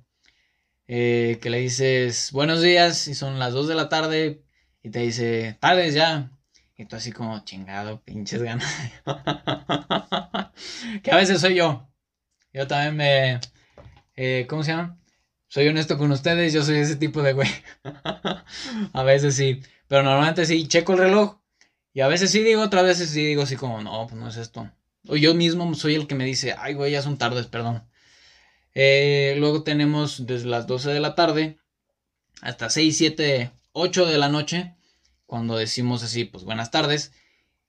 eh, 0.88 1.38
que 1.41 1.49
le 1.52 1.60
dices 1.60 2.32
buenos 2.32 2.62
días 2.62 3.08
y 3.08 3.13
son 3.13 3.38
las 3.38 3.54
2 3.54 3.67
de 3.67 3.76
la 3.76 3.89
tarde 3.89 4.43
y 4.82 4.89
te 4.89 4.99
dice 4.99 5.58
tardes 5.60 5.93
ya, 5.93 6.32
y 6.76 6.86
tú 6.86 6.95
así 6.95 7.12
como 7.12 7.43
chingado, 7.45 8.02
pinches 8.02 8.41
ganas. 8.41 8.73
que 11.04 11.12
a 11.12 11.15
veces 11.15 11.39
soy 11.39 11.56
yo. 11.56 11.88
Yo 12.52 12.67
también 12.67 12.95
me... 12.95 13.39
Eh, 14.15 14.45
¿Cómo 14.49 14.63
se 14.63 14.71
llama? 14.71 14.97
Soy 15.47 15.67
honesto 15.67 15.97
con 15.97 16.12
ustedes, 16.12 16.52
yo 16.52 16.63
soy 16.63 16.78
ese 16.78 16.95
tipo 16.95 17.21
de 17.21 17.34
güey. 17.34 17.49
a 18.93 19.04
veces 19.04 19.36
sí. 19.36 19.62
Pero 19.88 20.04
normalmente 20.04 20.45
sí, 20.45 20.67
checo 20.67 20.93
el 20.93 20.99
reloj. 20.99 21.42
Y 21.93 22.01
a 22.01 22.08
veces 22.08 22.32
sí 22.32 22.41
digo, 22.41 22.62
otras 22.63 22.84
veces 22.84 23.10
sí 23.10 23.23
digo 23.23 23.43
así 23.43 23.56
como, 23.56 23.82
no, 23.82 24.08
pues 24.08 24.19
no 24.19 24.27
es 24.27 24.38
esto. 24.38 24.69
o 25.08 25.15
yo 25.15 25.34
mismo 25.36 25.73
soy 25.75 25.95
el 25.95 26.08
que 26.08 26.15
me 26.15 26.25
dice, 26.25 26.56
ay, 26.58 26.73
güey, 26.73 26.91
ya 26.91 27.01
son 27.01 27.17
tardes, 27.17 27.47
perdón. 27.47 27.84
Eh, 28.73 29.36
luego 29.38 29.63
tenemos 29.63 30.25
desde 30.25 30.47
las 30.47 30.65
12 30.65 30.91
de 30.91 30.99
la 30.99 31.13
tarde 31.13 31.60
hasta 32.41 32.69
6, 32.69 32.97
7, 32.97 33.51
8 33.73 34.06
de 34.06 34.17
la 34.17 34.29
noche, 34.29 34.75
cuando 35.25 35.56
decimos 35.56 36.03
así, 36.03 36.25
pues 36.25 36.43
buenas 36.43 36.71
tardes. 36.71 37.13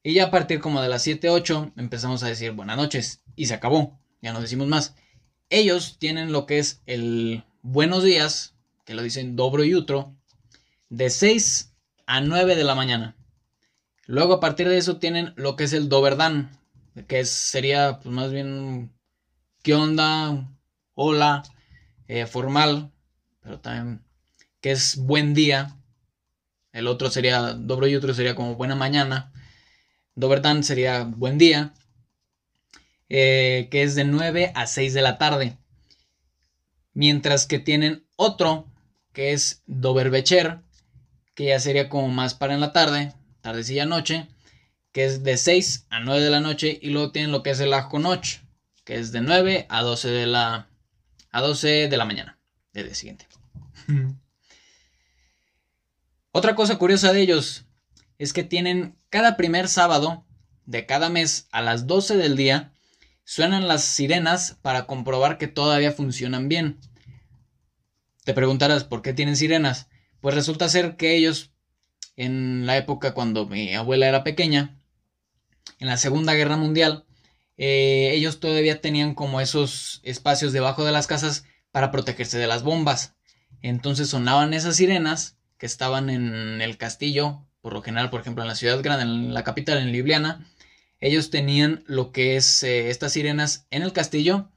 Y 0.03 0.15
ya 0.15 0.25
a 0.27 0.31
partir 0.31 0.61
como 0.61 0.83
de 0.83 0.89
las 0.89 1.03
7, 1.03 1.31
8 1.31 1.73
empezamos 1.77 2.23
a 2.23 2.29
decir 2.29 2.53
buenas 2.53 2.77
noches 2.77 3.23
y 3.37 3.47
se 3.47 3.55
acabó, 3.55 4.01
ya 4.23 4.33
no 4.33 4.41
decimos 4.41 4.67
más. 4.67 4.97
Ellos 5.51 5.99
tienen 5.99 6.33
lo 6.33 6.47
que 6.47 6.59
es 6.59 6.83
el 6.87 7.45
buenos 7.63 8.03
días, 8.03 8.55
que 8.85 8.95
lo 8.95 9.03
dicen 9.03 9.37
dobro 9.37 9.65
y 9.65 9.75
utro, 9.75 10.15
de 10.89 11.11
6 11.11 11.75
a 12.07 12.21
9 12.21 12.57
de 12.57 12.65
la 12.65 12.75
mañana. 12.75 13.17
Luego 14.07 14.35
a 14.35 14.40
partir 14.40 14.69
de 14.69 14.77
eso 14.77 14.99
tienen 14.99 15.33
lo 15.37 15.57
que 15.57 15.64
es 15.64 15.73
el 15.73 15.88
Doverdan, 15.88 16.51
que 17.09 17.25
sería 17.25 18.01
pues 18.01 18.14
más 18.14 18.31
bien 18.31 18.93
qué 19.62 19.75
onda, 19.75 20.47
hola, 20.95 21.43
eh, 22.07 22.27
formal, 22.27 22.93
pero 23.40 23.61
también 23.61 24.05
que 24.61 24.73
es 24.73 24.97
buen 24.97 25.35
día. 25.35 25.77
El 26.73 26.87
otro 26.87 27.11
sería 27.11 27.55
dobro 27.55 27.87
y 27.87 27.97
otro 27.97 28.14
sería 28.14 28.35
como 28.35 28.57
buena 28.57 28.75
mañana. 28.75 29.33
Doverdan 30.14 30.64
sería 30.64 31.05
buen 31.05 31.38
día, 31.38 31.73
eh, 33.09 33.69
que 33.71 33.83
es 33.83 33.95
de 33.95 34.05
9 34.05 34.53
a 34.55 34.67
6 34.67 34.95
de 34.95 35.03
la 35.03 35.19
tarde. 35.19 35.57
Mientras 36.93 37.47
que 37.47 37.59
tienen 37.59 38.07
otro 38.17 38.67
que 39.12 39.33
es 39.33 39.62
Doverbecher, 39.67 40.61
que 41.35 41.47
ya 41.47 41.61
sería 41.61 41.88
como 41.88 42.09
más 42.09 42.35
para 42.35 42.55
en 42.55 42.61
la 42.61 42.73
tarde, 42.73 43.12
tardecilla 43.45 43.85
noche, 43.85 44.27
que 44.91 45.05
es 45.05 45.23
de 45.23 45.37
6 45.37 45.87
a 45.91 46.01
9 46.01 46.23
de 46.23 46.31
la 46.31 46.41
noche, 46.41 46.79
y 46.81 46.89
luego 46.89 47.13
tienen 47.13 47.31
lo 47.31 47.43
que 47.43 47.51
es 47.51 47.61
el 47.61 47.75
Ajo 47.75 47.99
Noche, 47.99 48.41
que 48.85 48.97
es 48.97 49.13
de 49.13 49.21
9 49.21 49.67
a 49.69 49.83
12 49.83 50.09
de 50.09 50.27
la, 50.27 50.71
a 51.31 51.41
12 51.43 51.89
de 51.89 51.97
la 51.99 52.07
mañana 52.07 52.39
del 52.73 52.87
día 52.87 52.95
siguiente. 52.95 53.29
Otra 56.33 56.55
cosa 56.55 56.79
curiosa 56.79 57.13
de 57.13 57.21
ellos 57.21 57.67
es 58.17 58.33
que 58.33 58.45
tienen 58.45 58.97
cada 59.11 59.37
primer 59.37 59.69
sábado 59.69 60.25
de 60.65 60.87
cada 60.87 61.11
mes 61.11 61.47
a 61.53 61.61
las 61.61 61.87
12 61.87 62.17
del 62.17 62.37
día 62.37 62.73
suenan 63.25 63.69
las 63.69 63.85
sirenas 63.85 64.57
para 64.63 64.87
comprobar 64.87 65.37
que 65.37 65.49
todavía 65.49 65.93
funcionan 65.93 66.49
bien. 66.49 66.81
Te 68.25 68.33
preguntarás 68.33 68.85
por 68.85 69.03
qué 69.03 69.13
tienen 69.13 69.37
sirenas. 69.37 69.89
Pues 70.23 70.35
resulta 70.35 70.71
ser 70.71 70.97
que 70.97 71.15
ellos, 71.15 71.54
en 72.16 72.66
la 72.66 72.77
época 72.77 73.14
cuando 73.14 73.46
mi 73.46 73.74
abuela 73.74 74.07
era 74.09 74.24
pequeña, 74.24 74.79
en 75.79 75.88
la 75.88 75.96
Segunda 75.96 76.35
Guerra 76.35 76.57
Mundial, 76.57 77.05
eh, 77.57 78.12
ellos 78.14 78.40
todavía 78.40 78.81
tenían 78.81 79.14
como 79.14 79.40
esos 79.40 80.00
espacios 80.03 80.53
debajo 80.53 80.85
de 80.85 80.92
las 80.92 81.07
casas 81.07 81.44
para 81.70 81.90
protegerse 81.90 82.38
de 82.38 82.46
las 82.46 82.62
bombas. 82.62 83.14
Entonces 83.62 84.09
sonaban 84.09 84.55
esas 84.55 84.77
sirenas 84.77 85.37
que 85.59 85.66
estaban 85.66 86.11
en 86.11 86.61
el 86.61 86.77
castillo, 86.77 87.44
por 87.61 87.72
lo 87.72 87.83
general, 87.83 88.11
por 88.11 88.20
ejemplo, 88.20 88.42
en 88.42 88.48
la 88.48 88.55
ciudad 88.55 88.83
grande, 88.83 89.05
en 89.05 89.35
la 89.35 89.44
capital, 89.44 89.79
en 89.79 89.92
Ljubljana. 89.92 90.46
Ellos 91.00 91.31
tenían 91.31 91.83
lo 91.87 92.12
que 92.12 92.37
es 92.37 92.62
eh, 92.62 92.90
estas 92.90 93.12
sirenas 93.12 93.66
en 93.70 93.83
el 93.83 93.92
castillo 93.92 94.48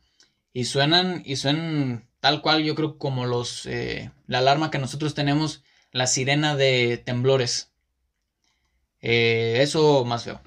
y 0.53 0.65
suenan 0.65 1.23
y 1.25 1.35
suenan 1.35 2.07
tal 2.19 2.41
cual 2.41 2.63
yo 2.63 2.75
creo 2.75 2.97
como 2.97 3.25
los 3.25 3.65
eh, 3.65 4.11
la 4.27 4.39
alarma 4.39 4.71
que 4.71 4.79
nosotros 4.79 5.13
tenemos 5.13 5.63
la 5.91 6.07
sirena 6.07 6.55
de 6.55 6.97
temblores. 6.97 7.71
Eh, 9.01 9.57
eso 9.61 10.05
más 10.05 10.23
feo. 10.23 10.41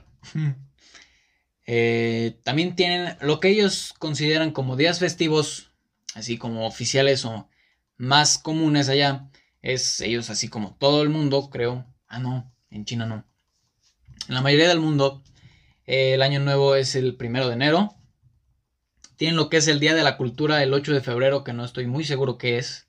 Eh, 1.72 2.40
también 2.42 2.74
tienen 2.74 3.16
lo 3.20 3.38
que 3.38 3.48
ellos 3.48 3.94
consideran 3.96 4.50
como 4.50 4.74
días 4.74 4.98
festivos 4.98 5.70
así 6.14 6.36
como 6.36 6.66
oficiales 6.66 7.24
o 7.24 7.48
más 7.96 8.38
comunes 8.38 8.88
allá 8.88 9.30
es 9.62 10.00
ellos 10.00 10.30
así 10.30 10.48
como 10.48 10.74
todo 10.80 11.02
el 11.02 11.10
mundo 11.10 11.48
creo. 11.48 11.86
Ah 12.08 12.18
no 12.18 12.52
en 12.70 12.86
China 12.86 13.06
no. 13.06 13.24
En 14.26 14.34
la 14.34 14.40
mayoría 14.40 14.68
del 14.68 14.80
mundo 14.80 15.22
el 15.86 16.22
año 16.22 16.40
nuevo 16.40 16.74
es 16.74 16.96
el 16.96 17.16
primero 17.16 17.46
de 17.46 17.54
enero. 17.54 17.94
Tienen 19.16 19.36
lo 19.36 19.50
que 19.50 19.58
es 19.58 19.68
el 19.68 19.80
Día 19.80 19.94
de 19.94 20.02
la 20.02 20.16
Cultura 20.16 20.62
el 20.62 20.72
8 20.72 20.92
de 20.92 21.00
febrero, 21.00 21.44
que 21.44 21.52
no 21.52 21.64
estoy 21.64 21.86
muy 21.86 22.04
seguro 22.04 22.38
qué 22.38 22.58
es. 22.58 22.88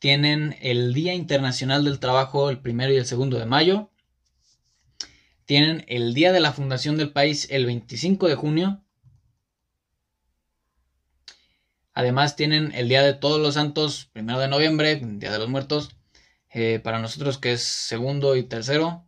Tienen 0.00 0.56
el 0.62 0.94
Día 0.94 1.12
Internacional 1.12 1.84
del 1.84 2.00
Trabajo 2.00 2.48
el 2.48 2.58
primero 2.58 2.90
y 2.90 2.96
el 2.96 3.04
segundo 3.04 3.38
de 3.38 3.44
mayo. 3.44 3.90
Tienen 5.44 5.84
el 5.88 6.14
Día 6.14 6.32
de 6.32 6.40
la 6.40 6.52
Fundación 6.52 6.96
del 6.96 7.12
país 7.12 7.46
el 7.50 7.66
25 7.66 8.26
de 8.26 8.34
junio. 8.34 8.82
Además 11.92 12.34
tienen 12.34 12.72
el 12.74 12.88
Día 12.88 13.02
de 13.02 13.12
Todos 13.12 13.42
los 13.42 13.54
Santos, 13.54 14.08
primero 14.14 14.38
de 14.38 14.48
noviembre, 14.48 15.02
Día 15.04 15.32
de 15.32 15.38
los 15.38 15.50
Muertos. 15.50 15.90
Eh, 16.54 16.80
para 16.82 16.98
nosotros 16.98 17.36
que 17.36 17.52
es 17.52 17.62
segundo 17.62 18.36
y 18.36 18.44
tercero. 18.44 19.06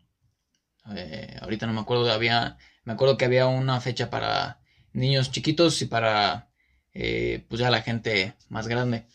Eh, 0.94 1.38
ahorita 1.40 1.66
no 1.66 1.72
me 1.72 1.80
acuerdo, 1.80 2.12
había, 2.12 2.58
me 2.84 2.92
acuerdo 2.92 3.16
que 3.16 3.24
había 3.24 3.46
una 3.46 3.80
fecha 3.80 4.10
para 4.10 4.60
niños 4.92 5.30
chiquitos 5.30 5.80
y 5.80 5.86
para 5.86 6.50
eh, 6.92 7.46
pues 7.48 7.60
ya 7.60 7.70
la 7.70 7.80
gente 7.80 8.34
más 8.50 8.68
grande. 8.68 9.06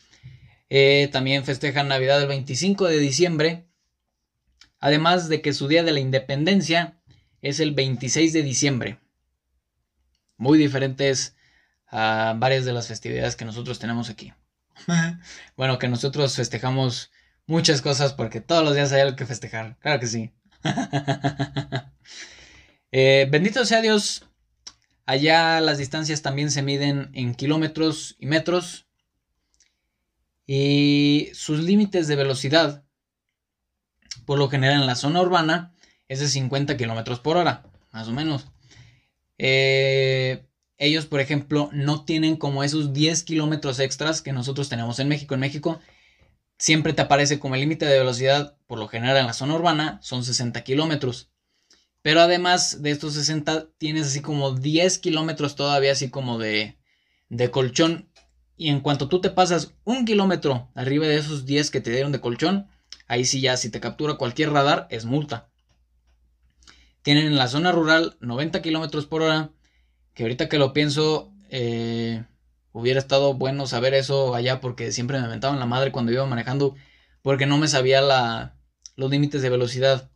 Eh, 0.70 1.10
también 1.12 1.46
festejan 1.46 1.88
Navidad 1.88 2.22
el 2.22 2.28
25 2.28 2.86
de 2.86 3.00
diciembre, 3.00 3.68
además 4.80 5.30
de 5.30 5.42
que 5.42 5.54
su 5.54 5.68
día 5.68 5.84
de 5.84 5.94
la 5.94 6.00
independencia 6.00 7.00
es 7.42 7.60
el 7.60 7.74
26 7.74 8.34
de 8.34 8.44
diciembre. 8.44 9.00
Muy 10.38 10.58
diferentes 10.58 11.36
a 11.88 12.36
varias 12.38 12.66
de 12.66 12.74
las 12.74 12.88
festividades 12.88 13.36
que 13.36 13.46
nosotros 13.46 13.80
tenemos 13.80 14.10
aquí. 14.10 14.34
bueno, 15.58 15.80
que 15.80 15.88
nosotros 15.88 16.36
festejamos 16.36 17.12
muchas 17.46 17.82
cosas 17.82 18.14
porque 18.14 18.42
todos 18.42 18.64
los 18.64 18.76
días 18.76 18.92
hay 18.92 19.02
algo 19.02 19.16
que 19.16 19.26
festejar. 19.26 19.78
Claro 19.80 20.00
que 20.00 20.08
sí. 20.08 20.32
Eh, 22.90 23.28
bendito 23.30 23.66
sea 23.66 23.82
Dios 23.82 24.28
Allá 25.08 25.62
las 25.62 25.78
distancias 25.78 26.22
también 26.22 26.52
se 26.52 26.62
miden 26.62 27.10
en 27.14 27.34
kilómetros 27.34 28.18
y 28.20 28.26
metros. 28.26 28.87
Y 30.48 31.30
sus 31.34 31.60
límites 31.60 32.08
de 32.08 32.16
velocidad, 32.16 32.86
por 34.26 34.40
lo 34.40 34.50
general 34.50 34.82
en 34.82 34.88
la 34.88 34.96
zona 34.96 35.22
urbana, 35.22 35.76
es 36.08 36.22
de 36.22 36.28
50 36.28 36.78
kilómetros 36.78 37.20
por 37.20 37.38
hora, 37.38 37.64
más 37.92 38.08
o 38.08 38.14
menos. 38.14 38.48
Eh, 39.38 40.48
ellos, 40.78 41.06
por 41.06 41.20
ejemplo, 41.20 41.70
no 41.74 42.06
tienen 42.06 42.38
como 42.38 42.64
esos 42.64 42.94
10 42.94 43.24
kilómetros 43.24 43.80
extras 43.80 44.22
que 44.22 44.32
nosotros 44.32 44.70
tenemos 44.70 45.00
en 45.00 45.10
México. 45.10 45.34
En 45.34 45.42
México 45.42 45.80
siempre 46.58 46.94
te 46.94 47.02
aparece 47.02 47.40
como 47.40 47.56
el 47.56 47.62
límite 47.62 47.86
de 47.86 48.00
velocidad, 48.00 48.58
por 48.68 48.80
lo 48.80 48.88
general 48.88 49.18
en 49.18 49.28
la 49.28 49.34
zona 49.34 49.56
urbana, 49.56 50.00
son 50.02 50.24
60 50.24 50.64
kilómetros. 50.64 51.30
Pero 52.02 52.22
además 52.22 52.82
de 52.82 52.92
estos 52.92 53.16
60, 53.16 53.70
tienes 53.78 54.08
así 54.08 54.22
como 54.22 54.52
10 54.54 55.00
kilómetros 55.00 55.56
todavía 55.56 55.92
así 55.92 56.10
como 56.10 56.38
de, 56.38 56.78
de 57.30 57.52
colchón. 57.52 58.10
Y 58.58 58.70
en 58.70 58.82
cuanto 58.82 59.08
tú 59.08 59.22
te 59.22 59.30
pasas 59.30 59.76
un 59.84 60.04
kilómetro 60.06 60.70
arriba 60.76 61.06
de 61.06 61.18
esos 61.18 61.46
10 61.46 61.72
que 61.72 61.80
te 61.80 61.92
dieron 61.92 62.12
de 62.12 62.20
colchón, 62.20 62.68
ahí 63.08 63.24
sí 63.24 63.40
ya 63.40 63.56
si 63.56 63.70
te 63.70 63.80
captura 63.80 64.16
cualquier 64.16 64.52
radar 64.52 64.88
es 64.90 65.06
multa. 65.06 65.50
Tienen 67.04 67.28
en 67.28 67.38
la 67.38 67.48
zona 67.48 67.72
rural 67.72 68.18
90 68.20 68.62
kilómetros 68.62 69.06
por 69.06 69.22
hora, 69.22 69.52
que 70.14 70.24
ahorita 70.24 70.50
que 70.50 70.58
lo 70.58 70.74
pienso, 70.74 71.32
eh, 71.50 72.26
hubiera 72.72 73.00
estado 73.00 73.34
bueno 73.34 73.68
saber 73.68 73.94
eso 73.94 74.36
allá 74.36 74.60
porque 74.60 74.92
siempre 74.92 75.20
me 75.20 75.28
mentaban 75.28 75.60
la 75.60 75.66
madre 75.66 75.92
cuando 75.92 76.12
iba 76.12 76.26
manejando 76.26 76.76
porque 77.22 77.46
no 77.46 77.58
me 77.58 77.68
sabía 77.68 78.02
la, 78.02 78.56
los 78.96 79.10
límites 79.10 79.42
de 79.42 79.50
velocidad 79.50 80.12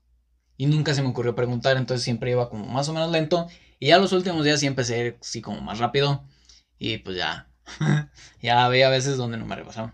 y 0.58 0.68
nunca 0.68 0.94
se 0.94 1.02
me 1.02 1.10
ocurrió 1.10 1.34
preguntar, 1.34 1.78
entonces 1.78 2.04
siempre 2.04 2.32
iba 2.32 2.50
como 2.50 2.66
más 2.66 2.88
o 2.90 2.94
menos 2.94 3.12
lento 3.12 3.48
y 3.80 3.88
ya 3.88 3.98
los 3.98 4.14
últimos 4.14 4.46
días 4.46 4.60
sí 4.60 4.68
empecé 4.68 5.18
a 5.20 5.42
como 5.42 5.62
más 5.62 5.80
rápido 5.80 6.24
y 6.78 7.00
pues 7.00 7.18
ya, 7.18 7.51
ya 8.42 8.66
había 8.66 8.90
veces 8.90 9.18
donde 9.18 9.38
no 9.38 9.46
me 9.46 9.56
rebasaba. 9.56 9.94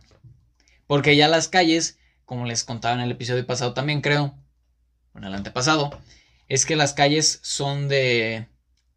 Porque 0.88 1.16
ya 1.16 1.28
las 1.28 1.48
calles, 1.48 2.00
como 2.26 2.46
les 2.46 2.64
contaba 2.64 2.96
en 2.96 3.02
el 3.02 3.12
episodio 3.12 3.46
pasado 3.46 3.74
también 3.74 4.02
creo, 4.02 4.36
en 5.16 5.24
el 5.24 5.34
antepasado, 5.34 6.00
es 6.48 6.66
que 6.66 6.76
las 6.76 6.94
calles 6.94 7.40
son 7.44 7.88
de 7.88 8.48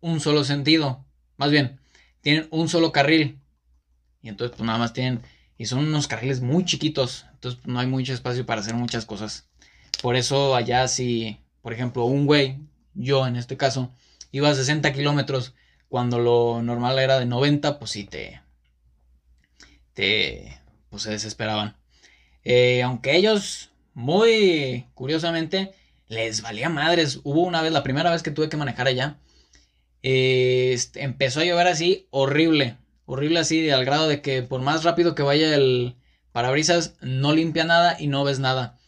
un 0.01 0.21
solo 0.21 0.45
sentido, 0.45 1.05
más 1.37 1.51
bien, 1.51 1.81
tienen 2.21 2.49
un 2.51 2.69
solo 2.69 2.93
carril 2.93 3.41
y 4.23 4.29
entonces 4.29 4.57
pues 4.57 4.67
nada 4.67 4.79
más 4.79 4.93
tienen, 4.93 5.23
y 5.57 5.67
son 5.67 5.81
unos 5.81 6.07
carriles 6.07 6.41
muy 6.41 6.65
chiquitos, 6.65 7.27
entonces 7.33 7.61
pues, 7.63 7.73
no 7.73 7.81
hay 7.81 7.87
mucho 7.87 8.13
espacio 8.13 8.47
para 8.47 8.61
hacer 8.61 8.75
muchas 8.75 9.05
cosas. 9.05 9.49
Por 10.03 10.17
eso 10.17 10.55
allá 10.55 10.87
sí 10.89 11.41
por 11.63 11.73
ejemplo, 11.73 12.05
un 12.05 12.27
güey, 12.27 12.59
yo 12.95 13.27
en 13.27 13.37
este 13.37 13.57
caso, 13.57 13.93
iba 14.33 14.49
a 14.49 14.55
60 14.55 14.93
kilómetros 14.93 15.55
cuando 15.89 16.19
lo 16.19 16.63
normal 16.63 16.99
era 16.99 17.19
de 17.19 17.27
90, 17.27 17.79
pues 17.79 17.91
sí 17.91 18.05
te, 18.05 18.40
te, 20.01 20.59
pues 20.89 21.03
se 21.03 21.11
desesperaban. 21.11 21.77
Eh, 22.43 22.83
aunque 22.83 23.17
ellos, 23.17 23.71
muy 23.93 24.87
curiosamente, 24.95 25.73
les 26.09 26.41
valía 26.41 26.71
madres. 26.71 27.21
Hubo 27.23 27.43
una 27.43 27.61
vez, 27.61 27.71
la 27.71 27.83
primera 27.83 28.11
vez 28.11 28.23
que 28.23 28.31
tuve 28.31 28.49
que 28.49 28.57
manejar 28.57 28.87
allá, 28.87 29.19
eh, 30.03 30.71
este, 30.73 31.03
empezó 31.03 31.41
a 31.41 31.45
llover 31.45 31.67
así, 31.67 32.07
horrible, 32.11 32.79
horrible 33.05 33.41
así, 33.41 33.69
al 33.69 33.85
grado 33.85 34.09
de 34.09 34.23
que 34.23 34.43
por 34.43 34.63
más 34.63 34.85
rápido 34.85 35.15
que 35.15 35.23
vaya 35.23 35.55
el 35.55 35.97
parabrisas, 36.33 36.95
no 37.03 37.35
limpia 37.35 37.65
nada 37.65 37.97
y 38.01 38.07
no 38.07 38.25
ves 38.25 38.39
nada. 38.39 38.79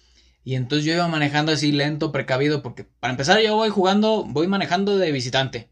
Y 0.44 0.54
entonces 0.54 0.86
yo 0.86 0.94
iba 0.94 1.08
manejando 1.08 1.52
así 1.52 1.72
lento, 1.72 2.10
precavido, 2.10 2.62
porque 2.62 2.84
para 2.84 3.12
empezar 3.12 3.38
yo 3.42 3.54
voy 3.54 3.68
jugando, 3.68 4.24
voy 4.24 4.46
manejando 4.46 4.96
de 4.96 5.12
visitante. 5.12 5.68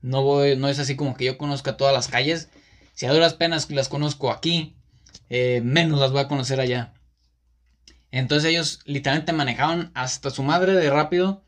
No 0.00 0.22
voy, 0.22 0.56
no 0.56 0.68
es 0.68 0.78
así 0.78 0.94
como 0.94 1.16
que 1.16 1.24
yo 1.24 1.38
conozca 1.38 1.76
todas 1.76 1.92
las 1.92 2.06
calles. 2.06 2.50
Si 2.94 3.04
a 3.04 3.12
duras 3.12 3.34
penas 3.34 3.68
las 3.70 3.88
conozco 3.88 4.30
aquí, 4.30 4.75
eh, 5.28 5.60
menos 5.64 6.00
las 6.00 6.12
voy 6.12 6.20
a 6.20 6.28
conocer 6.28 6.60
allá. 6.60 6.94
Entonces 8.10 8.50
ellos 8.50 8.80
literalmente 8.84 9.32
manejaban 9.32 9.90
hasta 9.94 10.30
su 10.30 10.42
madre 10.42 10.74
de 10.74 10.90
rápido, 10.90 11.42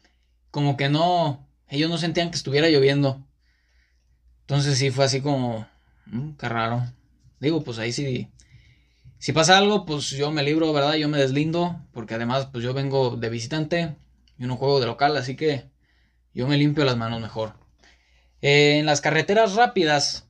como 0.51 0.77
que 0.77 0.89
no, 0.89 1.49
ellos 1.69 1.91
no 1.91 1.99
sentían 1.99 2.31
que 2.31 2.37
estuviera 2.37 2.69
lloviendo. 2.69 3.27
Entonces 4.41 4.79
sí 4.79 4.91
fue 4.91 5.05
así 5.05 5.21
como, 5.21 5.67
mm, 6.07 6.33
qué 6.33 6.49
raro. 6.49 6.85
Digo, 7.41 7.63
pues 7.63 7.79
ahí 7.79 7.93
sí, 7.93 8.29
si 9.19 9.33
pasa 9.33 9.59
algo, 9.59 9.85
pues 9.87 10.11
yo 10.11 10.31
me 10.31 10.43
libro, 10.43 10.73
¿verdad? 10.73 10.95
Yo 10.95 11.09
me 11.09 11.19
deslindo, 11.19 11.81
porque 11.93 12.15
además 12.15 12.47
pues 12.47 12.65
yo 12.65 12.75
vengo 12.75 13.17
de 13.17 13.31
visitante, 13.31 13.97
y 14.39 14.47
no 14.47 14.57
juego 14.57 14.81
de 14.81 14.87
local, 14.87 15.17
así 15.17 15.37
que 15.37 15.65
yo 16.35 16.47
me 16.47 16.57
limpio 16.57 16.85
las 16.85 16.97
manos 16.97 17.21
mejor. 17.21 17.55
en 18.41 18.87
las 18.87 19.01
carreteras 19.01 19.55
rápidas, 19.55 20.29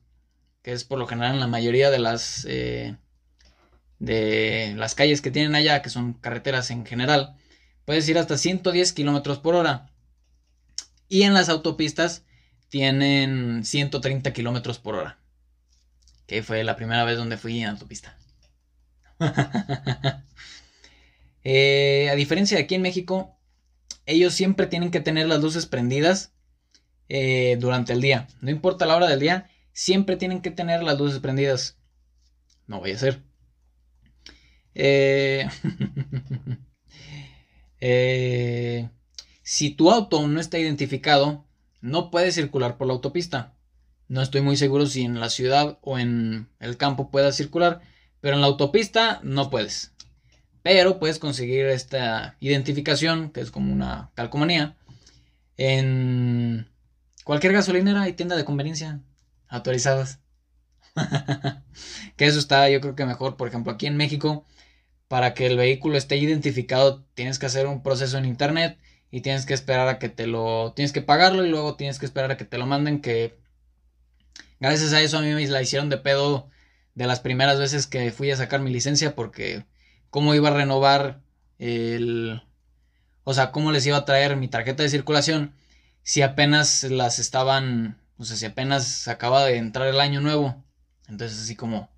que 0.63 0.73
es 0.73 0.83
por 0.83 0.99
lo 0.99 1.07
general 1.07 1.35
en 1.35 1.39
la 1.39 1.47
mayoría 1.47 1.91
de 1.91 1.99
las 1.99 2.45
eh, 2.49 2.97
de 3.99 4.73
las 4.77 4.95
calles 4.95 5.21
que 5.21 5.31
tienen 5.31 5.55
allá, 5.55 5.81
que 5.81 5.89
son 5.89 6.13
carreteras 6.13 6.71
en 6.71 6.85
general, 6.85 7.35
puedes 7.85 8.07
ir 8.09 8.17
hasta 8.17 8.37
110 8.37 8.93
kilómetros 8.93 9.39
por 9.39 9.55
hora. 9.55 9.91
Y 11.07 11.23
en 11.23 11.33
las 11.33 11.49
autopistas 11.49 12.23
tienen 12.69 13.65
130 13.65 14.31
kilómetros 14.33 14.79
por 14.79 14.95
hora. 14.95 15.19
Que 16.27 16.43
fue 16.43 16.63
la 16.63 16.75
primera 16.75 17.03
vez 17.03 17.17
donde 17.17 17.37
fui 17.37 17.61
en 17.61 17.69
autopista. 17.69 18.17
Eh, 21.45 22.09
a 22.11 22.15
diferencia 22.15 22.57
de 22.57 22.63
aquí 22.65 22.75
en 22.75 22.81
México, 22.81 23.39
ellos 24.05 24.33
siempre 24.33 24.67
tienen 24.67 24.91
que 24.91 24.99
tener 24.99 25.25
las 25.25 25.41
luces 25.41 25.65
prendidas 25.65 26.33
eh, 27.07 27.55
durante 27.59 27.93
el 27.93 28.01
día. 28.01 28.27
No 28.41 28.51
importa 28.51 28.85
la 28.85 28.97
hora 28.97 29.07
del 29.07 29.21
día, 29.21 29.49
siempre 29.71 30.17
tienen 30.17 30.41
que 30.41 30.51
tener 30.51 30.83
las 30.83 30.99
luces 30.99 31.19
prendidas. 31.19 31.77
No 32.67 32.81
voy 32.81 32.91
a 32.91 32.99
ser. 32.99 33.23
Eh, 34.75 35.47
eh, 37.79 38.89
si 39.43 39.71
tu 39.71 39.91
auto 39.91 40.27
no 40.27 40.39
está 40.39 40.57
identificado, 40.59 41.45
no 41.81 42.11
puedes 42.11 42.35
circular 42.35 42.77
por 42.77 42.87
la 42.87 42.93
autopista. 42.93 43.55
No 44.07 44.21
estoy 44.21 44.41
muy 44.41 44.57
seguro 44.57 44.87
si 44.87 45.03
en 45.03 45.19
la 45.19 45.29
ciudad 45.29 45.77
o 45.81 45.99
en 45.99 46.49
el 46.59 46.77
campo 46.77 47.11
puedas 47.11 47.35
circular, 47.35 47.81
pero 48.21 48.35
en 48.35 48.41
la 48.41 48.47
autopista 48.47 49.19
no 49.23 49.49
puedes. 49.49 49.93
Pero 50.63 50.99
puedes 50.99 51.19
conseguir 51.19 51.65
esta 51.67 52.35
identificación, 52.39 53.31
que 53.31 53.41
es 53.41 53.51
como 53.51 53.71
una 53.71 54.11
calcomanía, 54.15 54.77
en 55.57 56.69
cualquier 57.23 57.53
gasolinera 57.53 58.07
y 58.09 58.13
tienda 58.13 58.35
de 58.35 58.45
conveniencia 58.45 59.01
autorizadas. 59.47 60.19
que 62.17 62.25
eso 62.25 62.39
está 62.39 62.69
yo 62.69 62.81
creo 62.81 62.95
que 62.95 63.05
mejor. 63.05 63.37
Por 63.37 63.47
ejemplo, 63.47 63.71
aquí 63.71 63.85
en 63.85 63.97
México 63.97 64.45
para 65.09 65.33
que 65.33 65.47
el 65.47 65.57
vehículo 65.57 65.97
esté 65.97 66.15
identificado 66.15 67.03
tienes 67.15 67.39
que 67.39 67.47
hacer 67.47 67.67
un 67.67 67.83
proceso 67.83 68.17
en 68.17 68.25
internet 68.25 68.79
y 69.11 69.21
tienes 69.21 69.45
que 69.45 69.53
esperar 69.53 69.89
a 69.89 69.99
que 69.99 70.07
te 70.07 70.27
lo 70.27 70.73
tienes 70.75 70.93
que 70.93 71.01
pagarlo 71.01 71.45
y 71.45 71.49
luego 71.49 71.75
tienes 71.75 71.99
que 71.99 72.05
esperar 72.05 72.31
a 72.31 72.37
que 72.37 72.45
te 72.45 72.57
lo 72.57 72.65
manden 72.65 73.01
que 73.01 73.37
gracias 74.61 74.93
a 74.93 75.01
eso 75.01 75.17
a 75.17 75.21
mí 75.21 75.33
me 75.33 75.45
la 75.47 75.61
hicieron 75.61 75.89
de 75.89 75.97
pedo 75.97 76.49
de 76.95 77.07
las 77.07 77.19
primeras 77.19 77.59
veces 77.59 77.87
que 77.87 78.11
fui 78.11 78.31
a 78.31 78.37
sacar 78.37 78.61
mi 78.61 78.71
licencia 78.71 79.15
porque 79.15 79.65
cómo 80.09 80.33
iba 80.35 80.49
a 80.49 80.53
renovar 80.53 81.21
el 81.57 82.41
o 83.29 83.33
sea, 83.35 83.51
cómo 83.51 83.71
les 83.71 83.85
iba 83.85 83.95
a 83.95 84.05
traer 84.05 84.37
mi 84.37 84.47
tarjeta 84.47 84.81
de 84.81 84.89
circulación 84.89 85.53
si 86.01 86.23
apenas 86.23 86.83
las 86.85 87.19
estaban, 87.19 88.01
o 88.17 88.25
sea, 88.25 88.35
si 88.35 88.47
apenas 88.47 89.07
acaba 89.07 89.45
de 89.45 89.57
entrar 89.57 89.87
el 89.87 89.99
año 89.99 90.19
nuevo. 90.19 90.63
Entonces 91.07 91.39
así 91.39 91.55
como 91.55 91.91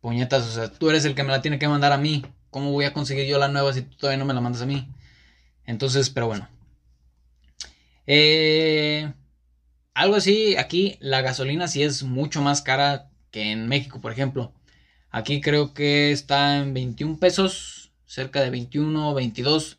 puñetas, 0.00 0.42
o 0.44 0.50
sea, 0.52 0.72
tú 0.72 0.90
eres 0.90 1.04
el 1.04 1.14
que 1.14 1.22
me 1.22 1.30
la 1.30 1.42
tiene 1.42 1.60
que 1.60 1.68
mandar 1.68 1.92
a 1.92 1.98
mí. 1.98 2.24
¿Cómo 2.54 2.70
voy 2.70 2.84
a 2.84 2.92
conseguir 2.92 3.26
yo 3.26 3.36
la 3.40 3.48
nueva 3.48 3.72
si 3.72 3.82
tú 3.82 3.96
todavía 3.96 4.16
no 4.16 4.26
me 4.26 4.32
la 4.32 4.40
mandas 4.40 4.62
a 4.62 4.66
mí? 4.66 4.88
Entonces, 5.66 6.08
pero 6.08 6.28
bueno. 6.28 6.48
Eh, 8.06 9.12
algo 9.92 10.14
así, 10.14 10.54
aquí 10.56 10.96
la 11.00 11.20
gasolina 11.20 11.66
sí 11.66 11.82
es 11.82 12.04
mucho 12.04 12.42
más 12.42 12.62
cara 12.62 13.10
que 13.32 13.50
en 13.50 13.66
México, 13.66 14.00
por 14.00 14.12
ejemplo. 14.12 14.52
Aquí 15.10 15.40
creo 15.40 15.74
que 15.74 16.12
está 16.12 16.58
en 16.58 16.74
21 16.74 17.18
pesos, 17.18 17.90
cerca 18.06 18.40
de 18.40 18.50
21, 18.50 19.14
22. 19.14 19.78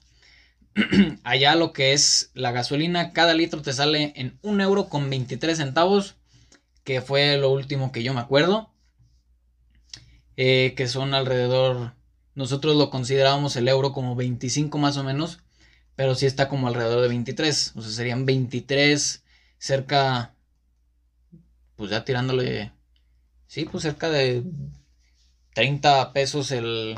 Allá 1.23 1.55
lo 1.55 1.71
que 1.71 1.93
es 1.93 2.31
la 2.33 2.51
gasolina, 2.51 3.13
cada 3.13 3.35
litro 3.35 3.61
te 3.61 3.71
sale 3.71 4.11
en 4.17 4.37
1 4.41 4.61
euro 4.61 4.89
con 4.89 5.09
23 5.09 5.57
centavos, 5.57 6.15
que 6.83 6.99
fue 6.99 7.37
lo 7.37 7.51
último 7.51 7.93
que 7.93 8.03
yo 8.03 8.13
me 8.13 8.19
acuerdo. 8.19 8.69
Eh, 10.35 10.73
que 10.75 10.89
son 10.89 11.13
alrededor 11.13 11.93
nosotros 12.35 12.75
lo 12.75 12.89
considerábamos 12.89 13.55
el 13.55 13.67
euro 13.67 13.93
como 13.93 14.15
25 14.15 14.77
más 14.77 14.97
o 14.97 15.03
menos, 15.03 15.39
pero 15.95 16.15
sí 16.15 16.25
está 16.25 16.49
como 16.49 16.67
alrededor 16.67 17.01
de 17.01 17.07
23, 17.07 17.71
o 17.75 17.81
sea, 17.81 17.91
serían 17.91 18.25
23 18.25 19.23
cerca, 19.57 20.35
pues 21.77 21.89
ya 21.89 22.03
tirándole, 22.03 22.73
sí, 23.47 23.65
pues 23.65 23.83
cerca 23.83 24.09
de 24.09 24.43
30 25.53 26.11
pesos 26.11 26.51
el, 26.51 26.95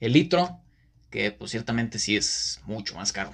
el 0.00 0.12
litro, 0.12 0.60
que 1.10 1.30
pues 1.30 1.52
ciertamente 1.52 2.00
sí 2.00 2.16
es 2.16 2.60
mucho 2.66 2.96
más 2.96 3.12
caro. 3.12 3.32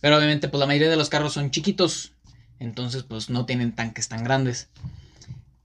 Pero 0.00 0.16
obviamente 0.16 0.48
pues 0.48 0.58
la 0.58 0.66
mayoría 0.66 0.90
de 0.90 0.96
los 0.96 1.08
carros 1.08 1.34
son 1.34 1.52
chiquitos, 1.52 2.12
entonces 2.58 3.04
pues 3.04 3.30
no 3.30 3.46
tienen 3.46 3.72
tanques 3.72 4.08
tan 4.08 4.24
grandes. 4.24 4.68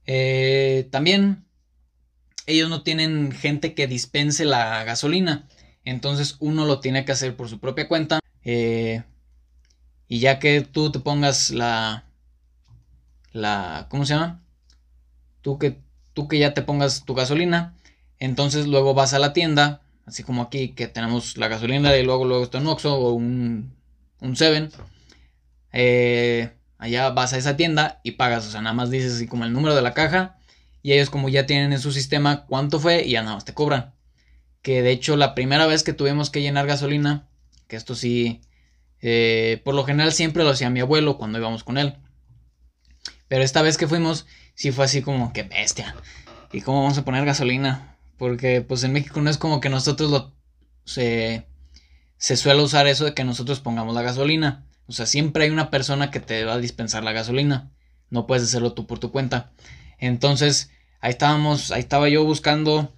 Eh, 0.06 0.88
también 0.92 1.47
ellos 2.48 2.70
no 2.70 2.82
tienen 2.82 3.30
gente 3.30 3.74
que 3.74 3.86
dispense 3.86 4.46
la 4.46 4.82
gasolina. 4.82 5.46
Entonces 5.84 6.36
uno 6.40 6.64
lo 6.64 6.80
tiene 6.80 7.04
que 7.04 7.12
hacer 7.12 7.36
por 7.36 7.48
su 7.48 7.60
propia 7.60 7.88
cuenta. 7.88 8.20
Eh, 8.42 9.02
y 10.08 10.20
ya 10.20 10.38
que 10.38 10.62
tú 10.62 10.90
te 10.90 10.98
pongas 10.98 11.50
la... 11.50 12.06
la 13.32 13.86
¿Cómo 13.90 14.06
se 14.06 14.14
llama? 14.14 14.42
Tú 15.42 15.58
que, 15.58 15.78
tú 16.14 16.26
que 16.26 16.38
ya 16.38 16.54
te 16.54 16.62
pongas 16.62 17.04
tu 17.04 17.14
gasolina. 17.14 17.76
Entonces 18.18 18.66
luego 18.66 18.94
vas 18.94 19.12
a 19.12 19.18
la 19.18 19.34
tienda. 19.34 19.82
Así 20.06 20.22
como 20.22 20.40
aquí 20.40 20.70
que 20.70 20.88
tenemos 20.88 21.36
la 21.36 21.48
gasolina 21.48 21.94
y 21.98 22.02
luego, 22.02 22.24
luego 22.24 22.44
está 22.44 22.58
un 22.58 22.66
Oxxo 22.68 22.98
o 22.98 23.12
un, 23.12 23.74
un 24.20 24.36
Seven. 24.36 24.70
Eh, 25.74 26.50
allá 26.78 27.10
vas 27.10 27.34
a 27.34 27.36
esa 27.36 27.56
tienda 27.58 28.00
y 28.04 28.12
pagas. 28.12 28.46
O 28.46 28.50
sea, 28.50 28.62
nada 28.62 28.74
más 28.74 28.88
dices 28.88 29.16
así 29.16 29.26
como 29.26 29.44
el 29.44 29.52
número 29.52 29.74
de 29.74 29.82
la 29.82 29.92
caja 29.92 30.37
y 30.88 30.94
ellos 30.94 31.10
como 31.10 31.28
ya 31.28 31.44
tienen 31.44 31.74
en 31.74 31.80
su 31.80 31.92
sistema 31.92 32.46
cuánto 32.46 32.80
fue 32.80 33.04
y 33.04 33.10
ya 33.10 33.22
nada 33.22 33.34
más 33.34 33.44
te 33.44 33.52
cobran. 33.52 33.92
Que 34.62 34.80
de 34.80 34.90
hecho 34.90 35.18
la 35.18 35.34
primera 35.34 35.66
vez 35.66 35.82
que 35.82 35.92
tuvimos 35.92 36.30
que 36.30 36.40
llenar 36.40 36.66
gasolina, 36.66 37.28
que 37.66 37.76
esto 37.76 37.94
sí, 37.94 38.40
eh, 39.02 39.60
por 39.66 39.74
lo 39.74 39.84
general 39.84 40.14
siempre 40.14 40.44
lo 40.44 40.48
hacía 40.48 40.70
mi 40.70 40.80
abuelo 40.80 41.18
cuando 41.18 41.36
íbamos 41.36 41.62
con 41.62 41.76
él. 41.76 41.98
Pero 43.28 43.44
esta 43.44 43.60
vez 43.60 43.76
que 43.76 43.86
fuimos, 43.86 44.24
sí 44.54 44.72
fue 44.72 44.86
así 44.86 45.02
como 45.02 45.34
que 45.34 45.42
bestia. 45.42 45.94
¿Y 46.54 46.62
cómo 46.62 46.80
vamos 46.80 46.96
a 46.96 47.04
poner 47.04 47.26
gasolina? 47.26 47.98
Porque 48.16 48.62
pues 48.62 48.82
en 48.82 48.94
México 48.94 49.20
no 49.20 49.28
es 49.28 49.36
como 49.36 49.60
que 49.60 49.68
nosotros 49.68 50.10
lo... 50.10 50.32
Se, 50.86 51.46
se 52.16 52.38
suele 52.38 52.62
usar 52.62 52.86
eso 52.86 53.04
de 53.04 53.12
que 53.12 53.24
nosotros 53.24 53.60
pongamos 53.60 53.94
la 53.94 54.00
gasolina. 54.00 54.64
O 54.86 54.92
sea, 54.92 55.04
siempre 55.04 55.44
hay 55.44 55.50
una 55.50 55.68
persona 55.68 56.10
que 56.10 56.20
te 56.20 56.46
va 56.46 56.54
a 56.54 56.58
dispensar 56.58 57.04
la 57.04 57.12
gasolina. 57.12 57.72
No 58.08 58.26
puedes 58.26 58.44
hacerlo 58.44 58.72
tú 58.72 58.86
por 58.86 58.98
tu 58.98 59.12
cuenta. 59.12 59.52
Entonces, 59.98 60.70
ahí 61.00 61.10
estábamos, 61.10 61.70
ahí 61.70 61.80
estaba 61.80 62.08
yo 62.08 62.24
buscando 62.24 62.92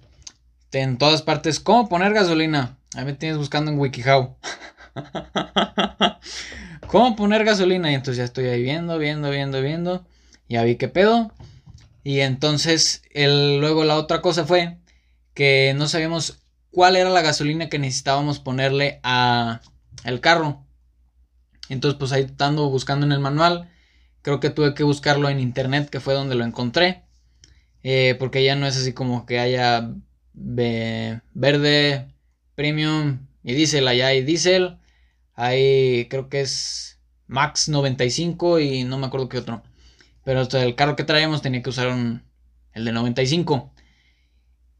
en 0.71 0.97
todas 0.97 1.21
partes 1.21 1.59
cómo 1.59 1.89
poner 1.89 2.13
gasolina. 2.13 2.77
Ahí 2.95 3.05
me 3.05 3.13
tienes 3.13 3.37
buscando 3.37 3.71
en 3.71 3.79
WikiHow. 3.79 4.35
¿Cómo 6.87 7.15
poner 7.15 7.45
gasolina? 7.45 7.91
Y 7.91 7.95
entonces 7.95 8.17
ya 8.17 8.23
estoy 8.25 8.45
ahí 8.45 8.61
viendo, 8.61 8.97
viendo, 8.97 9.29
viendo, 9.29 9.61
viendo. 9.61 10.05
Ya 10.49 10.63
vi 10.63 10.75
qué 10.75 10.87
pedo. 10.87 11.31
Y 12.03 12.19
entonces, 12.19 13.03
el, 13.11 13.59
luego 13.59 13.83
la 13.83 13.95
otra 13.95 14.21
cosa 14.21 14.45
fue 14.45 14.77
que 15.33 15.73
no 15.77 15.87
sabíamos 15.87 16.39
cuál 16.71 16.95
era 16.95 17.09
la 17.09 17.21
gasolina 17.21 17.69
que 17.69 17.79
necesitábamos 17.79 18.39
ponerle 18.39 18.99
a 19.03 19.61
el 20.03 20.19
carro. 20.19 20.65
Entonces, 21.69 21.97
pues 21.97 22.11
ahí 22.11 22.23
estando 22.23 22.69
buscando 22.69 23.05
en 23.05 23.13
el 23.13 23.19
manual, 23.19 23.69
Creo 24.21 24.39
que 24.39 24.51
tuve 24.51 24.73
que 24.73 24.83
buscarlo 24.83 25.29
en 25.29 25.39
internet, 25.39 25.89
que 25.89 25.99
fue 25.99 26.13
donde 26.13 26.35
lo 26.35 26.45
encontré. 26.45 27.03
Eh, 27.83 28.15
porque 28.19 28.43
ya 28.43 28.55
no 28.55 28.67
es 28.67 28.77
así 28.77 28.93
como 28.93 29.25
que 29.25 29.39
haya 29.39 29.93
verde, 30.33 32.07
premium 32.55 33.27
y 33.43 33.53
diésel. 33.53 33.87
Allá 33.87 34.07
hay 34.07 34.23
diésel. 34.23 34.77
Hay, 35.33 36.07
creo 36.09 36.29
que 36.29 36.41
es 36.41 36.99
Max 37.27 37.69
95 37.69 38.59
y 38.59 38.83
no 38.83 38.97
me 38.97 39.07
acuerdo 39.07 39.29
qué 39.29 39.37
otro. 39.39 39.63
Pero 40.23 40.41
el 40.41 40.75
carro 40.75 40.95
que 40.95 41.03
traíamos 41.03 41.41
tenía 41.41 41.63
que 41.63 41.69
usar 41.69 41.87
un, 41.87 42.23
el 42.73 42.85
de 42.85 42.91
95. 42.91 43.73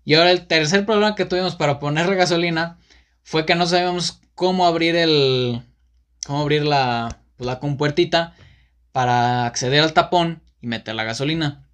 Y 0.03 0.15
ahora 0.15 0.31
el 0.31 0.47
tercer 0.47 0.85
problema 0.85 1.15
que 1.15 1.25
tuvimos 1.25 1.55
para 1.55 1.79
poner 1.79 2.13
gasolina 2.15 2.79
fue 3.23 3.45
que 3.45 3.55
no 3.55 3.67
sabíamos 3.67 4.21
cómo 4.35 4.65
abrir 4.65 4.95
el. 4.95 5.61
cómo 6.25 6.41
abrir 6.41 6.65
la, 6.65 7.21
la 7.37 7.59
compuertita 7.59 8.35
para 8.91 9.45
acceder 9.45 9.81
al 9.81 9.93
tapón 9.93 10.41
y 10.61 10.67
meter 10.67 10.95
la 10.95 11.03
gasolina. 11.03 11.67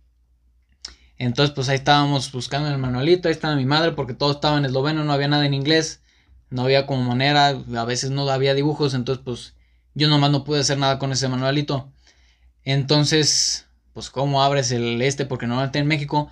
Entonces, 1.17 1.53
pues 1.55 1.69
ahí 1.69 1.77
estábamos 1.77 2.31
buscando 2.31 2.69
el 2.69 2.77
manualito, 2.77 3.27
ahí 3.27 3.33
estaba 3.33 3.55
mi 3.55 3.65
madre, 3.65 3.93
porque 3.93 4.13
todo 4.13 4.31
estaba 4.31 4.57
en 4.57 4.65
esloveno, 4.65 5.03
no 5.03 5.13
había 5.13 5.27
nada 5.27 5.45
en 5.45 5.53
inglés, 5.53 6.01
no 6.49 6.63
había 6.63 6.85
como 6.85 7.03
manera, 7.03 7.47
a 7.47 7.85
veces 7.85 8.11
no 8.11 8.29
había 8.29 8.53
dibujos, 8.53 8.93
entonces 8.93 9.23
pues 9.23 9.55
yo 9.95 10.07
nomás 10.09 10.31
no 10.31 10.43
pude 10.43 10.59
hacer 10.59 10.77
nada 10.77 10.99
con 10.99 11.11
ese 11.11 11.27
manualito. 11.27 11.91
Entonces, 12.63 13.67
pues 13.93 14.09
cómo 14.11 14.43
abres 14.43 14.71
el 14.71 15.01
este, 15.01 15.25
porque 15.25 15.47
normalmente 15.47 15.79
en 15.79 15.87
México, 15.87 16.29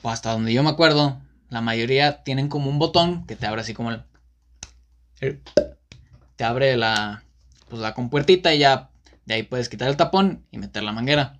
pues 0.00 0.14
hasta 0.14 0.32
donde 0.32 0.52
yo 0.54 0.62
me 0.62 0.70
acuerdo, 0.70 1.20
la 1.50 1.60
mayoría 1.60 2.24
tienen 2.24 2.48
como 2.48 2.70
un 2.70 2.78
botón 2.78 3.26
que 3.26 3.36
te 3.36 3.46
abre 3.46 3.60
así 3.60 3.74
como 3.74 3.90
el... 3.90 4.04
Te 6.36 6.44
abre 6.44 6.76
la, 6.76 7.24
pues 7.68 7.82
la 7.82 7.92
compuertita 7.92 8.54
y 8.54 8.60
ya 8.60 8.90
de 9.26 9.34
ahí 9.34 9.42
puedes 9.42 9.68
quitar 9.68 9.88
el 9.88 9.96
tapón 9.96 10.46
y 10.50 10.58
meter 10.58 10.82
la 10.82 10.92
manguera. 10.92 11.38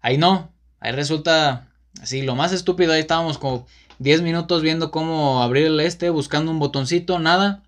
Ahí 0.00 0.18
no, 0.18 0.52
ahí 0.80 0.92
resulta 0.92 1.69
así 2.00 2.22
lo 2.22 2.34
más 2.34 2.52
estúpido, 2.52 2.92
ahí 2.92 3.00
estábamos 3.00 3.38
como 3.38 3.66
10 3.98 4.22
minutos 4.22 4.62
viendo 4.62 4.90
cómo 4.90 5.42
abrir 5.42 5.66
el 5.66 5.80
este, 5.80 6.10
buscando 6.10 6.50
un 6.50 6.58
botoncito, 6.58 7.18
nada. 7.18 7.62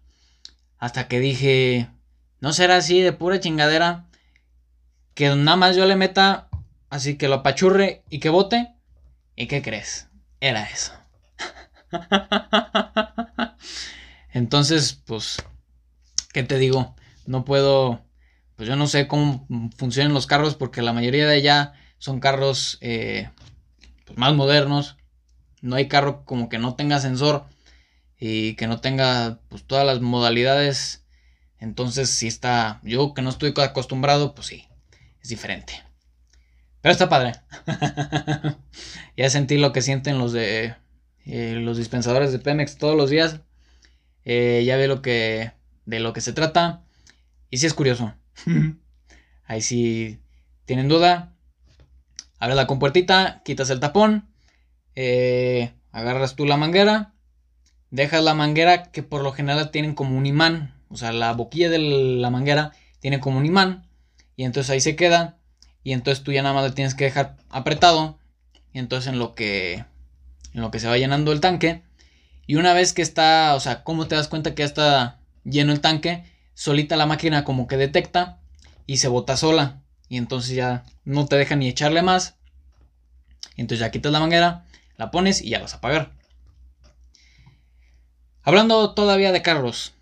Hasta 0.78 1.07
que 1.07 1.20
dije, 1.20 1.91
no 2.41 2.53
será 2.53 2.76
así 2.76 3.01
de 3.01 3.12
pura 3.12 3.39
chingadera. 3.39 4.07
Que 5.14 5.28
nada 5.35 5.57
más 5.57 5.76
yo 5.76 5.85
le 5.85 5.95
meta, 5.95 6.49
así 6.89 7.18
que 7.18 7.28
lo 7.28 7.37
apachurre 7.37 8.03
y 8.09 8.18
que 8.18 8.30
bote. 8.30 8.74
¿Y 9.37 9.47
qué 9.47 9.62
crees? 9.62 10.09
Era 10.41 10.64
eso. 10.64 10.93
Entonces, 14.33 15.01
pues, 15.05 15.37
¿qué 16.33 16.43
te 16.43 16.59
digo? 16.59 16.97
No 17.26 17.45
puedo, 17.45 18.03
pues 18.57 18.68
yo 18.68 18.76
no 18.76 18.87
sé 18.87 19.07
cómo 19.07 19.47
funcionan 19.76 20.14
los 20.14 20.26
carros 20.26 20.55
porque 20.55 20.83
la 20.83 20.95
mayoría 20.95 21.26
de 21.26 21.35
allá 21.35 21.74
son 21.99 22.18
carros 22.18 22.78
eh, 22.80 23.30
pues, 24.07 24.18
más 24.18 24.34
modernos. 24.34 24.96
No 25.61 25.76
hay 25.76 25.88
carro 25.88 26.24
como 26.24 26.48
que 26.48 26.59
no 26.59 26.74
tenga 26.74 27.00
sensor 27.00 27.46
y 28.18 28.55
que 28.55 28.66
no 28.66 28.80
tenga 28.80 29.40
pues 29.48 29.64
todas 29.64 29.86
las 29.86 30.00
modalidades 30.00 31.03
entonces, 31.62 32.11
si 32.11 32.26
está, 32.26 32.80
yo 32.82 33.14
que 33.14 33.22
no 33.22 33.30
estoy 33.30 33.55
acostumbrado, 33.57 34.34
pues 34.34 34.48
sí, 34.48 34.66
es 35.22 35.28
diferente. 35.28 35.80
Pero 36.80 36.90
está 36.90 37.09
padre. 37.09 37.34
ya 39.16 39.30
sentí 39.30 39.59
lo 39.59 39.72
que 39.72 39.80
sienten 39.80 40.18
los 40.18 40.32
de 40.32 40.74
eh, 41.24 41.55
los 41.61 41.78
dispensadores 41.78 42.32
de 42.32 42.40
Pemex 42.40 42.78
todos 42.78 42.96
los 42.96 43.11
días. 43.11 43.42
Eh, 44.24 44.64
ya 44.66 44.76
ve 44.76 44.88
lo 44.88 45.03
que 45.03 45.53
de 45.86 46.00
lo 46.00 46.12
que 46.12 46.20
se 46.20 46.32
trata. 46.32 46.82
Y 47.48 47.59
si 47.59 47.66
es 47.66 47.74
curioso. 47.74 48.12
Ahí 49.44 49.61
si 49.61 50.18
tienen 50.64 50.88
duda, 50.88 51.32
abres 52.43 52.57
la 52.57 52.66
compuertita, 52.66 53.43
quitas 53.45 53.70
el 53.70 53.80
tapón, 53.80 54.28
eh, 54.95 55.72
agarras 55.93 56.36
tú 56.36 56.45
la 56.45 56.57
manguera, 56.57 57.12
dejas 57.90 58.22
la 58.22 58.34
manguera 58.34 58.84
que 58.90 59.03
por 59.03 59.22
lo 59.22 59.32
general 59.32 59.70
tienen 59.70 59.95
como 59.95 60.16
un 60.16 60.26
imán 60.26 60.74
o 60.93 60.97
sea, 60.97 61.12
la 61.12 61.32
boquilla 61.32 61.70
de 61.70 61.78
la 61.78 62.28
manguera 62.28 62.72
tiene 63.01 63.18
como 63.18 63.38
un 63.38 63.47
imán. 63.47 63.88
Y 64.36 64.45
entonces 64.45 64.70
ahí 64.70 64.80
se 64.80 64.95
queda. 64.95 65.38
Y 65.82 65.93
entonces 65.93 66.22
tú 66.22 66.32
ya 66.32 66.43
nada 66.43 66.55
más 66.55 66.64
le 66.64 66.72
tienes 66.72 66.95
que 66.95 67.05
dejar 67.05 67.36
apretado. 67.49 68.18
Y 68.72 68.78
entonces 68.78 69.11
en 69.12 69.18
lo 69.18 69.34
que. 69.34 69.84
En 70.53 70.61
lo 70.61 70.70
que 70.70 70.78
se 70.78 70.88
va 70.88 70.99
llenando 70.99 71.32
el 71.32 71.40
tanque. 71.40 71.82
Y 72.47 72.57
una 72.57 72.74
vez 72.74 72.93
que 72.93 73.03
está. 73.03 73.55
O 73.55 73.61
sea, 73.61 73.84
¿cómo 73.84 74.07
te 74.07 74.14
das 74.14 74.28
cuenta 74.28 74.55
que 74.55 74.61
ya 74.62 74.66
está 74.66 75.18
lleno 75.45 75.72
el 75.72 75.80
tanque? 75.80 76.24
Solita 76.55 76.97
la 76.97 77.07
máquina 77.07 77.43
como 77.45 77.66
que 77.66 77.78
detecta. 77.78 78.38
Y 78.86 78.99
se 78.99 79.09
bota 79.09 79.38
sola. 79.38 79.80
Y 80.12 80.18
entonces 80.18 80.54
ya 80.54 80.84
no 81.06 81.24
te 81.24 81.36
deja 81.36 81.56
ni 81.56 81.68
echarle 81.68 82.02
más. 82.02 82.36
Entonces 83.56 83.78
ya 83.78 83.90
quitas 83.90 84.12
la 84.12 84.20
manguera. 84.20 84.66
La 84.98 85.10
pones 85.10 85.40
y 85.40 85.48
ya 85.48 85.60
vas 85.60 85.72
a 85.72 85.78
apagar. 85.78 86.12
Hablando 88.42 88.92
todavía 88.92 89.32
de 89.32 89.40
carros. 89.40 89.94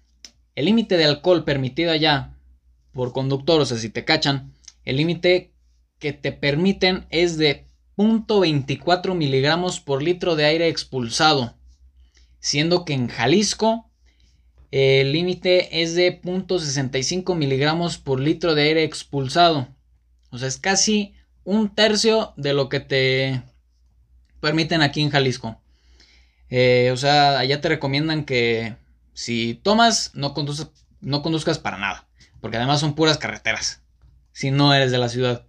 El 0.56 0.64
límite 0.64 0.96
de 0.96 1.04
alcohol 1.04 1.44
permitido 1.44 1.92
allá 1.92 2.34
por 2.92 3.12
conductor, 3.12 3.60
o 3.60 3.64
sea, 3.64 3.78
si 3.78 3.88
te 3.88 4.04
cachan, 4.04 4.52
el 4.84 4.96
límite 4.96 5.52
que 6.00 6.12
te 6.12 6.32
permiten 6.32 7.06
es 7.10 7.38
de 7.38 7.68
0.24 7.96 9.14
miligramos 9.14 9.78
por 9.78 10.02
litro 10.02 10.34
de 10.34 10.44
aire 10.44 10.66
expulsado, 10.66 11.54
siendo 12.40 12.84
que 12.84 12.94
en 12.94 13.06
Jalisco 13.06 13.88
el 14.72 15.12
límite 15.12 15.82
es 15.82 15.94
de 15.94 16.20
0.65 16.20 17.36
miligramos 17.36 17.98
por 17.98 18.18
litro 18.18 18.56
de 18.56 18.62
aire 18.62 18.82
expulsado. 18.82 19.68
O 20.30 20.38
sea, 20.38 20.48
es 20.48 20.58
casi 20.58 21.14
un 21.44 21.74
tercio 21.74 22.32
de 22.36 22.54
lo 22.54 22.68
que 22.68 22.80
te 22.80 23.42
permiten 24.40 24.82
aquí 24.82 25.02
en 25.02 25.10
Jalisco. 25.10 25.60
Eh, 26.48 26.90
o 26.92 26.96
sea, 26.96 27.38
allá 27.38 27.60
te 27.60 27.68
recomiendan 27.68 28.24
que 28.24 28.76
si 29.12 29.54
tomas, 29.54 30.12
no, 30.14 30.34
no 31.00 31.22
conduzcas 31.22 31.58
para 31.58 31.78
nada. 31.78 32.08
Porque 32.40 32.56
además 32.56 32.80
son 32.80 32.94
puras 32.94 33.18
carreteras. 33.18 33.82
Si 34.32 34.50
no 34.50 34.72
eres 34.74 34.90
de 34.90 34.98
la 34.98 35.08
ciudad. 35.08 35.44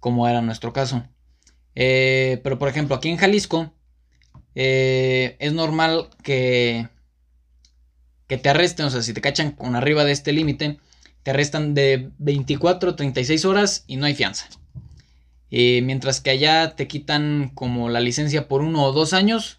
Como 0.00 0.26
era 0.26 0.40
nuestro 0.40 0.72
caso. 0.72 1.04
Eh, 1.74 2.40
pero 2.42 2.58
por 2.58 2.68
ejemplo, 2.68 2.96
aquí 2.96 3.08
en 3.08 3.18
Jalisco. 3.18 3.72
Eh, 4.54 5.36
es 5.38 5.52
normal 5.52 6.10
que. 6.22 6.88
Que 8.26 8.36
te 8.36 8.48
arresten. 8.48 8.86
O 8.86 8.90
sea, 8.90 9.02
si 9.02 9.14
te 9.14 9.20
cachan 9.20 9.52
con 9.52 9.76
arriba 9.76 10.04
de 10.04 10.12
este 10.12 10.32
límite. 10.32 10.80
Te 11.22 11.30
arrestan 11.30 11.74
de 11.74 12.10
24 12.18 12.90
a 12.90 12.96
36 12.96 13.44
horas 13.44 13.84
y 13.86 13.96
no 13.96 14.06
hay 14.06 14.14
fianza. 14.14 14.48
Eh, 15.50 15.82
mientras 15.82 16.20
que 16.20 16.30
allá 16.30 16.76
te 16.76 16.86
quitan 16.86 17.50
como 17.54 17.88
la 17.88 18.00
licencia 18.00 18.46
por 18.46 18.62
uno 18.62 18.84
o 18.84 18.92
dos 18.92 19.12
años 19.12 19.58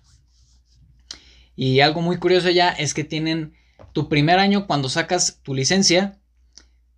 y 1.55 1.82
algo 1.82 2.01
muy 2.01 2.18
curioso 2.18 2.49
ya 2.49 2.70
es 2.70 2.93
que 2.93 3.03
tienen 3.03 3.53
tu 3.93 4.07
primer 4.09 4.39
año 4.39 4.68
cuando 4.68 4.89
sacas 4.89 5.39
tu 5.43 5.53
licencia, 5.53 6.18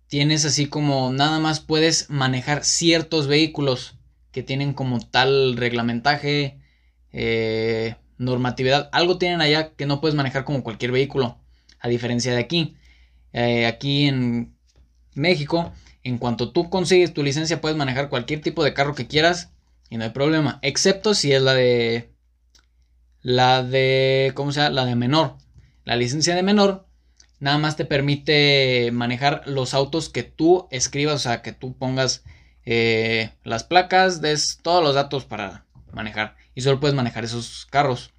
tienes 0.06 0.44
así 0.44 0.66
como 0.66 1.12
nada 1.12 1.38
más 1.40 1.60
puedes 1.60 2.08
manejar 2.08 2.64
ciertos 2.64 3.26
vehículos 3.26 3.98
que 4.30 4.42
tienen 4.42 4.72
como 4.72 5.00
tal 5.00 5.56
reglamentaje, 5.56 6.58
eh, 7.12 7.96
normatividad. 8.18 8.88
Algo 8.92 9.18
tienen 9.18 9.40
allá 9.40 9.74
que 9.74 9.86
no 9.86 10.00
puedes 10.00 10.14
manejar 10.14 10.44
como 10.44 10.62
cualquier 10.62 10.92
vehículo, 10.92 11.38
a 11.80 11.88
diferencia 11.88 12.32
de 12.32 12.40
aquí. 12.40 12.76
Eh, 13.32 13.66
aquí 13.66 14.06
en 14.06 14.53
México, 15.14 15.72
en 16.02 16.18
cuanto 16.18 16.52
tú 16.52 16.70
consigues 16.70 17.14
tu 17.14 17.22
licencia, 17.22 17.60
puedes 17.60 17.76
manejar 17.76 18.08
cualquier 18.08 18.40
tipo 18.40 18.64
de 18.64 18.74
carro 18.74 18.94
que 18.94 19.06
quieras 19.06 19.50
y 19.90 19.96
no 19.96 20.04
hay 20.04 20.10
problema, 20.10 20.58
excepto 20.62 21.14
si 21.14 21.32
es 21.32 21.42
la 21.42 21.54
de 21.54 22.10
la 23.22 23.62
de, 23.62 24.32
¿cómo 24.34 24.52
se 24.52 24.60
llama? 24.60 24.74
La 24.74 24.84
de 24.84 24.96
menor. 24.96 25.38
La 25.84 25.96
licencia 25.96 26.34
de 26.34 26.42
menor 26.42 26.86
nada 27.40 27.58
más 27.58 27.76
te 27.76 27.84
permite 27.84 28.90
manejar 28.92 29.42
los 29.46 29.74
autos 29.74 30.08
que 30.08 30.22
tú 30.22 30.68
escribas, 30.70 31.14
o 31.16 31.18
sea, 31.18 31.42
que 31.42 31.52
tú 31.52 31.76
pongas 31.76 32.22
eh, 32.64 33.30
las 33.42 33.64
placas, 33.64 34.20
des 34.20 34.60
todos 34.62 34.82
los 34.82 34.94
datos 34.94 35.24
para 35.24 35.66
manejar. 35.92 36.36
Y 36.54 36.60
solo 36.62 36.80
puedes 36.80 36.94
manejar 36.94 37.24
esos 37.24 37.66
carros. 37.66 38.12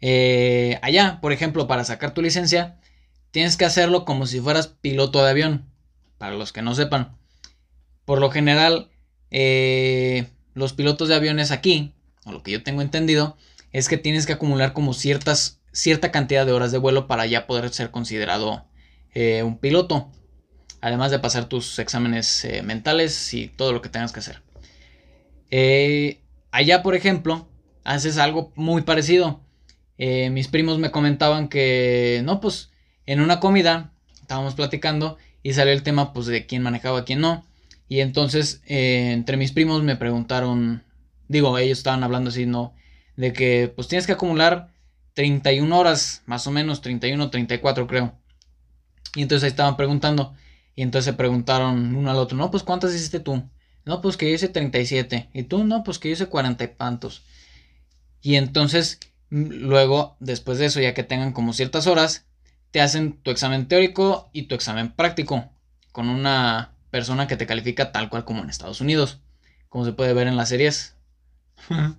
Eh, 0.00 0.78
allá, 0.82 1.18
por 1.20 1.32
ejemplo, 1.32 1.66
para 1.66 1.84
sacar 1.84 2.14
tu 2.14 2.22
licencia, 2.22 2.77
tienes 3.38 3.56
que 3.56 3.64
hacerlo 3.64 4.04
como 4.04 4.26
si 4.26 4.40
fueras 4.40 4.66
piloto 4.66 5.22
de 5.22 5.30
avión. 5.30 5.70
Para 6.18 6.34
los 6.34 6.52
que 6.52 6.60
no 6.60 6.74
sepan. 6.74 7.16
Por 8.04 8.18
lo 8.18 8.32
general, 8.32 8.90
eh, 9.30 10.26
los 10.54 10.72
pilotos 10.72 11.08
de 11.08 11.14
aviones 11.14 11.52
aquí 11.52 11.94
lo 12.26 12.42
que 12.42 12.50
yo 12.50 12.64
tengo 12.64 12.82
entendido, 12.82 13.36
es 13.70 13.88
que 13.88 13.96
tienes 13.96 14.26
que 14.26 14.32
acumular 14.32 14.72
como 14.72 14.92
ciertas, 14.92 15.60
cierta 15.70 16.10
cantidad 16.10 16.46
de 16.46 16.50
horas 16.50 16.72
de 16.72 16.78
vuelo 16.78 17.06
para 17.06 17.26
ya 17.26 17.46
poder 17.46 17.70
ser 17.70 17.92
considerado 17.92 18.66
eh, 19.14 19.44
un 19.44 19.58
piloto. 19.58 20.10
Además 20.80 21.12
de 21.12 21.20
pasar 21.20 21.48
tus 21.48 21.78
exámenes 21.78 22.44
eh, 22.44 22.62
mentales 22.64 23.34
y 23.34 23.46
todo 23.46 23.72
lo 23.72 23.82
que 23.82 23.88
tengas 23.88 24.10
que 24.10 24.18
hacer. 24.18 24.42
Allá, 26.50 26.82
por 26.82 26.96
ejemplo, 26.96 27.48
haces 27.84 28.18
algo 28.18 28.50
muy 28.56 28.82
parecido. 28.82 29.44
mis 29.96 30.48
primos 30.48 30.80
me 30.80 30.90
comentaban 30.90 31.46
que, 31.48 32.20
no, 32.24 32.40
pues 32.40 32.72
en 33.10 33.20
una 33.20 33.40
comida 33.40 33.92
estábamos 34.20 34.54
platicando 34.54 35.18
y 35.42 35.54
salió 35.54 35.72
el 35.72 35.82
tema 35.82 36.12
pues 36.12 36.26
de 36.26 36.46
quién 36.46 36.62
manejaba, 36.62 37.04
quién 37.04 37.20
no. 37.20 37.44
Y 37.88 38.00
entonces 38.00 38.60
entre 38.66 39.36
mis 39.36 39.52
primos 39.52 39.82
me 39.82 39.96
preguntaron 39.96 40.84
digo, 41.26 41.58
ellos 41.58 41.78
estaban 41.78 42.04
hablando 42.04 42.30
así, 42.30 42.46
¿no? 42.46 42.74
De 43.16 43.32
que 43.32 43.72
pues 43.74 43.88
tienes 43.88 44.06
que 44.06 44.12
acumular 44.12 44.72
31 45.14 45.76
horas, 45.76 46.22
más 46.26 46.46
o 46.46 46.50
menos, 46.50 46.80
31, 46.80 47.30
34 47.30 47.86
creo. 47.86 48.14
Y 49.14 49.22
entonces 49.22 49.44
ahí 49.44 49.50
estaban 49.50 49.76
preguntando, 49.76 50.34
Y 50.78 50.82
entonces 50.82 51.06
se 51.06 51.12
preguntaron 51.14 51.96
uno 51.96 52.08
al 52.08 52.18
otro, 52.18 52.38
no, 52.38 52.52
pues 52.52 52.62
¿cuántas 52.62 52.94
hiciste 52.94 53.18
tú? 53.18 53.42
No, 53.84 54.00
pues 54.00 54.16
que 54.16 54.28
yo 54.28 54.34
hice 54.36 54.48
37. 54.48 55.28
Y 55.32 55.42
tú, 55.42 55.64
no, 55.64 55.82
pues 55.82 55.98
que 55.98 56.08
yo 56.08 56.12
hice 56.12 56.26
40 56.26 56.62
y 56.62 56.68
tantos. 56.68 57.24
Y 58.22 58.36
entonces, 58.36 59.00
luego, 59.28 60.16
después 60.20 60.58
de 60.58 60.66
eso, 60.66 60.80
ya 60.80 60.94
que 60.94 61.02
tengan 61.02 61.32
como 61.32 61.52
ciertas 61.52 61.88
horas, 61.88 62.26
te 62.70 62.80
hacen 62.80 63.12
tu 63.22 63.30
examen 63.30 63.68
teórico 63.68 64.30
y 64.32 64.42
tu 64.42 64.54
examen 64.54 64.92
práctico 64.92 65.50
con 65.92 66.08
una 66.08 66.72
persona 66.90 67.26
que 67.26 67.36
te 67.36 67.46
califica 67.46 67.92
tal 67.92 68.08
cual 68.08 68.24
como 68.24 68.42
en 68.42 68.50
Estados 68.50 68.80
Unidos, 68.80 69.20
como 69.68 69.84
se 69.84 69.92
puede 69.92 70.12
ver 70.12 70.26
en 70.26 70.36
las 70.36 70.48
series. 70.48 70.94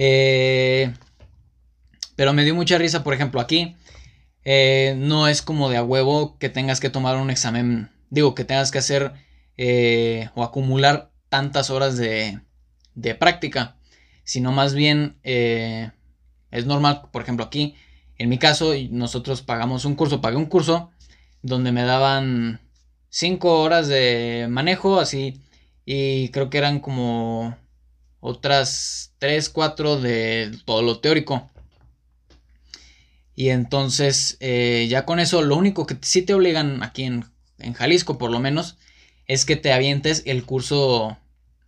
Eh, 0.00 0.94
pero 2.14 2.32
me 2.32 2.44
dio 2.44 2.54
mucha 2.54 2.78
risa, 2.78 3.02
por 3.02 3.14
ejemplo, 3.14 3.40
aquí 3.40 3.74
eh, 4.44 4.94
no 4.96 5.26
es 5.26 5.42
como 5.42 5.68
de 5.70 5.76
a 5.76 5.82
huevo 5.82 6.38
que 6.38 6.48
tengas 6.48 6.78
que 6.78 6.88
tomar 6.88 7.16
un 7.16 7.30
examen, 7.30 7.90
digo, 8.08 8.32
que 8.36 8.44
tengas 8.44 8.70
que 8.70 8.78
hacer 8.78 9.12
eh, 9.56 10.30
o 10.36 10.44
acumular 10.44 11.10
tantas 11.28 11.70
horas 11.70 11.96
de, 11.96 12.38
de 12.94 13.16
práctica, 13.16 13.74
sino 14.22 14.52
más 14.52 14.72
bien 14.72 15.18
es 15.24 16.64
normal, 16.64 17.08
por 17.10 17.22
ejemplo, 17.22 17.44
aquí, 17.44 17.74
en 18.18 18.28
mi 18.28 18.38
caso, 18.38 18.72
nosotros 18.90 19.42
pagamos 19.42 19.84
un 19.84 19.94
curso, 19.94 20.20
pagué 20.20 20.36
un 20.36 20.46
curso 20.46 20.90
donde 21.42 21.72
me 21.72 21.84
daban 21.84 22.60
5 23.10 23.60
horas 23.62 23.88
de 23.88 24.46
manejo, 24.50 24.98
así, 24.98 25.40
y 25.84 26.28
creo 26.30 26.50
que 26.50 26.58
eran 26.58 26.80
como 26.80 27.56
otras 28.20 29.14
3, 29.18 29.48
4 29.48 30.00
de 30.00 30.50
todo 30.64 30.82
lo 30.82 30.98
teórico. 30.98 31.48
Y 33.34 33.50
entonces, 33.50 34.36
eh, 34.40 34.86
ya 34.90 35.04
con 35.04 35.20
eso, 35.20 35.42
lo 35.42 35.56
único 35.56 35.86
que 35.86 35.96
sí 36.02 36.22
te 36.22 36.34
obligan 36.34 36.82
aquí 36.82 37.04
en, 37.04 37.24
en, 37.58 37.72
Jalisco, 37.72 38.18
por 38.18 38.32
lo 38.32 38.40
menos, 38.40 38.78
es 39.26 39.44
que 39.44 39.54
te 39.54 39.72
avientes 39.72 40.24
el 40.26 40.44
curso 40.44 41.16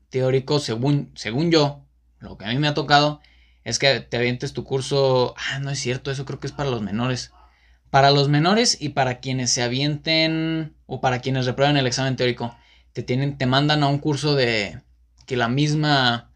teórico, 0.09 0.59
según, 0.59 1.13
según 1.15 1.53
yo, 1.53 1.85
lo 2.19 2.37
que 2.37 2.45
a 2.45 2.49
mí 2.49 2.59
me 2.59 2.67
ha 2.67 2.75
tocado, 2.75 3.21
es 3.65 3.79
que 3.79 4.01
te 4.01 4.17
avientes 4.17 4.53
tu 4.53 4.65
curso. 4.65 5.35
Ah, 5.37 5.59
no 5.59 5.71
es 5.71 5.79
cierto, 5.79 6.11
eso 6.11 6.25
creo 6.25 6.41
que 6.41 6.47
es 6.47 6.53
para 6.53 6.71
los 6.71 6.83
menores. 6.83 7.33
Para 7.91 8.11
los 8.11 8.29
menores 8.29 8.77
y 8.81 8.91
para 8.91 9.21
quienes 9.21 9.51
se 9.51 9.63
avienten 9.63 10.75
o 10.87 11.01
para 11.01 11.21
quienes 11.21 11.47
reprueben 11.47 11.77
el 11.77 11.87
examen 11.87 12.17
teórico, 12.17 12.57
te, 12.93 13.03
tienen, 13.03 13.37
te 13.37 13.47
mandan 13.47 13.83
a 13.83 13.89
un 13.89 13.99
curso 13.99 14.35
de 14.35 14.81
que 15.27 15.37
la 15.37 15.49
misma 15.49 16.31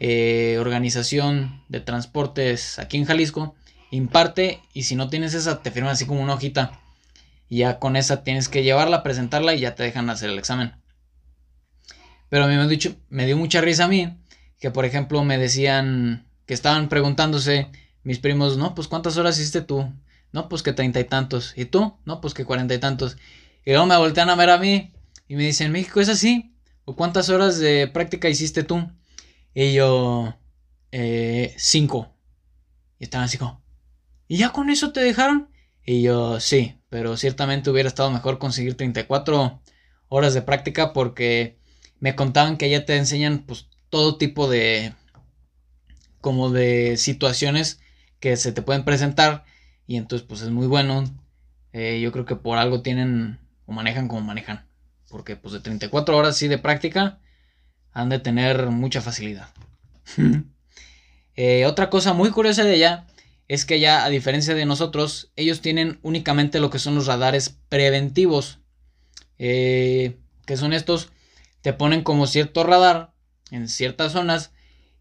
eh, 0.00 0.56
organización 0.58 1.62
de 1.68 1.80
transportes 1.80 2.78
aquí 2.78 2.96
en 2.96 3.04
Jalisco 3.04 3.54
imparte 3.92 4.60
y 4.72 4.84
si 4.84 4.96
no 4.96 5.08
tienes 5.08 5.34
esa 5.34 5.62
te 5.62 5.70
firman 5.70 5.92
así 5.92 6.06
como 6.06 6.22
una 6.22 6.34
hojita 6.34 6.80
y 7.48 7.58
ya 7.58 7.78
con 7.78 7.94
esa 7.96 8.24
tienes 8.24 8.48
que 8.48 8.62
llevarla, 8.62 9.02
presentarla 9.02 9.54
y 9.54 9.60
ya 9.60 9.74
te 9.74 9.82
dejan 9.82 10.08
hacer 10.10 10.30
el 10.30 10.38
examen. 10.38 10.72
Pero 12.30 12.44
a 12.44 12.48
mí 12.48 12.56
me, 12.56 12.66
dicho, 12.66 12.96
me 13.10 13.26
dio 13.26 13.36
mucha 13.36 13.60
risa 13.60 13.84
a 13.84 13.88
mí 13.88 14.16
que 14.58 14.70
por 14.70 14.86
ejemplo 14.86 15.22
me 15.22 15.38
decían 15.38 16.26
estaban 16.52 16.88
preguntándose 16.88 17.68
mis 18.02 18.18
primos, 18.18 18.56
no, 18.56 18.74
pues 18.74 18.88
cuántas 18.88 19.16
horas 19.16 19.38
hiciste 19.38 19.62
tú, 19.62 19.92
no, 20.32 20.48
pues 20.48 20.62
que 20.62 20.72
treinta 20.72 20.98
y 20.98 21.04
tantos. 21.04 21.52
¿Y 21.56 21.66
tú? 21.66 21.94
No, 22.04 22.20
pues 22.20 22.34
que 22.34 22.44
cuarenta 22.44 22.74
y 22.74 22.78
tantos. 22.78 23.16
Y 23.64 23.70
luego 23.70 23.86
me 23.86 23.96
voltean 23.96 24.30
a 24.30 24.34
ver 24.34 24.50
a 24.50 24.58
mí 24.58 24.92
y 25.28 25.36
me 25.36 25.44
dicen, 25.44 25.70
México 25.72 26.00
es 26.00 26.08
así. 26.08 26.54
¿O 26.84 26.96
cuántas 26.96 27.28
horas 27.28 27.58
de 27.58 27.86
práctica 27.86 28.28
hiciste 28.28 28.64
tú? 28.64 28.90
Y 29.54 29.74
yo, 29.74 30.34
eh, 30.90 31.54
cinco. 31.58 32.14
Y 32.98 33.04
estaban 33.04 33.26
así 33.26 33.38
como, 33.38 33.62
¿y 34.26 34.38
ya 34.38 34.50
con 34.50 34.70
eso 34.70 34.92
te 34.92 35.00
dejaron? 35.00 35.50
Y 35.84 36.02
yo, 36.02 36.40
sí, 36.40 36.78
pero 36.88 37.16
ciertamente 37.16 37.70
hubiera 37.70 37.88
estado 37.88 38.10
mejor 38.10 38.38
conseguir 38.38 38.76
34 38.76 39.60
horas 40.08 40.34
de 40.34 40.42
práctica 40.42 40.92
porque 40.92 41.58
me 42.00 42.16
contaban 42.16 42.56
que 42.56 42.70
ya 42.70 42.84
te 42.84 42.96
enseñan 42.96 43.44
pues 43.46 43.68
todo 43.90 44.16
tipo 44.16 44.48
de 44.48 44.94
como 46.22 46.48
de 46.48 46.96
situaciones 46.96 47.80
que 48.18 48.38
se 48.38 48.52
te 48.52 48.62
pueden 48.62 48.84
presentar 48.84 49.44
y 49.86 49.96
entonces 49.96 50.26
pues 50.26 50.40
es 50.40 50.48
muy 50.48 50.66
bueno. 50.66 51.04
Eh, 51.74 52.00
yo 52.00 52.12
creo 52.12 52.24
que 52.24 52.36
por 52.36 52.56
algo 52.56 52.80
tienen 52.80 53.38
o 53.66 53.72
manejan 53.72 54.08
como 54.08 54.22
manejan. 54.22 54.64
Porque 55.10 55.36
pues 55.36 55.52
de 55.52 55.60
34 55.60 56.16
horas 56.16 56.38
sí 56.38 56.48
de 56.48 56.56
práctica 56.56 57.18
han 57.92 58.08
de 58.08 58.18
tener 58.18 58.68
mucha 58.70 59.02
facilidad. 59.02 59.50
Eh, 61.34 61.64
otra 61.64 61.88
cosa 61.88 62.12
muy 62.12 62.30
curiosa 62.30 62.62
de 62.62 62.74
allá 62.74 63.06
es 63.48 63.64
que 63.64 63.80
ya 63.80 64.04
a 64.04 64.10
diferencia 64.10 64.54
de 64.54 64.66
nosotros, 64.66 65.32
ellos 65.34 65.62
tienen 65.62 65.98
únicamente 66.02 66.60
lo 66.60 66.68
que 66.68 66.78
son 66.78 66.94
los 66.94 67.06
radares 67.06 67.56
preventivos. 67.70 68.58
Eh, 69.38 70.18
que 70.44 70.58
son 70.58 70.74
estos, 70.74 71.08
te 71.62 71.72
ponen 71.72 72.02
como 72.02 72.26
cierto 72.26 72.64
radar 72.64 73.14
en 73.50 73.68
ciertas 73.68 74.12
zonas. 74.12 74.51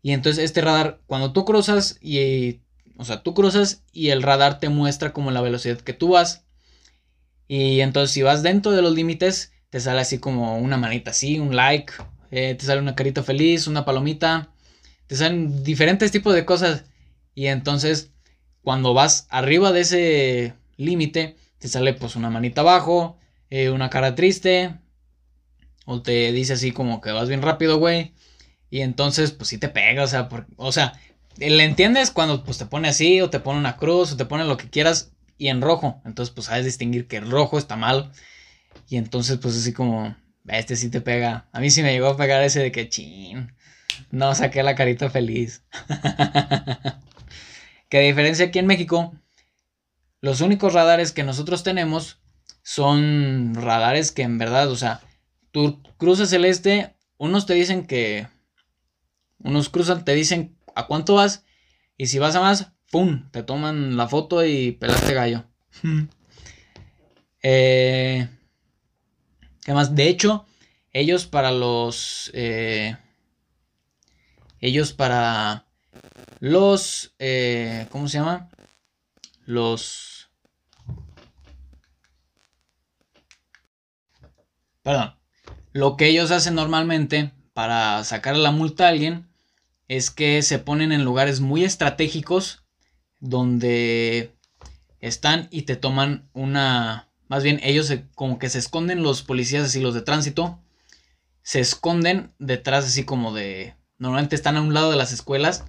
Y 0.02 0.14
entonces 0.14 0.44
este 0.44 0.62
radar, 0.62 1.02
cuando 1.08 1.32
tú 1.32 1.46
cruzas 1.46 1.98
y 2.02 2.62
o 2.98 3.06
sea, 3.06 3.24
tú 3.24 3.34
cruzas 3.34 3.84
y 3.92 4.10
el 4.10 4.22
radar 4.22 4.60
te 4.60 4.70
muestra 4.70 5.12
como 5.12 5.32
la 5.32 5.42
velocidad 5.42 5.80
que 5.82 5.94
tú 5.94 6.10
vas. 6.10 6.44
Y 7.48 7.82
entonces 7.82 8.12
si 8.12 8.22
vas 8.22 8.44
dentro 8.44 8.72
de 8.72 8.84
los 8.84 8.94
límites, 8.94 9.54
te 9.72 9.80
sale 9.80 10.02
así 10.02 10.20
como 10.20 10.58
una 10.60 10.78
manita 10.78 11.12
así, 11.12 11.40
un 11.40 11.56
like, 11.56 11.94
eh, 12.30 12.56
te 12.56 12.66
sale 12.66 12.80
una 12.80 12.96
carita 12.96 13.24
feliz, 13.24 13.68
una 13.68 13.86
palomita, 13.86 14.54
te 15.08 15.16
salen 15.16 15.64
diferentes 15.64 16.12
tipos 16.12 16.36
de 16.36 16.46
cosas. 16.46 16.84
Y 17.34 17.48
entonces 17.48 18.12
cuando 18.62 18.94
vas 18.94 19.28
arriba 19.30 19.72
de 19.72 19.82
ese 19.82 20.54
límite, 20.78 21.38
te 21.58 21.68
sale 21.68 21.94
pues 21.94 22.16
una 22.16 22.30
manita 22.30 22.62
abajo, 22.62 23.18
eh, 23.50 23.70
una 23.70 23.90
cara 23.90 24.16
triste, 24.16 24.76
o 25.86 26.02
te 26.02 26.32
dice 26.32 26.54
así 26.54 26.72
como 26.72 27.02
que 27.02 27.12
vas 27.12 27.28
bien 27.30 27.42
rápido, 27.42 27.80
güey. 27.80 28.14
Y 28.72 28.82
entonces, 28.82 29.32
pues 29.32 29.50
sí 29.50 29.60
te 29.60 29.70
pega, 29.70 30.04
o 30.04 30.08
sea, 30.08 30.28
o 30.56 30.72
sea, 30.72 30.94
le 31.38 31.64
entiendes 31.64 32.10
cuando 32.10 32.44
pues 32.44 32.58
te 32.58 32.66
pone 32.66 32.88
así 32.88 33.22
o 33.22 33.30
te 33.30 33.40
pone 33.40 33.60
una 33.60 33.78
cruz 33.78 34.14
o 34.14 34.18
te 34.18 34.26
pone 34.26 34.46
lo 34.46 34.58
que 34.58 34.70
quieras 34.70 35.12
y 35.38 35.50
en 35.50 35.62
rojo. 35.62 36.02
Entonces 36.06 36.34
pues 36.34 36.48
sabes 36.48 36.66
distinguir 36.66 37.08
que 37.08 37.18
el 37.18 37.30
rojo 37.30 37.58
está 37.58 37.76
mal. 37.76 38.12
Y 38.88 38.98
entonces 38.98 39.38
pues 39.38 39.58
así 39.58 39.74
como, 39.74 40.16
este 40.48 40.76
sí 40.76 40.90
te 40.90 41.02
pega. 41.02 41.48
A 41.52 41.60
mí 41.60 41.70
sí 41.70 41.84
me 41.84 41.94
llegó 41.94 42.08
a 42.08 42.18
pegar 42.18 42.44
ese 42.44 42.62
de 42.62 42.72
que 42.72 42.90
chin. 42.90 43.54
No 44.10 44.34
saqué 44.36 44.64
la 44.64 44.76
carita 44.76 45.10
feliz. 45.10 45.64
que 47.90 47.98
a 47.98 48.02
diferencia 48.02 48.46
aquí 48.46 48.60
en 48.60 48.68
México, 48.68 49.14
los 50.22 50.42
únicos 50.42 50.74
radares 50.74 51.12
que 51.12 51.24
nosotros 51.24 51.64
tenemos 51.64 52.20
son 52.64 53.56
radares 53.56 54.12
que 54.12 54.22
en 54.22 54.38
verdad, 54.38 54.70
o 54.70 54.76
sea, 54.76 55.02
tú 55.52 55.82
cruzas 55.98 56.32
el 56.34 56.46
este, 56.46 56.96
unos 57.18 57.46
te 57.46 57.54
dicen 57.54 57.86
que... 57.86 58.28
Unos 59.44 59.70
cruzan, 59.70 60.06
te 60.06 60.14
dicen 60.14 60.58
a 60.76 60.88
cuánto 60.88 61.16
vas 61.16 61.46
y 61.98 62.08
si 62.08 62.20
vas 62.20 62.36
a 62.36 62.42
más, 62.42 62.72
¡pum! 62.92 63.30
Te 63.32 63.44
toman 63.44 63.98
la 63.98 64.08
foto 64.08 64.46
y 64.46 64.72
pelaste 64.74 65.14
gallo. 65.14 65.46
eh, 67.44 68.28
¿Qué 69.64 69.74
más? 69.74 69.96
De 69.96 70.08
hecho, 70.08 70.46
ellos 70.94 71.28
para 71.28 71.52
los... 71.52 72.32
Eh, 72.34 72.98
ellos 74.60 74.94
para 74.94 75.66
los... 76.40 77.14
Eh, 77.20 77.88
¿Cómo 77.92 78.08
se 78.08 78.18
llama? 78.18 78.50
Los... 79.46 80.30
Perdón. 84.84 85.16
Lo 85.74 85.96
que 85.96 86.08
ellos 86.08 86.32
hacen 86.32 86.56
normalmente 86.56 87.32
para 87.54 88.04
sacar 88.04 88.36
la 88.36 88.52
multa 88.52 88.86
a 88.86 88.90
alguien 88.90 89.31
es 89.92 90.10
que 90.10 90.42
se 90.42 90.58
ponen 90.58 90.94
en 90.94 91.04
lugares 91.04 91.42
muy 91.42 91.66
estratégicos 91.66 92.64
donde 93.20 94.34
están 95.02 95.50
y 95.52 95.64
te 95.64 95.76
toman 95.76 96.30
una... 96.32 97.10
Más 97.28 97.44
bien 97.44 97.60
ellos 97.62 97.94
como 98.16 98.40
que 98.40 98.48
se 98.48 98.58
esconden 98.58 99.04
los 99.04 99.22
policías 99.22 99.66
así 99.66 99.82
los 99.82 99.94
de 99.94 100.02
tránsito. 100.02 100.62
Se 101.44 101.60
esconden 101.60 102.32
detrás 102.40 102.86
así 102.86 103.04
como 103.04 103.34
de... 103.34 103.76
Normalmente 103.98 104.38
están 104.38 104.56
a 104.56 104.62
un 104.62 104.74
lado 104.74 104.92
de 104.92 104.96
las 104.96 105.12
escuelas. 105.12 105.66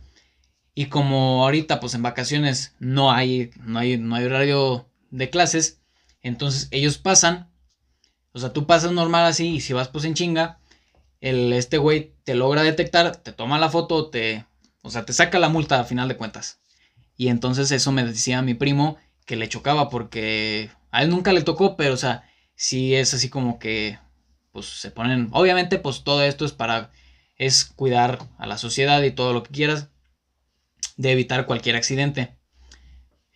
Y 0.73 0.87
como 0.87 1.43
ahorita 1.43 1.81
pues 1.81 1.95
en 1.95 2.03
vacaciones 2.03 2.77
no 2.79 3.11
hay, 3.11 3.51
no 3.65 3.81
hay, 3.81 3.99
no 3.99 4.15
hay 4.15 4.27
horario 4.27 4.89
de 5.11 5.31
clases. 5.31 5.81
Entonces 6.21 6.69
ellos 6.71 6.97
pasan. 6.97 7.51
O 8.31 8.39
sea, 8.39 8.53
tú 8.53 8.69
pasas 8.69 8.93
normal 8.93 9.27
así 9.27 9.57
y 9.57 9.61
si 9.61 9.73
vas 9.73 9.89
pues 9.89 10.05
en 10.05 10.15
chinga 10.15 10.61
el, 11.23 11.53
este 11.53 11.79
güey 11.79 12.15
te 12.25 12.35
logra 12.35 12.63
detectar, 12.63 13.17
te 13.17 13.33
toma 13.33 13.59
la 13.59 13.71
foto, 13.71 14.11
te, 14.11 14.45
o 14.83 14.91
sea, 14.91 15.07
te 15.07 15.13
saca 15.13 15.39
la 15.39 15.49
multa 15.49 15.81
a 15.81 15.85
final 15.85 16.09
de 16.09 16.17
cuentas. 16.17 16.61
Y 17.17 17.29
entonces 17.29 17.71
eso 17.71 17.93
me 17.93 18.05
decía 18.05 18.43
mi 18.43 18.55
primo 18.55 18.99
que 19.25 19.37
le 19.37 19.49
chocaba 19.49 19.89
porque 19.89 20.71
a 20.91 21.03
él 21.03 21.11
nunca 21.11 21.33
le 21.33 21.43
tocó, 21.43 21.77
pero 21.77 21.95
o 21.95 21.97
sea, 21.97 22.29
sí 22.57 22.97
es 22.97 23.15
así 23.15 23.31
como 23.31 23.61
que, 23.61 23.99
pues 24.51 24.67
se 24.67 24.91
ponen, 24.91 25.29
obviamente 25.31 25.79
pues 25.79 26.03
todo 26.03 26.25
esto 26.25 26.45
es 26.45 26.53
para, 26.53 26.91
es 27.37 27.65
cuidar 27.65 28.19
a 28.37 28.47
la 28.47 28.59
sociedad 28.59 29.01
y 29.03 29.13
todo 29.13 29.33
lo 29.33 29.45
que 29.45 29.53
quieras, 29.53 29.89
de 30.97 31.13
evitar 31.13 31.47
cualquier 31.47 31.77
accidente. 31.77 32.37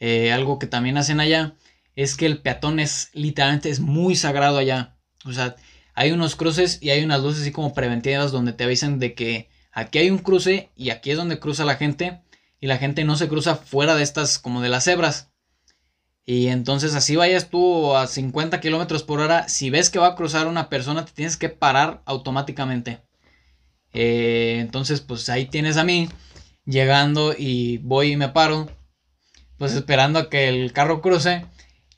Eh, 0.00 0.32
algo 0.32 0.58
que 0.58 0.66
también 0.66 0.98
hacen 0.98 1.20
allá 1.20 1.54
es 1.94 2.16
que 2.16 2.26
el 2.26 2.42
peatón 2.42 2.80
es 2.80 3.10
literalmente 3.14 3.70
es 3.70 3.78
muy 3.78 4.16
sagrado 4.16 4.58
allá. 4.58 4.96
O 5.24 5.32
sea, 5.32 5.54
hay 5.96 6.12
unos 6.12 6.36
cruces 6.36 6.78
y 6.82 6.90
hay 6.90 7.02
unas 7.02 7.22
luces 7.22 7.40
así 7.40 7.52
como 7.52 7.72
preventivas 7.72 8.30
donde 8.30 8.52
te 8.52 8.64
avisan 8.64 8.98
de 8.98 9.14
que 9.14 9.48
aquí 9.72 9.98
hay 9.98 10.10
un 10.10 10.18
cruce 10.18 10.70
y 10.76 10.90
aquí 10.90 11.10
es 11.10 11.16
donde 11.16 11.40
cruza 11.40 11.64
la 11.64 11.76
gente 11.76 12.20
y 12.60 12.66
la 12.66 12.76
gente 12.76 13.04
no 13.04 13.16
se 13.16 13.28
cruza 13.28 13.56
fuera 13.56 13.94
de 13.94 14.02
estas 14.02 14.38
como 14.38 14.60
de 14.60 14.68
las 14.68 14.84
cebras. 14.84 15.30
Y 16.26 16.48
entonces 16.48 16.94
así 16.94 17.16
vayas 17.16 17.48
tú 17.48 17.96
a 17.96 18.06
50 18.06 18.60
kilómetros 18.60 19.04
por 19.04 19.20
hora, 19.20 19.48
si 19.48 19.70
ves 19.70 19.88
que 19.88 19.98
va 19.98 20.08
a 20.08 20.14
cruzar 20.16 20.48
una 20.48 20.68
persona 20.68 21.04
te 21.04 21.12
tienes 21.12 21.38
que 21.38 21.48
parar 21.48 22.02
automáticamente. 22.04 23.00
Eh, 23.94 24.58
entonces 24.60 25.00
pues 25.00 25.30
ahí 25.30 25.46
tienes 25.46 25.78
a 25.78 25.84
mí 25.84 26.10
llegando 26.66 27.34
y 27.36 27.78
voy 27.78 28.12
y 28.12 28.16
me 28.18 28.28
paro, 28.28 28.68
pues 29.56 29.72
esperando 29.72 30.18
a 30.18 30.28
que 30.28 30.48
el 30.48 30.74
carro 30.74 31.00
cruce 31.00 31.46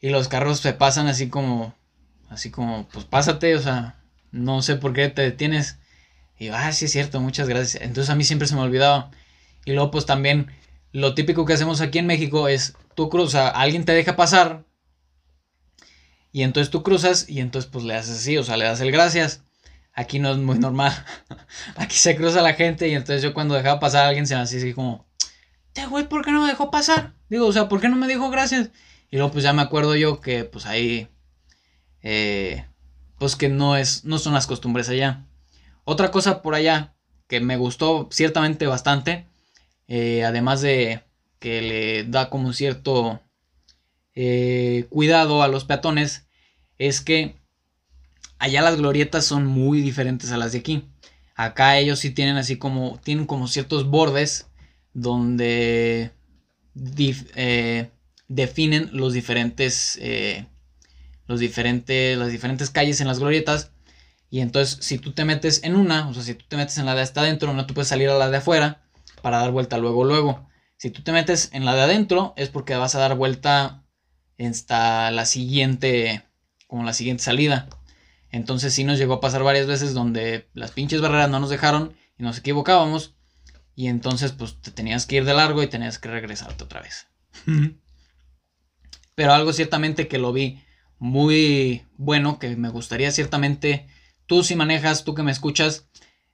y 0.01 0.11
los 0.11 0.29
carros 0.29 0.61
se 0.61 0.73
pasan 0.73 1.09
así 1.09 1.29
como, 1.29 1.75
así 2.29 2.51
como, 2.51 2.89
pues 2.93 3.05
pásate, 3.05 3.55
o 3.55 3.61
sea, 3.61 4.01
no 4.31 4.63
sé 4.63 4.77
por 4.77 4.93
qué 4.93 5.09
te 5.09 5.23
detienes. 5.23 5.79
Y 6.39 6.47
yo, 6.47 6.57
ah, 6.57 6.73
sí 6.73 6.87
es 6.87 6.93
cierto, 6.93 7.21
muchas 7.21 7.49
gracias. 7.49 7.83
Entonces 7.83 8.11
a 8.11 8.15
mí 8.15 8.25
siempre 8.25 8.49
se 8.49 8.55
me 8.55 8.61
olvidaba. 8.61 9.11
Y 9.65 9.73
luego 9.73 9.91
pues 9.91 10.07
también 10.07 10.51
lo 10.93 11.15
típico 11.15 11.45
que 11.45 11.53
hacemos 11.53 11.81
aquí 11.81 11.99
en 11.99 12.07
México 12.07 12.49
es 12.49 12.75
tú 12.95 13.09
cruzas, 13.09 13.53
alguien 13.55 13.85
te 13.85 13.93
deja 13.93 14.17
pasar 14.17 14.65
y 16.33 16.43
entonces 16.43 16.71
tú 16.71 16.83
cruzas 16.83 17.29
y 17.29 17.41
entonces 17.41 17.71
pues 17.71 17.85
le 17.85 17.95
haces 17.95 18.19
así, 18.19 18.37
o 18.39 18.45
sea, 18.45 18.57
le 18.57 18.65
das 18.65 18.81
el 18.81 18.93
gracias. 18.93 19.43
Aquí 19.95 20.21
no 20.21 20.31
es 20.31 20.39
muy 20.39 20.59
normal. 20.59 20.93
Aquí 21.77 21.97
se 21.97 22.17
cruza 22.17 22.43
la 22.43 22.55
gente 22.55 22.89
y 22.89 22.95
entonces 22.95 23.23
yo 23.23 23.35
cuando 23.35 23.55
dejaba 23.55 23.81
pasar 23.81 24.05
a 24.05 24.09
alguien 24.09 24.27
se 24.27 24.37
me 24.37 24.43
hacía 24.43 24.59
así 24.59 24.73
como, 24.73 25.07
te 25.73 25.87
güey, 25.87 26.09
¿por 26.09 26.25
qué 26.25 26.31
no 26.31 26.43
me 26.43 26.49
dejó 26.49 26.71
pasar? 26.71 27.15
Digo, 27.29 27.47
o 27.47 27.53
sea, 27.53 27.69
¿por 27.69 27.81
qué 27.81 27.89
no 27.89 27.97
me 27.97 28.07
dijo 28.07 28.31
gracias? 28.31 28.71
Y 29.11 29.17
luego 29.17 29.33
pues 29.33 29.45
ya 29.45 29.53
me 29.53 29.63
acuerdo 29.63 29.97
yo 29.97 30.21
que 30.21 30.45
pues 30.45 30.67
ahí, 30.67 31.09
eh, 32.03 32.67
pues 33.19 33.37
que 33.37 33.49
no 33.49 33.77
es, 33.77 34.05
no 34.05 34.19
son 34.19 34.35
las 34.35 34.47
costumbres 34.47 34.89
allá. 34.89 35.27
Otra 35.85 36.11
cosa 36.11 36.43
por 36.43 36.55
allá 36.55 36.95
que 37.27 37.41
me 37.41 37.57
gustó 37.57 38.09
ciertamente 38.11 38.67
bastante, 38.67 39.27
eh, 39.87 40.25
además 40.25 40.61
de 40.61 41.03
que 41.39 41.63
le 41.63 42.05
da 42.05 42.31
como 42.31 42.53
cierto 42.53 43.21
eh, 44.15 44.87
cuidado 44.91 45.43
a 45.43 45.49
los 45.49 45.65
peatones, 45.65 46.27
es 46.79 47.01
que 47.01 47.37
allá 48.39 48.63
las 48.63 48.77
glorietas 48.77 49.25
son 49.25 49.47
muy 49.47 49.81
diferentes 49.81 50.33
a 50.33 50.37
las 50.37 50.53
de 50.53 50.59
aquí. 50.59 50.85
Acá 51.35 51.79
ellos 51.79 52.01
sí 52.01 52.11
tienen 52.11 52.37
así 52.37 52.57
como, 52.57 52.99
tienen 53.05 53.27
como 53.27 53.47
ciertos 53.47 53.89
bordes 53.89 54.49
donde 54.93 56.11
definen 56.75 57.91
los 58.93 59.13
diferentes, 59.13 59.99
los 61.29 61.39
diferentes, 61.39 62.19
las 62.19 62.33
diferentes 62.33 62.71
calles 62.71 63.01
en 63.01 63.07
las 63.07 63.21
glorietas 63.21 63.71
y 64.31 64.41
entonces, 64.41 64.79
si 64.85 64.99
tú 64.99 65.13
te 65.13 65.25
metes 65.25 65.63
en 65.65 65.75
una, 65.75 66.09
o 66.09 66.15
sea, 66.15 66.23
si 66.23 66.35
tú 66.35 66.45
te 66.49 66.57
metes 66.57 66.79
en 66.79 66.87
la 66.87 66.95
de 66.95 67.03
hasta 67.03 67.23
adentro, 67.23 67.55
no 67.55 67.67
te 67.67 67.73
puedes 67.73 67.89
salir 67.89 68.09
a 68.11 68.19
la 68.19 68.31
de 68.31 68.39
afuera 68.39 68.83
para 69.23 69.39
dar 69.39 69.53
vuelta 69.53 69.79
luego, 69.79 70.05
luego. 70.05 70.49
Si 70.77 70.91
tú 70.91 71.03
te 71.03 71.13
metes 71.13 71.51
en 71.53 71.65
la 71.65 71.75
de 71.75 71.83
adentro, 71.83 72.35
es 72.37 72.51
porque 72.51 72.77
vas 72.77 72.95
a 72.95 72.99
dar 72.99 73.17
vuelta 73.17 73.85
hasta 74.39 75.11
la 75.11 75.25
siguiente, 75.25 76.25
como 76.67 76.85
la 76.85 76.93
siguiente 76.93 77.23
salida. 77.23 77.69
Entonces, 78.31 78.75
sí 78.75 78.85
nos 78.85 78.99
llegó 78.99 79.15
a 79.15 79.21
pasar 79.21 79.43
varias 79.43 79.67
veces 79.67 79.95
donde 79.95 80.49
las 80.53 80.73
pinches 80.73 81.01
barreras 81.01 81.31
no 81.31 81.41
nos 81.41 81.51
dejaron 81.51 81.97
y 82.19 82.23
nos 82.23 82.39
equivocábamos. 82.39 83.15
Y 83.75 83.89
entonces, 83.89 84.33
pues 84.33 84.61
te 84.61 84.71
tenías 84.71 85.07
que 85.07 85.17
ir 85.17 85.25
de 85.25 85.35
largo 85.35 85.63
y 85.63 85.69
tenías 85.69 85.99
que 85.99 86.11
regresarte 86.11 86.65
otra 86.65 86.83
vez. 86.83 87.07
Pero 89.15 89.33
algo 89.33 89.53
ciertamente 89.53 90.07
que 90.07 90.19
lo 90.19 90.33
vi 90.33 90.63
muy 90.99 91.87
bueno, 91.97 92.39
que 92.39 92.57
me 92.57 92.69
gustaría 92.69 93.11
ciertamente 93.11 93.87
Tú 94.29 94.45
si 94.45 94.57
manejas, 94.57 95.05
tú 95.05 95.15
que 95.15 95.23
me 95.23 95.33
escuchas, 95.33 95.89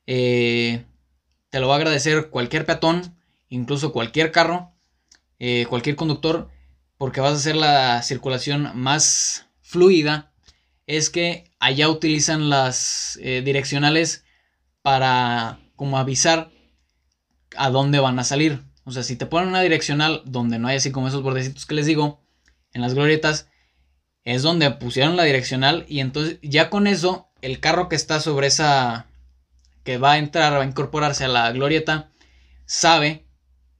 eh, 0.09 0.85
te 1.51 1.61
lo 1.61 1.69
va 1.69 1.75
a 1.75 1.77
agradecer 1.77 2.29
cualquier 2.29 2.67
peatón, 2.67 3.17
incluso 3.49 3.93
cualquier 3.93 4.33
carro, 4.33 4.73
eh, 5.39 5.67
cualquier 5.71 5.95
conductor, 5.95 6.51
porque 6.99 7.21
vas 7.21 7.31
a 7.31 7.37
hacer 7.37 7.55
la 7.55 8.03
circulación 8.03 8.73
más 8.75 9.47
fluida. 9.62 10.33
Es 10.89 11.09
que 11.09 11.53
allá 11.61 11.89
utilizan 11.89 12.51
las 12.51 13.17
eh, 13.23 13.43
direccionales 13.45 14.25
para 14.83 15.61
como 15.77 15.97
avisar 15.97 16.51
a 17.57 17.71
dónde 17.71 18.01
van 18.01 18.19
a 18.19 18.25
salir. 18.25 18.65
O 18.83 18.91
sea, 18.91 19.05
si 19.05 19.15
te 19.15 19.27
ponen 19.27 19.51
una 19.51 19.62
direccional 19.62 20.23
donde 20.25 20.59
no 20.59 20.67
hay 20.67 20.79
así 20.79 20.91
como 20.91 21.07
esos 21.07 21.23
bordecitos 21.23 21.65
que 21.65 21.77
les 21.77 21.87
digo, 21.87 22.25
en 22.73 22.83
las 22.83 22.95
glorietas, 22.95 23.49
es 24.25 24.43
donde 24.43 24.70
pusieron 24.70 25.16
la 25.16 25.25
direccional 25.25 25.85
y 25.89 26.01
entonces 26.01 26.39
ya 26.43 26.70
con 26.70 26.87
eso 26.87 27.29
el 27.43 27.61
carro 27.61 27.89
que 27.89 27.97
está 27.97 28.20
sobre 28.20 28.47
esa, 28.47 29.07
que 29.85 29.99
va 29.99 30.12
a 30.12 30.18
entrar, 30.18 30.55
va 30.55 30.62
a 30.62 30.66
incorporarse 30.66 31.25
a 31.25 31.29
la 31.29 31.53
glorieta, 31.53 32.11
sabe 32.64 33.25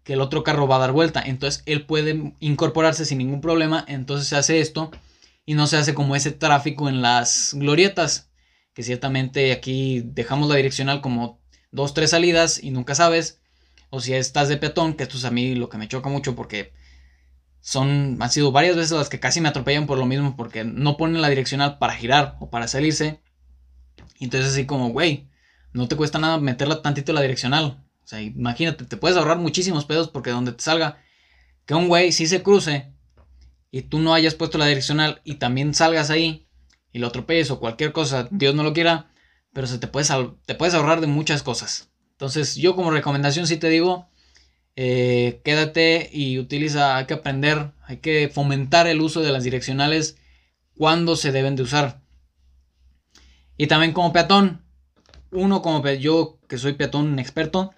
que 0.05 0.12
el 0.12 0.20
otro 0.20 0.45
carro 0.45 0.68
va 0.68 0.76
a 0.76 0.80
dar 0.80 0.92
vuelta. 0.92 1.22
Entonces 1.24 1.62
él 1.66 1.86
puede 1.86 2.34
incorporarse 2.40 3.05
sin 3.05 3.18
ningún 3.18 3.40
problema. 3.40 3.84
Entonces 3.88 4.28
se 4.28 4.36
hace 4.36 4.61
esto 4.61 4.90
y 5.47 5.55
no 5.55 5.66
se 5.66 5.78
hace 5.78 5.95
como 5.95 6.14
ese 6.14 6.30
tráfico 6.30 6.88
en 6.88 7.03
las 7.03 7.55
glorietas. 7.55 8.30
Que 8.74 8.82
ciertamente 8.82 9.53
aquí 9.53 10.03
dejamos 10.05 10.49
la 10.49 10.57
direccional 10.57 11.01
como 11.01 11.40
dos, 11.70 11.95
tres 11.95 12.11
salidas 12.11 12.62
y 12.62 12.70
nunca 12.70 12.95
sabes. 12.95 13.40
O 13.88 14.01
si 14.01 14.12
estás 14.12 14.49
de 14.49 14.57
peatón, 14.57 14.95
que 14.95 15.05
esto 15.05 15.16
es 15.16 15.24
a 15.24 15.30
mí 15.30 15.55
lo 15.55 15.68
que 15.68 15.78
me 15.78 15.88
choca 15.88 16.09
mucho 16.09 16.34
porque 16.34 16.72
son, 17.64 18.18
han 18.20 18.30
sido 18.30 18.52
varias 18.52 18.76
veces 18.76 18.92
las 18.92 19.08
que 19.08 19.20
casi 19.20 19.40
me 19.40 19.48
atropellan 19.48 19.86
por 19.86 19.96
lo 19.96 20.04
mismo 20.04 20.36
porque 20.36 20.64
no 20.64 20.98
ponen 20.98 21.22
la 21.22 21.30
direccional 21.30 21.78
para 21.78 21.94
girar 21.94 22.36
o 22.38 22.50
para 22.50 22.68
salirse 22.68 23.22
y 24.18 24.24
entonces 24.24 24.52
así 24.52 24.66
como, 24.66 24.90
güey, 24.90 25.30
no 25.72 25.88
te 25.88 25.96
cuesta 25.96 26.18
nada 26.18 26.36
meterla 26.36 26.82
tantito 26.82 27.14
la 27.14 27.22
direccional. 27.22 27.82
O 28.04 28.06
sea, 28.06 28.20
imagínate, 28.20 28.84
te 28.84 28.98
puedes 28.98 29.16
ahorrar 29.16 29.38
muchísimos 29.38 29.86
pedos 29.86 30.10
porque 30.10 30.28
donde 30.28 30.52
te 30.52 30.62
salga 30.62 30.98
que 31.64 31.74
un 31.74 31.88
güey 31.88 32.12
sí 32.12 32.26
se 32.26 32.42
cruce 32.42 32.92
y 33.70 33.80
tú 33.80 33.98
no 33.98 34.12
hayas 34.12 34.34
puesto 34.34 34.58
la 34.58 34.66
direccional 34.66 35.22
y 35.24 35.36
también 35.36 35.72
salgas 35.72 36.10
ahí 36.10 36.46
y 36.92 36.98
lo 36.98 37.06
atropelles 37.06 37.50
o 37.50 37.60
cualquier 37.60 37.92
cosa, 37.92 38.28
Dios 38.30 38.54
no 38.54 38.62
lo 38.62 38.74
quiera, 38.74 39.10
pero 39.54 39.66
se 39.66 39.78
te 39.78 39.86
puedes, 39.86 40.12
te 40.44 40.54
puedes 40.54 40.74
ahorrar 40.74 41.00
de 41.00 41.06
muchas 41.06 41.42
cosas. 41.42 41.88
Entonces 42.10 42.56
yo 42.56 42.76
como 42.76 42.90
recomendación 42.90 43.46
sí 43.46 43.56
te 43.56 43.70
digo, 43.70 44.10
eh, 44.76 45.40
quédate 45.44 46.10
y 46.12 46.38
utiliza, 46.38 46.96
hay 46.96 47.06
que 47.06 47.14
aprender, 47.14 47.72
hay 47.86 47.98
que 47.98 48.28
fomentar 48.28 48.86
el 48.86 49.00
uso 49.00 49.20
de 49.22 49.32
las 49.32 49.44
direccionales 49.44 50.18
cuando 50.76 51.16
se 51.16 51.32
deben 51.32 51.56
de 51.56 51.62
usar. 51.62 52.02
Y 53.56 53.68
también 53.68 53.92
como 53.92 54.12
peatón, 54.12 54.64
uno 55.30 55.62
como 55.62 55.88
yo 55.90 56.38
que 56.48 56.58
soy 56.58 56.72
peatón 56.72 57.18
experto, 57.18 57.72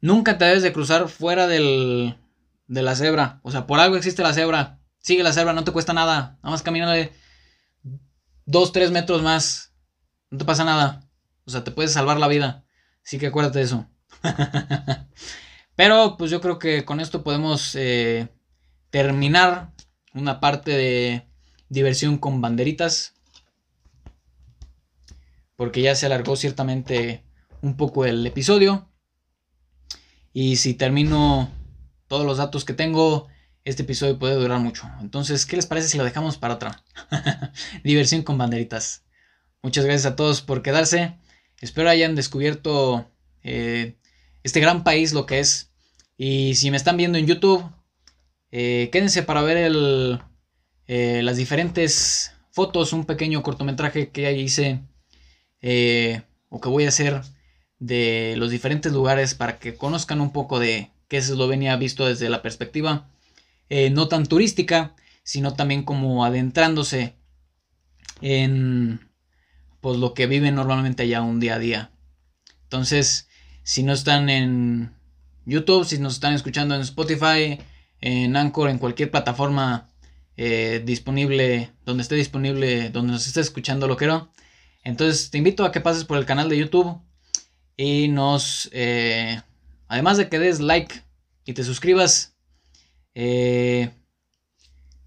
nunca 0.00 0.38
te 0.38 0.46
debes 0.46 0.62
de 0.62 0.72
cruzar 0.72 1.08
fuera 1.08 1.46
del, 1.46 2.16
de 2.66 2.82
la 2.82 2.94
cebra. 2.94 3.40
O 3.42 3.50
sea, 3.50 3.66
por 3.66 3.80
algo 3.80 3.96
existe 3.96 4.22
la 4.22 4.32
cebra. 4.32 4.80
Sigue 5.00 5.22
la 5.22 5.32
cebra, 5.32 5.52
no 5.52 5.64
te 5.64 5.72
cuesta 5.72 5.92
nada. 5.92 6.38
Nada 6.42 6.50
más 6.50 6.62
camínale 6.62 7.12
dos, 8.46 8.72
tres 8.72 8.90
metros 8.90 9.22
más. 9.22 9.74
No 10.30 10.38
te 10.38 10.44
pasa 10.44 10.64
nada. 10.64 11.08
O 11.44 11.50
sea, 11.50 11.64
te 11.64 11.70
puedes 11.70 11.92
salvar 11.92 12.18
la 12.18 12.28
vida. 12.28 12.64
Así 13.04 13.18
que 13.18 13.28
acuérdate 13.28 13.58
de 13.58 13.64
eso. 13.64 13.86
Pero 15.78 16.16
pues 16.16 16.32
yo 16.32 16.40
creo 16.40 16.58
que 16.58 16.84
con 16.84 16.98
esto 16.98 17.22
podemos 17.22 17.76
eh, 17.76 18.26
terminar 18.90 19.70
una 20.12 20.40
parte 20.40 20.72
de 20.72 21.28
diversión 21.68 22.18
con 22.18 22.40
banderitas 22.40 23.14
porque 25.54 25.80
ya 25.80 25.94
se 25.94 26.06
alargó 26.06 26.34
ciertamente 26.34 27.22
un 27.62 27.76
poco 27.76 28.04
el 28.04 28.26
episodio. 28.26 28.90
Y 30.32 30.56
si 30.56 30.74
termino 30.74 31.48
todos 32.08 32.26
los 32.26 32.38
datos 32.38 32.64
que 32.64 32.74
tengo, 32.74 33.28
este 33.64 33.84
episodio 33.84 34.18
puede 34.18 34.34
durar 34.34 34.58
mucho. 34.58 34.90
Entonces, 35.00 35.46
¿qué 35.46 35.54
les 35.54 35.66
parece 35.66 35.86
si 35.86 35.96
lo 35.96 36.02
dejamos 36.02 36.38
para 36.38 36.54
otra? 36.54 36.82
Diversión 37.84 38.24
con 38.24 38.36
banderitas. 38.36 39.04
Muchas 39.62 39.84
gracias 39.84 40.12
a 40.12 40.16
todos 40.16 40.42
por 40.42 40.60
quedarse. 40.60 41.14
Espero 41.60 41.88
hayan 41.88 42.16
descubierto 42.16 43.08
eh, 43.44 43.96
este 44.42 44.60
gran 44.60 44.84
país, 44.84 45.12
lo 45.12 45.26
que 45.26 45.40
es. 45.40 45.70
Y 46.16 46.54
si 46.56 46.70
me 46.70 46.76
están 46.76 46.96
viendo 46.96 47.18
en 47.18 47.26
YouTube, 47.26 47.64
eh, 48.50 48.88
quédense 48.92 49.22
para 49.22 49.42
ver 49.42 49.56
el, 49.56 50.20
eh, 50.86 51.20
las 51.22 51.36
diferentes 51.36 52.32
fotos, 52.50 52.92
un 52.92 53.04
pequeño 53.04 53.42
cortometraje 53.42 54.10
que 54.10 54.32
hice 54.32 54.80
eh, 55.60 56.22
o 56.48 56.60
que 56.60 56.68
voy 56.68 56.86
a 56.86 56.88
hacer 56.88 57.22
de 57.78 58.34
los 58.36 58.50
diferentes 58.50 58.92
lugares 58.92 59.34
para 59.34 59.58
que 59.58 59.76
conozcan 59.76 60.20
un 60.20 60.32
poco 60.32 60.58
de 60.58 60.90
qué 61.08 61.18
es 61.18 61.28
Eslovenia 61.28 61.76
visto 61.76 62.06
desde 62.06 62.28
la 62.28 62.42
perspectiva 62.42 63.08
no 63.90 64.08
tan 64.08 64.24
turística, 64.24 64.96
sino 65.22 65.52
también 65.52 65.82
como 65.82 66.24
adentrándose 66.24 67.16
en 68.22 69.10
pues 69.82 69.98
lo 69.98 70.14
que 70.14 70.26
viven 70.26 70.54
normalmente 70.54 71.02
allá 71.02 71.20
un 71.20 71.38
día 71.38 71.56
a 71.56 71.58
día. 71.58 71.90
Entonces, 72.64 73.27
si 73.68 73.82
no 73.82 73.92
están 73.92 74.30
en 74.30 74.94
YouTube, 75.44 75.84
si 75.84 75.98
nos 75.98 76.14
están 76.14 76.32
escuchando 76.32 76.74
en 76.74 76.80
Spotify, 76.80 77.60
en 78.00 78.34
Anchor, 78.34 78.70
en 78.70 78.78
cualquier 78.78 79.10
plataforma 79.10 79.90
eh, 80.38 80.80
disponible, 80.86 81.70
donde 81.84 82.02
esté 82.02 82.14
disponible, 82.14 82.88
donde 82.88 83.12
nos 83.12 83.26
esté 83.26 83.40
escuchando 83.40 83.86
loquero. 83.86 84.32
Entonces 84.84 85.28
te 85.28 85.36
invito 85.36 85.66
a 85.66 85.70
que 85.70 85.82
pases 85.82 86.06
por 86.06 86.16
el 86.16 86.24
canal 86.24 86.48
de 86.48 86.56
YouTube 86.56 86.98
y 87.76 88.08
nos, 88.08 88.70
eh, 88.72 89.38
además 89.86 90.16
de 90.16 90.30
que 90.30 90.38
des 90.38 90.60
like 90.60 91.02
y 91.44 91.52
te 91.52 91.62
suscribas, 91.62 92.38
eh, 93.14 93.90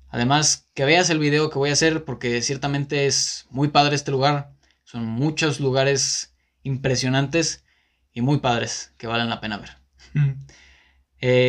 además 0.10 0.70
que 0.76 0.86
veas 0.86 1.10
el 1.10 1.18
video 1.18 1.50
que 1.50 1.58
voy 1.58 1.72
a 1.72 1.74
hacer 1.74 2.06
porque 2.06 2.44
ciertamente 2.44 3.08
es 3.08 3.48
muy 3.50 3.70
padre 3.70 3.96
este 3.96 4.12
lugar. 4.12 4.52
Son 4.84 5.04
muchos 5.04 5.60
lugares 5.60 6.36
impresionantes 6.62 7.64
y 8.14 8.22
muy 8.22 8.40
padres 8.40 8.94
que 8.98 9.08
valen 9.08 9.30
la 9.30 9.42
pena 9.42 9.58
ver. 9.58 9.78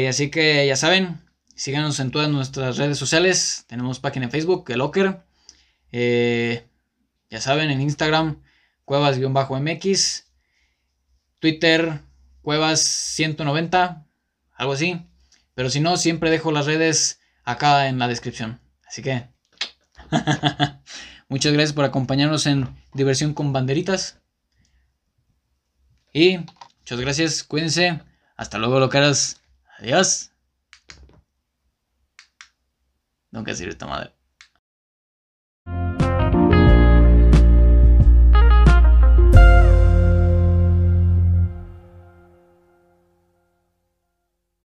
así 0.08 0.30
que 0.30 0.66
ya 0.66 0.76
saben, 0.76 1.22
Síganos 1.54 2.00
en 2.00 2.10
todas 2.10 2.28
nuestras 2.28 2.76
redes 2.76 2.98
sociales. 2.98 3.64
Tenemos 3.68 4.00
página 4.00 4.24
en 4.24 4.32
Facebook, 4.32 4.64
el 4.70 4.78
Locker. 4.78 5.22
Eh, 5.92 6.66
ya 7.30 7.40
saben, 7.40 7.70
en 7.70 7.80
Instagram, 7.80 8.42
cuevas-mx. 8.84 10.24
Twitter, 11.38 12.00
cuevas190, 12.42 14.06
algo 14.54 14.72
así. 14.72 15.06
Pero 15.54 15.70
si 15.70 15.80
no, 15.80 15.96
siempre 15.96 16.30
dejo 16.30 16.52
las 16.52 16.66
redes 16.66 17.20
acá 17.44 17.88
en 17.88 17.98
la 17.98 18.08
descripción. 18.08 18.60
Así 18.86 19.02
que... 19.02 19.28
Muchas 21.28 21.52
gracias 21.52 21.74
por 21.74 21.84
acompañarnos 21.84 22.46
en 22.46 22.68
Diversión 22.92 23.34
con 23.34 23.52
Banderitas. 23.52 24.21
Y 26.12 26.38
muchas 26.78 27.00
gracias, 27.00 27.44
cuídense. 27.44 28.00
Hasta 28.36 28.58
luego, 28.58 28.80
locaras. 28.80 29.40
Adiós. 29.78 30.30
Nunca 33.30 33.54
sirve 33.54 33.72
esta 33.72 33.86
madre. 33.86 34.12